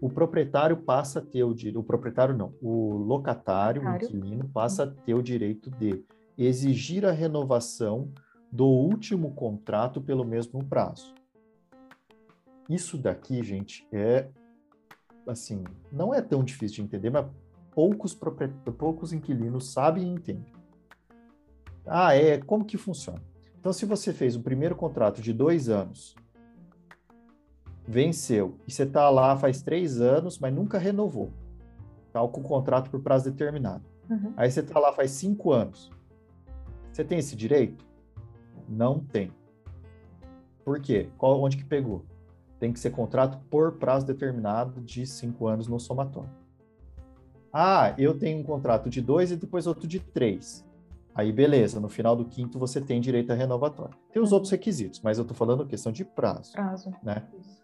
o 0.00 0.08
proprietário 0.08 0.78
passa 0.78 1.18
a 1.18 1.22
ter 1.22 1.44
o 1.44 1.54
direito, 1.54 1.80
o 1.80 1.84
proprietário 1.84 2.36
não, 2.36 2.54
o 2.62 2.96
locatário, 2.96 3.82
o 3.82 3.96
inquilino, 3.96 4.48
passa 4.48 4.84
a 4.84 4.86
ter 4.86 5.14
o 5.14 5.22
direito 5.22 5.70
de 5.70 6.02
exigir 6.38 7.04
a 7.04 7.12
renovação 7.12 8.10
do 8.50 8.66
último 8.66 9.34
contrato 9.34 10.00
pelo 10.00 10.24
mesmo 10.24 10.64
prazo. 10.64 11.14
Isso 12.68 12.96
daqui, 12.96 13.42
gente, 13.42 13.86
é 13.92 14.28
assim, 15.26 15.62
não 15.92 16.14
é 16.14 16.22
tão 16.22 16.42
difícil 16.42 16.76
de 16.76 16.82
entender, 16.82 17.10
mas 17.10 17.26
poucos, 17.72 18.18
poucos 18.78 19.12
inquilinos 19.12 19.72
sabem 19.72 20.04
e 20.04 20.10
entendem. 20.10 20.52
Ah, 21.86 22.14
é, 22.14 22.38
como 22.38 22.64
que 22.64 22.76
funciona? 22.76 23.22
Então, 23.66 23.72
se 23.72 23.84
você 23.84 24.12
fez 24.12 24.36
o 24.36 24.40
primeiro 24.42 24.76
contrato 24.76 25.20
de 25.20 25.32
dois 25.32 25.68
anos 25.68 26.14
venceu 27.84 28.54
e 28.64 28.70
você 28.70 28.84
está 28.84 29.10
lá 29.10 29.36
faz 29.36 29.60
três 29.60 30.00
anos, 30.00 30.38
mas 30.38 30.54
nunca 30.54 30.78
renovou, 30.78 31.32
tá 32.12 32.20
com 32.28 32.42
o 32.42 32.44
contrato 32.44 32.88
por 32.88 33.00
prazo 33.00 33.28
determinado. 33.28 33.82
Uhum. 34.08 34.32
Aí 34.36 34.48
você 34.48 34.60
está 34.60 34.78
lá 34.78 34.92
faz 34.92 35.10
cinco 35.10 35.50
anos. 35.50 35.90
Você 36.92 37.02
tem 37.02 37.18
esse 37.18 37.34
direito? 37.34 37.84
Não 38.68 39.00
tem. 39.00 39.32
Por 40.64 40.78
quê? 40.80 41.10
Qual, 41.18 41.42
onde 41.42 41.56
que 41.56 41.64
pegou? 41.64 42.04
Tem 42.60 42.72
que 42.72 42.78
ser 42.78 42.90
contrato 42.90 43.36
por 43.50 43.72
prazo 43.72 44.06
determinado 44.06 44.80
de 44.80 45.04
cinco 45.08 45.48
anos 45.48 45.66
no 45.66 45.80
somatório. 45.80 46.30
Ah, 47.52 47.92
eu 47.98 48.16
tenho 48.16 48.38
um 48.38 48.44
contrato 48.44 48.88
de 48.88 49.02
dois 49.02 49.32
e 49.32 49.36
depois 49.36 49.66
outro 49.66 49.88
de 49.88 49.98
três. 49.98 50.64
Aí, 51.16 51.32
beleza, 51.32 51.80
no 51.80 51.88
final 51.88 52.14
do 52.14 52.26
quinto 52.26 52.58
você 52.58 52.78
tem 52.78 53.00
direito 53.00 53.32
a 53.32 53.34
renovatório. 53.34 53.96
Tem 54.12 54.22
os 54.22 54.32
outros 54.32 54.50
requisitos, 54.50 55.00
mas 55.00 55.16
eu 55.16 55.22
estou 55.22 55.34
falando 55.34 55.64
questão 55.64 55.90
de 55.90 56.04
prazo. 56.04 56.52
Prazo. 56.52 56.92
Né? 57.02 57.26
Isso. 57.40 57.56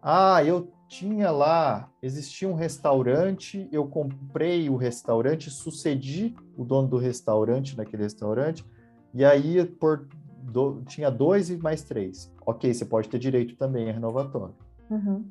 Ah, 0.00 0.44
eu 0.44 0.72
tinha 0.88 1.32
lá, 1.32 1.90
existia 2.00 2.48
um 2.48 2.54
restaurante, 2.54 3.68
eu 3.72 3.84
comprei 3.88 4.70
o 4.70 4.76
restaurante, 4.76 5.50
sucedi 5.50 6.36
o 6.56 6.64
dono 6.64 6.86
do 6.86 6.98
restaurante 6.98 7.76
naquele 7.76 8.04
restaurante, 8.04 8.64
e 9.12 9.24
aí 9.24 9.64
por 9.64 10.06
do, 10.40 10.80
tinha 10.86 11.10
dois 11.10 11.50
e 11.50 11.56
mais 11.56 11.82
três. 11.82 12.32
Ok, 12.46 12.72
você 12.72 12.84
pode 12.84 13.08
ter 13.08 13.18
direito 13.18 13.56
também 13.56 13.90
a 13.90 13.92
renovatório. 13.92 14.54
Uhum. 14.88 15.24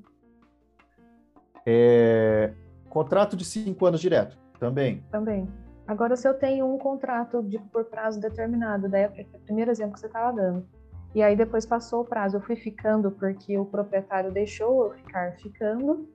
É, 1.65 2.53
contrato 2.89 3.37
de 3.37 3.45
cinco 3.45 3.85
anos 3.85 4.01
direto, 4.01 4.37
também. 4.59 5.01
Também. 5.09 5.47
Agora, 5.89 6.15
se 6.15 6.27
eu 6.27 6.35
tenho 6.35 6.71
um 6.71 6.77
contrato 6.77 7.41
de, 7.41 7.57
por 7.57 7.85
prazo 7.85 8.21
determinado, 8.21 8.87
daí 8.87 9.03
é 9.03 9.25
o 9.33 9.39
primeiro 9.39 9.71
exemplo 9.71 9.93
que 9.93 9.99
você 9.99 10.05
estava 10.05 10.31
dando 10.31 10.63
e 11.13 11.23
aí 11.23 11.35
depois 11.35 11.65
passou 11.65 12.01
o 12.01 12.05
prazo, 12.05 12.37
eu 12.37 12.41
fui 12.41 12.55
ficando 12.55 13.09
porque 13.09 13.57
o 13.57 13.65
proprietário 13.65 14.31
deixou 14.31 14.85
eu 14.85 14.91
ficar 14.93 15.35
ficando. 15.37 16.07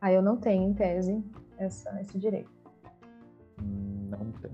Aí 0.00 0.14
eu 0.14 0.22
não 0.22 0.36
tenho, 0.36 0.62
em 0.62 0.72
tese, 0.72 1.24
essa, 1.58 2.00
esse 2.00 2.16
direito. 2.18 2.50
Não 3.60 4.30
tem. 4.40 4.52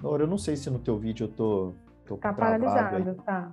Nora, 0.00 0.22
eu 0.22 0.26
não 0.28 0.38
sei 0.38 0.56
se 0.56 0.70
no 0.70 0.78
teu 0.78 0.96
vídeo 0.96 1.24
eu 1.24 1.32
tô, 1.32 1.74
tô 2.06 2.16
Tá 2.18 2.32
paralisado, 2.32 3.10
aí. 3.10 3.14
tá. 3.16 3.52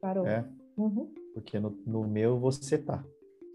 Parou. 0.00 0.24
É? 0.26 0.44
Uhum. 0.76 1.12
Porque 1.34 1.58
no, 1.58 1.70
no, 1.84 2.06
meu 2.06 2.38
você 2.38 2.78
tá. 2.78 3.02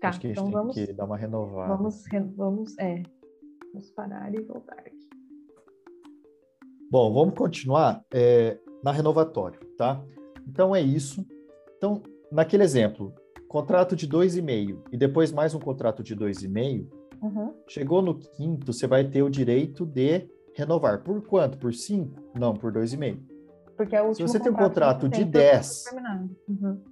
Tá, 0.02 0.10
Acho 0.10 0.20
que 0.20 0.28
então 0.28 0.44
a 0.44 0.46
gente 0.48 0.54
vamos, 0.54 0.76
tem 0.76 0.88
que 0.88 0.94
dar 0.94 1.06
uma 1.06 1.16
renovada. 1.16 1.74
Vamos, 1.74 2.04
vamos, 2.36 2.78
é, 2.78 3.02
vamos 3.72 3.92
parar 3.92 4.34
e 4.34 4.42
voltar 4.42 4.78
aqui. 4.80 5.00
Bom, 6.92 7.14
vamos 7.14 7.36
continuar 7.36 8.04
é, 8.14 8.58
na 8.84 8.92
renovatório, 8.92 9.62
tá? 9.78 10.04
Então 10.46 10.76
é 10.76 10.82
isso. 10.82 11.26
Então, 11.78 12.04
naquele 12.30 12.64
exemplo, 12.64 13.16
contrato 13.48 13.96
de 13.96 14.06
2,5 14.06 14.84
e 14.92 14.98
depois 14.98 15.32
mais 15.32 15.56
um 15.56 15.60
contrato 15.60 16.04
de 16.04 16.14
2,5, 16.14 16.90
uhum. 17.22 17.54
chegou 17.66 18.02
no 18.02 18.20
quinto, 18.20 18.74
você 18.74 18.88
vai 18.88 19.06
ter 19.06 19.24
o 19.24 19.30
direito 19.30 19.86
de 19.86 20.30
renovar. 20.54 21.02
Por 21.02 21.26
quanto? 21.26 21.58
Por 21.58 21.74
5? 21.74 22.14
Não, 22.38 22.54
por 22.54 22.74
2,5. 22.74 23.22
Porque 23.78 23.96
é 23.96 24.02
o 24.02 24.14
Se 24.14 24.22
você 24.22 24.38
tem 24.38 24.52
um 24.52 24.56
contrato 24.56 25.08
de 25.08 25.24
10, 25.24 25.86
uhum. 26.50 26.84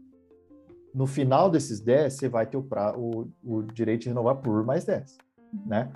no 0.96 1.08
final 1.08 1.50
desses 1.50 1.82
10, 1.82 2.14
você 2.14 2.30
vai 2.30 2.46
ter 2.46 2.56
o, 2.56 2.64
pra, 2.64 2.98
o, 2.98 3.30
o 3.44 3.64
direito 3.64 4.04
de 4.04 4.08
renovar 4.08 4.38
por 4.38 4.64
mais 4.64 4.86
10, 4.86 5.18
uhum. 5.52 5.62
né? 5.66 5.92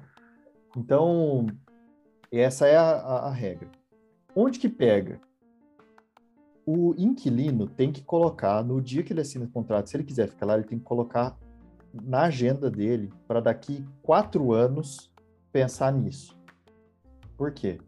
Então, 0.76 1.46
essa 2.30 2.68
é 2.68 2.76
a, 2.76 2.92
a, 2.98 3.30
a 3.30 3.32
regra. 3.32 3.72
Onde 4.36 4.60
que 4.60 4.70
pega? 4.70 5.22
O 6.66 6.96
inquilino 6.98 7.68
tem 7.68 7.92
que 7.92 8.02
colocar, 8.02 8.64
no 8.64 8.82
dia 8.82 9.04
que 9.04 9.14
ele 9.14 9.22
assina 9.22 9.46
o 9.46 9.50
contrato, 9.50 9.90
se 9.90 9.98
ele 9.98 10.04
quiser 10.04 10.28
ficar 10.28 10.46
lá, 10.46 10.56
ele 10.56 10.64
tem 10.64 10.80
que 10.80 10.86
colocar 10.86 11.38
na 11.94 12.24
agenda 12.24 12.72
dele 12.72 13.12
para 13.28 13.40
daqui 13.40 13.86
quatro 14.02 14.54
anos 14.54 15.12
pensar 15.52 15.92
nisso. 15.92 16.38
Por 17.38 17.52
quê? 17.52 17.80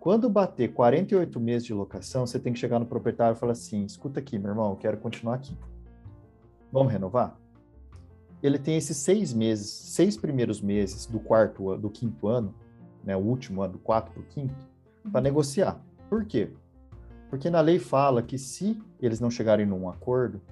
Quando 0.00 0.28
bater 0.28 0.72
48 0.72 1.38
meses 1.38 1.64
de 1.64 1.72
locação, 1.72 2.26
você 2.26 2.40
tem 2.40 2.52
que 2.52 2.58
chegar 2.58 2.80
no 2.80 2.86
proprietário 2.86 3.36
e 3.36 3.38
falar 3.38 3.52
assim: 3.52 3.84
escuta 3.84 4.18
aqui, 4.18 4.36
meu 4.36 4.50
irmão, 4.50 4.70
eu 4.70 4.76
quero 4.76 4.96
continuar 4.96 5.36
aqui. 5.36 5.56
Vamos 6.72 6.92
renovar? 6.92 7.38
Ele 8.42 8.58
tem 8.58 8.76
esses 8.76 8.96
seis 8.96 9.32
meses, 9.32 9.70
seis 9.70 10.16
primeiros 10.16 10.60
meses 10.60 11.06
do 11.06 11.20
quarto, 11.20 11.76
do 11.76 11.88
quinto 11.88 12.26
ano, 12.26 12.52
né, 13.04 13.16
o 13.16 13.20
último 13.20 13.62
ano, 13.62 13.74
do 13.74 13.78
quarto 13.78 14.10
para 14.10 14.20
o 14.20 14.24
quinto, 14.24 14.66
para 15.12 15.20
uhum. 15.20 15.22
negociar. 15.22 15.80
Por 16.12 16.26
quê? 16.26 16.50
Porque 17.30 17.48
na 17.48 17.62
lei 17.62 17.78
fala 17.78 18.22
que 18.22 18.36
se 18.36 18.78
eles 19.00 19.18
não 19.18 19.30
chegarem 19.30 19.64
num 19.64 19.88
acordo, 19.88 20.42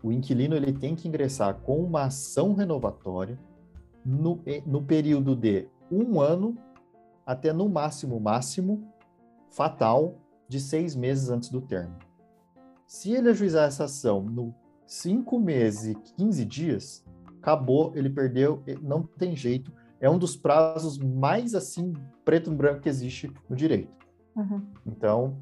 o 0.00 0.12
inquilino 0.12 0.54
ele 0.54 0.72
tem 0.72 0.94
que 0.94 1.08
ingressar 1.08 1.56
com 1.56 1.82
uma 1.82 2.04
ação 2.04 2.54
renovatória 2.54 3.36
no, 4.04 4.40
no 4.64 4.80
período 4.80 5.34
de 5.34 5.66
um 5.90 6.20
ano 6.20 6.56
até 7.26 7.52
no 7.52 7.68
máximo, 7.68 8.20
máximo, 8.20 8.86
fatal, 9.50 10.14
de 10.48 10.60
seis 10.60 10.94
meses 10.94 11.30
antes 11.30 11.48
do 11.48 11.60
termo. 11.60 11.96
Se 12.86 13.10
ele 13.10 13.30
ajuizar 13.30 13.66
essa 13.66 13.86
ação 13.86 14.22
no 14.22 14.54
cinco 14.86 15.40
meses 15.40 15.96
e 15.96 16.14
15 16.16 16.44
dias, 16.44 17.04
acabou, 17.40 17.90
ele 17.96 18.08
perdeu, 18.08 18.62
não 18.80 19.02
tem 19.02 19.34
jeito. 19.34 19.72
É 19.98 20.08
um 20.08 20.16
dos 20.16 20.36
prazos 20.36 20.96
mais 20.96 21.56
assim, 21.56 21.92
preto 22.24 22.52
e 22.52 22.54
branco 22.54 22.82
que 22.82 22.88
existe 22.88 23.32
no 23.48 23.56
direito. 23.56 23.99
Uhum. 24.36 24.62
Então, 24.86 25.36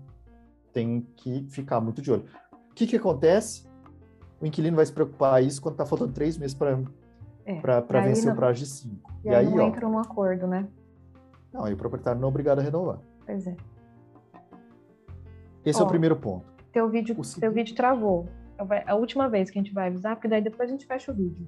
tem 0.73 1.07
que 1.17 1.47
ficar 1.49 1.81
muito 1.81 2.01
de 2.01 2.11
olho. 2.11 2.25
O 2.71 2.75
que, 2.75 2.87
que 2.87 2.97
acontece? 2.97 3.69
O 4.41 4.47
inquilino 4.47 4.77
vai 4.77 4.87
se 4.87 4.93
preocupar 4.93 5.43
isso 5.43 5.61
quando 5.61 5.75
está 5.75 5.85
faltando 5.85 6.13
três 6.13 6.39
meses 6.39 6.55
para 6.55 6.79
é, 7.45 8.01
vencer 8.03 8.27
não... 8.27 8.35
o 8.35 8.37
prazo 8.37 8.61
de 8.61 8.67
cinco. 8.67 9.13
E, 9.25 9.29
e 9.29 9.35
aí, 9.35 9.47
aí 9.47 9.55
não 9.55 9.65
ó, 9.65 9.67
entra 9.67 9.89
um 9.89 9.99
acordo, 9.99 10.47
né? 10.47 10.69
Não, 11.53 11.65
aí 11.65 11.75
o 11.75 11.77
proprietário 11.77 12.21
não 12.21 12.29
é 12.29 12.31
obrigado 12.31 12.61
a 12.61 12.63
renovar. 12.63 12.99
Pois 13.27 13.47
é. 13.47 13.57
Esse 15.65 15.81
ó, 15.81 15.85
é 15.85 15.87
o 15.87 15.89
primeiro 15.89 16.17
ponto. 16.17 16.47
Teu 16.73 16.89
vídeo, 16.89 17.17
o 17.19 17.41
teu 17.41 17.53
vídeo 17.53 17.75
travou. 17.75 18.29
É 18.71 18.91
a 18.91 18.95
última 18.95 19.29
vez 19.29 19.51
que 19.51 19.59
a 19.59 19.63
gente 19.63 19.73
vai 19.73 19.89
avisar, 19.89 20.17
porque 20.17 20.29
daí 20.29 20.43
depois 20.43 20.69
a 20.69 20.73
gente 20.73 20.87
fecha 20.87 21.11
o 21.11 21.15
vídeo. 21.15 21.47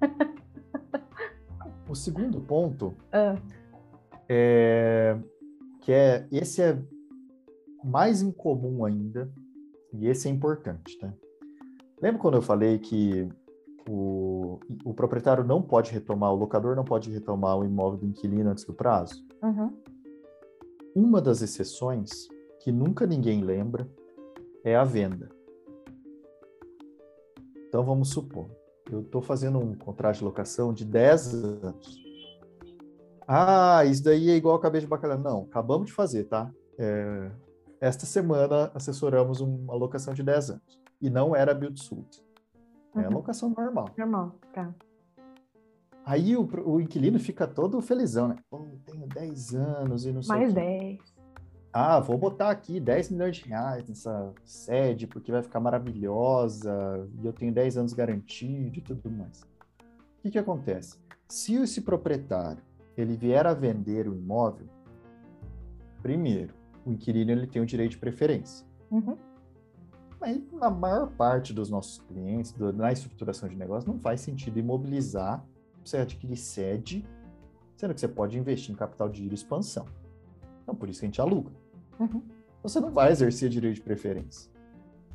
o 1.88 1.94
segundo 1.94 2.40
ponto 2.40 2.94
ah. 3.12 3.36
é 4.28 5.16
que 5.86 5.92
é 5.92 6.26
esse 6.32 6.60
é 6.60 6.76
mais 7.84 8.20
incomum 8.20 8.84
ainda 8.84 9.32
e 9.92 10.08
esse 10.08 10.26
é 10.26 10.30
importante, 10.32 10.98
tá? 10.98 11.14
Lembra 12.02 12.20
quando 12.20 12.34
eu 12.34 12.42
falei 12.42 12.80
que 12.80 13.28
o, 13.88 14.58
o 14.84 14.92
proprietário 14.92 15.44
não 15.44 15.62
pode 15.62 15.92
retomar, 15.92 16.32
o 16.32 16.36
locador 16.36 16.74
não 16.74 16.84
pode 16.84 17.08
retomar 17.12 17.56
o 17.56 17.64
imóvel 17.64 18.00
do 18.00 18.06
inquilino 18.06 18.50
antes 18.50 18.64
do 18.64 18.74
prazo? 18.74 19.24
Uhum. 19.40 19.80
Uma 20.92 21.22
das 21.22 21.40
exceções 21.40 22.26
que 22.58 22.72
nunca 22.72 23.06
ninguém 23.06 23.44
lembra 23.44 23.88
é 24.64 24.74
a 24.74 24.82
venda. 24.82 25.28
Então 27.68 27.84
vamos 27.84 28.10
supor, 28.10 28.50
eu 28.90 29.02
estou 29.02 29.22
fazendo 29.22 29.60
um 29.60 29.72
contrato 29.72 30.18
de 30.18 30.24
locação 30.24 30.74
de 30.74 30.84
10 30.84 31.44
anos. 31.44 32.05
Ah, 33.26 33.84
isso 33.84 34.04
daí 34.04 34.30
é 34.30 34.36
igual 34.36 34.56
a 34.56 34.60
cabeça 34.60 34.82
de 34.82 34.90
bacalhau. 34.90 35.18
Não, 35.18 35.42
acabamos 35.42 35.86
de 35.86 35.92
fazer, 35.92 36.24
tá? 36.24 36.50
É, 36.78 37.30
esta 37.80 38.06
semana 38.06 38.70
assessoramos 38.74 39.40
uma 39.40 39.74
locação 39.74 40.14
de 40.14 40.22
10 40.22 40.50
anos. 40.50 40.80
E 41.00 41.10
não 41.10 41.34
era 41.34 41.54
build 41.54 41.80
suit. 41.80 42.22
É 42.94 43.00
uhum. 43.00 43.14
locação 43.14 43.50
normal. 43.50 43.90
Normal, 43.96 44.36
tá. 44.52 44.72
Aí 46.04 46.36
o, 46.36 46.48
o 46.64 46.80
inquilino 46.80 47.18
fica 47.18 47.46
todo 47.46 47.80
felizão, 47.80 48.28
né? 48.28 48.36
Pô, 48.48 48.64
tenho 48.86 49.06
10 49.08 49.54
anos 49.54 50.06
e 50.06 50.12
não 50.12 50.22
sei 50.22 50.36
Mais 50.36 50.54
10 50.54 51.16
ah, 51.78 52.00
vou 52.00 52.16
botar 52.16 52.48
aqui 52.48 52.80
10 52.80 53.10
milhões 53.10 53.36
de 53.36 53.44
reais 53.50 53.86
nessa 53.86 54.32
sede 54.46 55.06
porque 55.06 55.30
vai 55.30 55.42
ficar 55.42 55.60
maravilhosa 55.60 57.06
e 57.20 57.26
eu 57.26 57.34
tenho 57.34 57.52
10 57.52 57.76
anos 57.76 57.92
garantido 57.92 58.78
e 58.78 58.80
tudo 58.80 59.10
mais. 59.10 59.42
O 59.42 60.22
que, 60.22 60.30
que 60.30 60.38
acontece? 60.38 60.96
Se 61.28 61.54
esse 61.54 61.82
proprietário 61.82 62.62
ele 62.96 63.16
vier 63.16 63.46
a 63.46 63.54
vender 63.54 64.08
o 64.08 64.14
imóvel, 64.14 64.66
primeiro, 66.02 66.54
o 66.84 66.92
inquilino 66.92 67.32
ele 67.32 67.46
tem 67.46 67.60
o 67.60 67.66
direito 67.66 67.92
de 67.92 67.98
preferência. 67.98 68.66
Uhum. 68.90 69.16
Mas 70.20 70.40
na 70.52 70.70
maior 70.70 71.10
parte 71.10 71.52
dos 71.52 71.68
nossos 71.68 71.98
clientes, 71.98 72.52
do, 72.52 72.72
na 72.72 72.92
estruturação 72.92 73.48
de 73.48 73.56
negócio, 73.56 73.90
não 73.90 73.98
faz 73.98 74.20
sentido 74.20 74.58
imobilizar 74.58 75.44
você 75.84 75.98
adquirir 75.98 76.36
sede, 76.36 77.06
sendo 77.76 77.92
que 77.92 78.00
você 78.00 78.08
pode 78.08 78.38
investir 78.38 78.72
em 78.72 78.76
capital 78.76 79.08
de 79.08 79.18
giro 79.18 79.34
e 79.34 79.34
expansão. 79.34 79.86
Então, 80.62 80.74
por 80.74 80.88
isso 80.88 81.00
que 81.00 81.06
a 81.06 81.08
gente 81.08 81.20
aluga. 81.20 81.50
Uhum. 82.00 82.22
Você 82.62 82.80
não 82.80 82.90
vai 82.90 83.12
exercer 83.12 83.48
direito 83.48 83.76
de 83.76 83.82
preferência. 83.82 84.50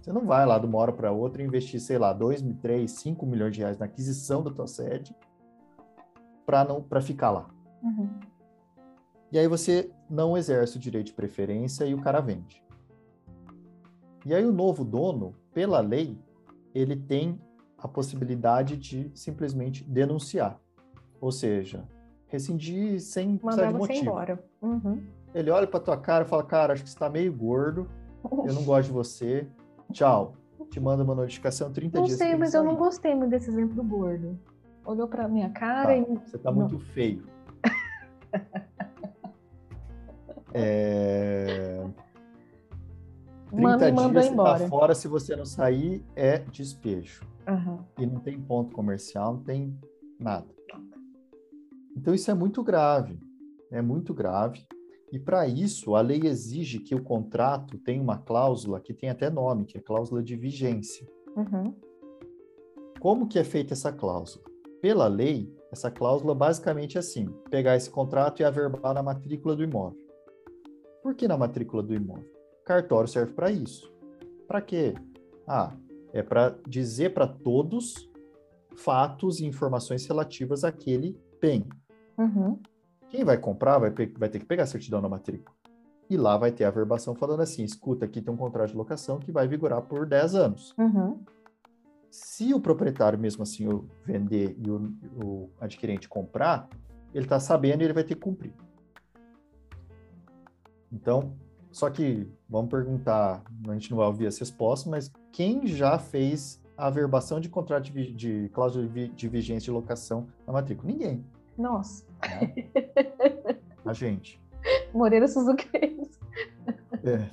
Você 0.02 0.12
não 0.12 0.26
vai 0.26 0.46
lá 0.46 0.58
de 0.58 0.66
uma 0.66 0.78
hora 0.78 0.92
para 0.92 1.12
outra 1.12 1.44
investir, 1.44 1.80
sei 1.80 1.98
lá, 1.98 2.14
2, 2.14 2.42
3, 2.62 2.90
5 2.90 3.26
milhões 3.26 3.54
de 3.54 3.60
reais 3.60 3.78
na 3.78 3.86
aquisição 3.86 4.42
da 4.42 4.50
tua 4.50 4.68
sede 4.68 5.16
para 6.46 7.02
ficar 7.02 7.32
lá. 7.32 7.50
Uhum. 7.82 8.10
E 9.32 9.40
aí 9.40 9.48
você 9.48 9.90
não 10.10 10.38
exerce 10.38 10.78
o 10.78 10.80
direito 10.80 11.08
de 11.08 11.14
preferência 11.14 11.86
e 11.86 11.94
o 11.94 12.02
cara 12.02 12.20
vende. 12.20 12.62
E 14.26 14.34
aí 14.34 14.46
o 14.46 14.52
novo 14.52 14.84
dono, 14.84 15.34
pela 15.54 15.80
lei, 15.80 16.20
ele 16.76 16.96
tem 16.96 17.40
a 17.78 17.88
possibilidade 17.88 18.78
de 18.78 19.10
simplesmente 19.16 19.84
denunciar. 19.84 20.60
Ou 21.20 21.32
seja, 21.32 21.88
rescindir 22.28 23.00
sem 23.02 23.40
Mandar 23.42 23.42
precisar 23.42 23.68
de 23.68 23.74
motivo. 23.74 23.98
você 23.98 24.06
embora. 24.06 24.44
Uhum. 24.62 25.04
Ele 25.34 25.50
olha 25.50 25.66
pra 25.66 25.80
tua 25.80 25.98
cara 25.98 26.26
e 26.26 26.28
fala, 26.28 26.44
cara, 26.44 26.74
acho 26.74 26.84
que 26.84 26.90
você 26.90 27.00
tá 27.00 27.10
meio 27.10 27.34
gordo, 27.34 27.88
eu 28.46 28.54
não 28.54 28.64
gosto 28.64 28.88
de 28.88 28.94
você, 28.94 29.48
tchau. 29.92 30.34
Te 30.70 30.80
manda 30.80 31.04
uma 31.04 31.16
notificação 31.16 31.72
30 31.72 31.98
não 31.98 32.06
dias. 32.06 32.20
Não 32.20 32.28
sei, 32.28 32.38
mas 32.38 32.54
eu 32.54 32.64
não 32.64 32.76
gostei 32.76 33.16
muito 33.16 33.32
desse 33.32 33.50
exemplo 33.50 33.76
do 33.76 33.84
gordo. 33.84 34.40
Olhou 34.86 35.08
pra 35.08 35.28
minha 35.28 35.50
cara 35.50 35.88
tá, 35.88 35.98
e... 35.98 36.06
Você 36.26 36.38
tá 36.38 36.52
muito 36.52 36.80
feio. 36.80 37.24
É... 40.54 41.84
30 43.52 43.62
Manda, 43.62 43.92
dias 43.92 44.28
você 44.28 44.36
tá 44.36 44.58
fora, 44.70 44.96
se 44.96 45.08
você 45.08 45.36
não 45.36 45.46
sair, 45.46 46.06
é 46.16 46.38
despejo. 46.40 47.28
Uhum. 47.48 47.80
E 48.00 48.06
não 48.06 48.20
tem 48.22 48.40
ponto 48.40 48.74
comercial, 48.74 49.34
não 49.34 49.44
tem 49.44 49.78
nada. 50.18 50.48
Então 51.96 52.14
isso 52.14 52.32
é 52.32 52.34
muito 52.34 52.64
grave. 52.64 53.20
É 53.70 53.82
muito 53.82 54.14
grave. 54.14 54.66
E 55.12 55.20
para 55.20 55.46
isso, 55.46 55.96
a 55.96 56.02
lei 56.02 56.22
exige 56.24 56.80
que 56.80 56.96
o 56.96 57.04
contrato 57.04 57.78
tenha 57.78 58.02
uma 58.02 58.18
cláusula 58.18 58.80
que 58.80 58.94
tem 58.94 59.10
até 59.10 59.30
nome, 59.30 59.66
que 59.66 59.78
é 59.78 59.82
cláusula 59.82 60.24
de 60.24 60.38
vigência. 60.38 61.06
Uhum. 61.36 61.76
Como 63.00 63.28
que 63.28 63.38
é 63.38 63.44
feita 63.44 63.74
essa 63.74 63.92
cláusula? 63.92 64.46
Pela 64.82 65.08
lei, 65.08 65.54
essa 65.72 65.92
cláusula 65.92 66.34
basicamente 66.34 66.98
é 66.98 67.00
assim: 67.00 67.26
pegar 67.50 67.76
esse 67.76 67.90
contrato 67.90 68.42
e 68.42 68.46
averbar 68.46 68.94
na 68.94 69.04
matrícula 69.04 69.56
do 69.56 69.64
imóvel. 69.64 70.01
Por 71.02 71.16
que 71.16 71.28
na 71.28 71.38
matrícula 71.38 71.82
do 71.82 71.94
imóvel? 71.94 72.30
Cartório 72.66 73.08
serve 73.08 73.34
para 73.34 73.52
isso. 73.52 73.92
Para 74.48 74.62
quê? 74.62 74.94
Ah, 75.48 75.74
é 76.14 76.22
para 76.22 76.56
dizer 76.68 77.14
para 77.14 77.28
todos 77.28 78.10
fatos 78.76 79.40
e 79.40 79.46
informações 79.46 80.06
relativas 80.06 80.64
àquele 80.64 81.18
bem. 81.40 81.68
Uhum. 82.18 82.60
Quem 83.10 83.24
vai 83.24 83.38
comprar 83.38 83.78
vai, 83.78 83.90
vai 83.90 84.30
ter 84.30 84.40
que 84.40 84.46
pegar 84.46 84.64
a 84.64 84.68
certidão 84.68 85.02
na 85.02 85.10
matrícula. 85.10 85.56
E 86.10 86.18
lá 86.18 86.38
vai 86.38 86.52
ter 86.52 86.66
a 86.66 86.72
verbação 86.72 87.16
falando 87.16 87.42
assim: 87.42 87.64
escuta, 87.64 88.06
aqui 88.06 88.22
tem 88.22 88.34
um 88.34 88.38
contrato 88.38 88.72
de 88.72 88.78
locação 88.78 89.18
que 89.18 89.32
vai 89.32 89.48
vigorar 89.48 89.82
por 89.82 90.06
10 90.06 90.36
anos. 90.36 90.76
Uhum. 90.78 91.20
Se 92.10 92.54
o 92.54 92.60
proprietário, 92.60 93.18
mesmo 93.18 93.44
assim, 93.44 93.68
o 93.68 93.88
vender 94.06 94.56
e 94.58 94.70
o, 94.70 94.94
o 95.24 95.50
adquirente 95.60 96.10
comprar, 96.10 96.68
ele 97.14 97.26
está 97.26 97.40
sabendo 97.40 97.82
e 97.82 97.86
ele 97.86 97.94
vai 97.94 98.04
ter 98.04 98.16
que 98.16 98.22
cumprir. 98.22 98.54
Então, 100.92 101.34
só 101.72 101.90
que 101.90 102.28
vamos 102.50 102.70
perguntar, 102.70 103.44
a 103.68 103.74
gente 103.74 103.90
não 103.92 103.98
vai 103.98 104.08
ouvir 104.08 104.28
as 104.28 104.38
respostas, 104.38 104.90
mas 104.90 105.12
quem 105.32 105.66
já 105.66 105.98
fez 105.98 106.62
a 106.78 106.90
verbação 106.90 107.40
de 107.40 107.48
contrato 107.48 107.92
de, 107.92 108.12
de 108.12 108.50
cláusula 108.50 108.88
de, 108.88 109.08
de 109.10 109.28
vigência 109.30 109.66
de 109.66 109.72
locação 109.72 110.28
na 110.46 110.54
matrícula? 110.54 110.92
Ninguém. 110.92 111.26
Nossa. 111.58 112.06
Né? 112.22 112.70
A 113.86 113.94
gente. 113.94 114.40
Moreira 114.94 115.28
Suzuki. 115.28 115.68
É. 117.04 117.30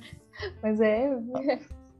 Mas 0.63 0.79
é, 0.79 1.11
é 1.35 1.59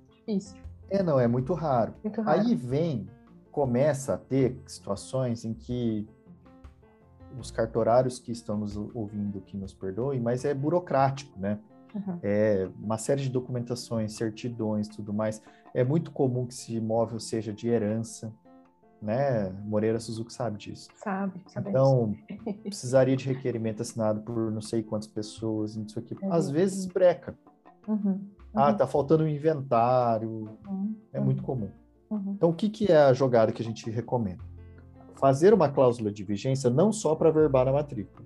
difícil. 0.10 0.58
É, 0.90 1.04
não, 1.04 1.20
é 1.20 1.28
muito 1.28 1.54
raro. 1.54 1.94
Muito 2.04 2.22
raro. 2.22 2.40
Aí 2.40 2.56
vem, 2.56 3.08
começa 3.52 4.16
a 4.16 4.18
ter 4.18 4.60
situações 4.66 5.46
em 5.46 5.54
que 5.54 6.08
os 7.38 7.52
cartorários 7.52 8.20
que 8.20 8.32
estão 8.32 8.58
nos 8.58 8.76
ouvindo 8.78 9.42
que 9.42 9.58
nos 9.58 9.74
perdoem, 9.74 10.20
mas 10.20 10.46
é 10.46 10.54
burocrático, 10.54 11.40
né? 11.40 11.60
Uhum. 11.94 12.20
É 12.22 12.70
uma 12.80 12.98
série 12.98 13.22
de 13.22 13.30
documentações, 13.30 14.14
certidões, 14.14 14.88
tudo 14.88 15.12
mais. 15.14 15.42
É 15.74 15.84
muito 15.84 16.12
comum 16.12 16.46
que 16.46 16.54
esse 16.54 16.76
imóvel 16.76 17.20
seja 17.20 17.52
de 17.52 17.68
herança, 17.68 18.32
né? 19.02 19.50
Moreira 19.66 20.00
Suzuki 20.00 20.32
sabe 20.34 20.58
disso. 20.58 20.90
Sabe, 20.96 21.42
sabe 21.48 21.70
Então, 21.70 22.14
precisaria 22.64 23.16
de 23.18 23.26
requerimento 23.28 23.82
assinado 23.82 24.22
por 24.22 24.52
não 24.52 24.62
sei 24.62 24.84
quantas 24.84 25.08
pessoas, 25.08 25.76
não 25.76 25.88
sei 25.88 26.04
o 26.04 26.06
que. 26.06 26.16
Às 26.26 26.48
Uhum. 26.48 26.54
vezes 26.54 26.86
breca. 26.86 27.38
Uhum. 27.88 28.22
Ah, 28.54 28.70
Uhum. 28.72 28.78
tá 28.78 28.86
faltando 28.88 29.24
um 29.24 29.28
inventário. 29.28 30.50
Uhum. 30.68 30.96
É 31.14 31.20
muito 31.20 31.42
comum. 31.44 31.70
Uhum. 32.10 32.34
Então, 32.36 32.50
o 32.50 32.54
que, 32.54 32.70
que 32.70 32.92
é 32.92 32.98
a 32.98 33.14
jogada 33.14 33.52
que 33.52 33.62
a 33.62 33.66
gente 33.66 33.90
recomenda? 33.90 34.44
Fazer 35.20 35.54
uma 35.54 35.68
cláusula 35.68 36.10
de 36.10 36.24
vigência 36.24 36.70
não 36.70 36.94
só 36.94 37.14
para 37.14 37.30
verbar 37.30 37.68
a 37.68 37.74
matrícula. 37.74 38.26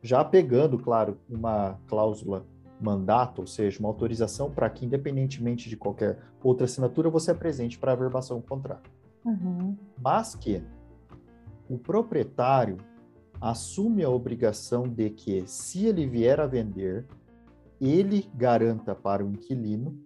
Já 0.00 0.24
pegando, 0.24 0.78
claro, 0.78 1.18
uma 1.28 1.76
cláusula 1.88 2.46
mandato, 2.80 3.40
ou 3.40 3.46
seja, 3.48 3.80
uma 3.80 3.88
autorização 3.88 4.48
para 4.48 4.70
que, 4.70 4.86
independentemente 4.86 5.68
de 5.68 5.76
qualquer 5.76 6.20
outra 6.40 6.66
assinatura, 6.66 7.10
você 7.10 7.32
apresente 7.32 7.78
para 7.78 7.92
a 7.92 7.96
verbação 7.96 8.38
do 8.38 8.46
contrato. 8.46 8.88
Uhum. 9.24 9.76
Mas 10.00 10.36
que 10.36 10.62
o 11.68 11.76
proprietário 11.76 12.76
assume 13.40 14.04
a 14.04 14.10
obrigação 14.10 14.88
de 14.88 15.10
que, 15.10 15.42
se 15.48 15.86
ele 15.86 16.06
vier 16.06 16.38
a 16.38 16.46
vender, 16.46 17.08
ele 17.80 18.30
garanta 18.34 18.94
para 18.94 19.24
o 19.24 19.28
inquilino 19.28 19.98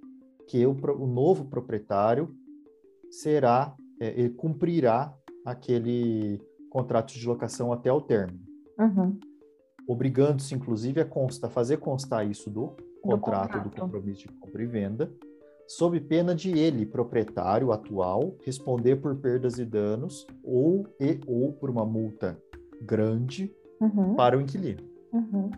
que 0.46 0.64
o, 0.64 0.70
o 0.70 1.06
novo 1.06 1.44
proprietário 1.44 2.34
será, 3.11 3.76
é, 4.00 4.18
ele 4.18 4.30
cumprirá 4.30 5.14
aquele 5.51 6.40
contrato 6.70 7.12
de 7.14 7.26
locação 7.26 7.72
até 7.72 7.92
o 7.92 8.01
término, 8.01 8.40
Uhum. 8.78 9.18
obrigando-se, 9.88 10.55
inclusive, 10.55 11.01
a 11.01 11.05
consta, 11.05 11.49
fazer 11.49 11.78
constar 11.78 12.26
isso 12.28 12.51
do 12.51 12.74
contrato, 13.03 13.59
do 13.59 13.64
contrato. 13.64 13.80
compromisso 13.80 14.20
de 14.22 14.28
compra 14.28 14.62
e 14.62 14.66
venda, 14.66 15.12
sob 15.66 16.01
pena 16.01 16.34
de 16.34 16.51
ele, 16.57 16.86
proprietário 16.86 17.72
atual, 17.72 18.36
responder 18.44 18.96
por 18.96 19.16
perdas 19.16 19.59
e 19.59 19.64
danos 19.64 20.26
ou 20.42 20.86
e 21.01 21.20
ou 21.26 21.53
por 21.53 21.70
uma 21.70 21.84
multa 21.84 22.40
grande 22.80 23.53
Uhum. 23.80 24.14
para 24.16 24.36
o 24.36 24.40
inquilino. 24.40 24.82
Uhum. 25.12 25.51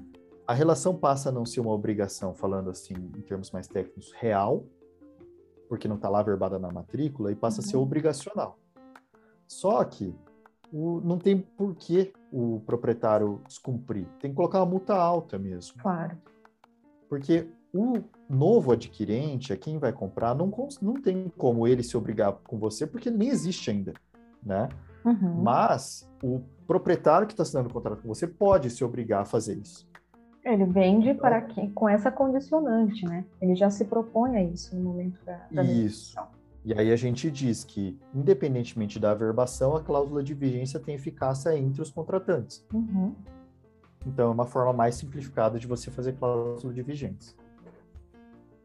A 0.47 0.53
relação 0.53 0.97
passa 0.97 1.29
a 1.29 1.33
não 1.33 1.47
ser 1.47 1.61
uma 1.61 1.73
obrigação, 1.73 2.35
falando 2.35 2.71
assim, 2.71 2.95
em 2.95 3.23
termos 3.23 3.51
mais 3.53 3.67
técnicos, 3.69 4.13
real, 4.13 4.65
porque 5.69 5.87
não 5.89 5.97
está 5.97 6.09
lá 6.09 6.23
verbada 6.23 6.59
na 6.59 6.71
matrícula, 6.73 7.31
e 7.31 7.37
passa 7.37 7.61
a 7.61 7.65
ser 7.65 7.77
Uhum. 7.77 7.83
obrigacional. 7.85 8.59
Só 9.51 9.83
que 9.83 10.15
o- 10.73 11.01
não 11.01 11.19
tem 11.19 11.37
por 11.39 11.75
que 11.75 12.13
o 12.33 12.61
proprietário 12.65 13.41
descumprir. 13.49 14.07
Tem 14.21 14.31
que 14.31 14.37
colocar 14.37 14.61
uma 14.61 14.67
multa 14.67 14.95
alta 14.95 15.37
mesmo. 15.39 15.83
Claro. 15.83 16.17
Porque 17.09 17.49
o 17.75 17.99
novo 18.29 18.71
adquirente, 18.71 19.53
é 19.53 19.57
quem 19.57 19.77
vai 19.79 19.93
comprar, 19.93 20.35
não, 20.37 20.49
não 20.81 20.95
tem 20.95 21.29
como 21.37 21.67
ele 21.67 21.83
se 21.83 21.97
obrigar 21.97 22.33
com 22.45 22.59
você, 22.59 22.87
porque 22.87 23.09
ele 23.09 23.19
nem 23.19 23.29
existe 23.29 23.71
ainda, 23.71 23.93
né? 24.41 24.69
Uhum. 25.05 25.43
Mas 25.43 26.09
o 26.23 26.41
proprietário 26.67 27.27
que 27.27 27.33
está 27.33 27.43
assinando 27.43 27.69
o 27.69 27.73
contrato 27.73 28.03
com 28.03 28.09
você 28.09 28.29
pode 28.29 28.71
se 28.71 28.85
obrigar 28.85 29.23
a 29.23 29.25
fazer 29.25 29.59
isso. 29.59 29.89
Ele 30.45 30.65
vende 30.65 31.09
Então- 31.09 31.21
para 31.21 31.43
quem, 31.43 31.71
com 31.71 31.89
essa 31.89 32.11
condicionante, 32.13 33.05
né? 33.05 33.25
Ele 33.41 33.57
já 33.57 33.69
se 33.69 33.85
propõe 33.85 34.37
a 34.37 34.43
isso 34.45 34.77
no 34.77 34.83
momento 34.85 35.23
da, 35.25 35.37
da 35.51 35.63
Isso. 35.65 36.15
negociação. 36.17 36.40
E 36.65 36.75
aí 36.75 36.93
a 36.93 36.97
gente 36.97 37.31
diz 37.31 37.65
que, 37.65 37.99
independentemente 38.15 38.99
da 38.99 39.13
averbação, 39.13 39.75
a 39.77 39.83
cláusula 39.83 40.23
de 40.23 40.35
vigência 40.35 40.79
tem 40.79 40.95
eficácia 40.95 41.57
entre 41.57 41.81
os 41.81 41.91
contratantes. 41.91 42.65
Uhum. 42.73 43.15
Então, 44.07 44.29
é 44.29 44.33
uma 44.33 44.47
forma 44.47 44.73
mais 44.73 44.95
simplificada 44.95 45.59
de 45.59 45.67
você 45.67 45.91
fazer 45.91 46.15
cláusula 46.15 46.73
de 46.73 46.83
vigência. 46.83 47.37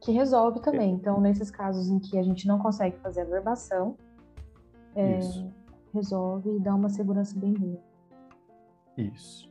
Que 0.01 0.11
resolve 0.11 0.59
também. 0.59 0.93
Então, 0.93 1.19
nesses 1.19 1.49
casos 1.49 1.89
em 1.89 1.99
que 1.99 2.17
a 2.17 2.23
gente 2.23 2.47
não 2.47 2.59
consegue 2.59 2.97
fazer 2.97 3.21
a 3.21 3.25
verbação, 3.25 3.95
é, 4.93 5.19
resolve 5.93 6.55
e 6.55 6.59
dá 6.59 6.75
uma 6.75 6.89
segurança 6.89 7.37
bem 7.37 7.53
boa. 7.53 7.79
Isso. 8.97 9.49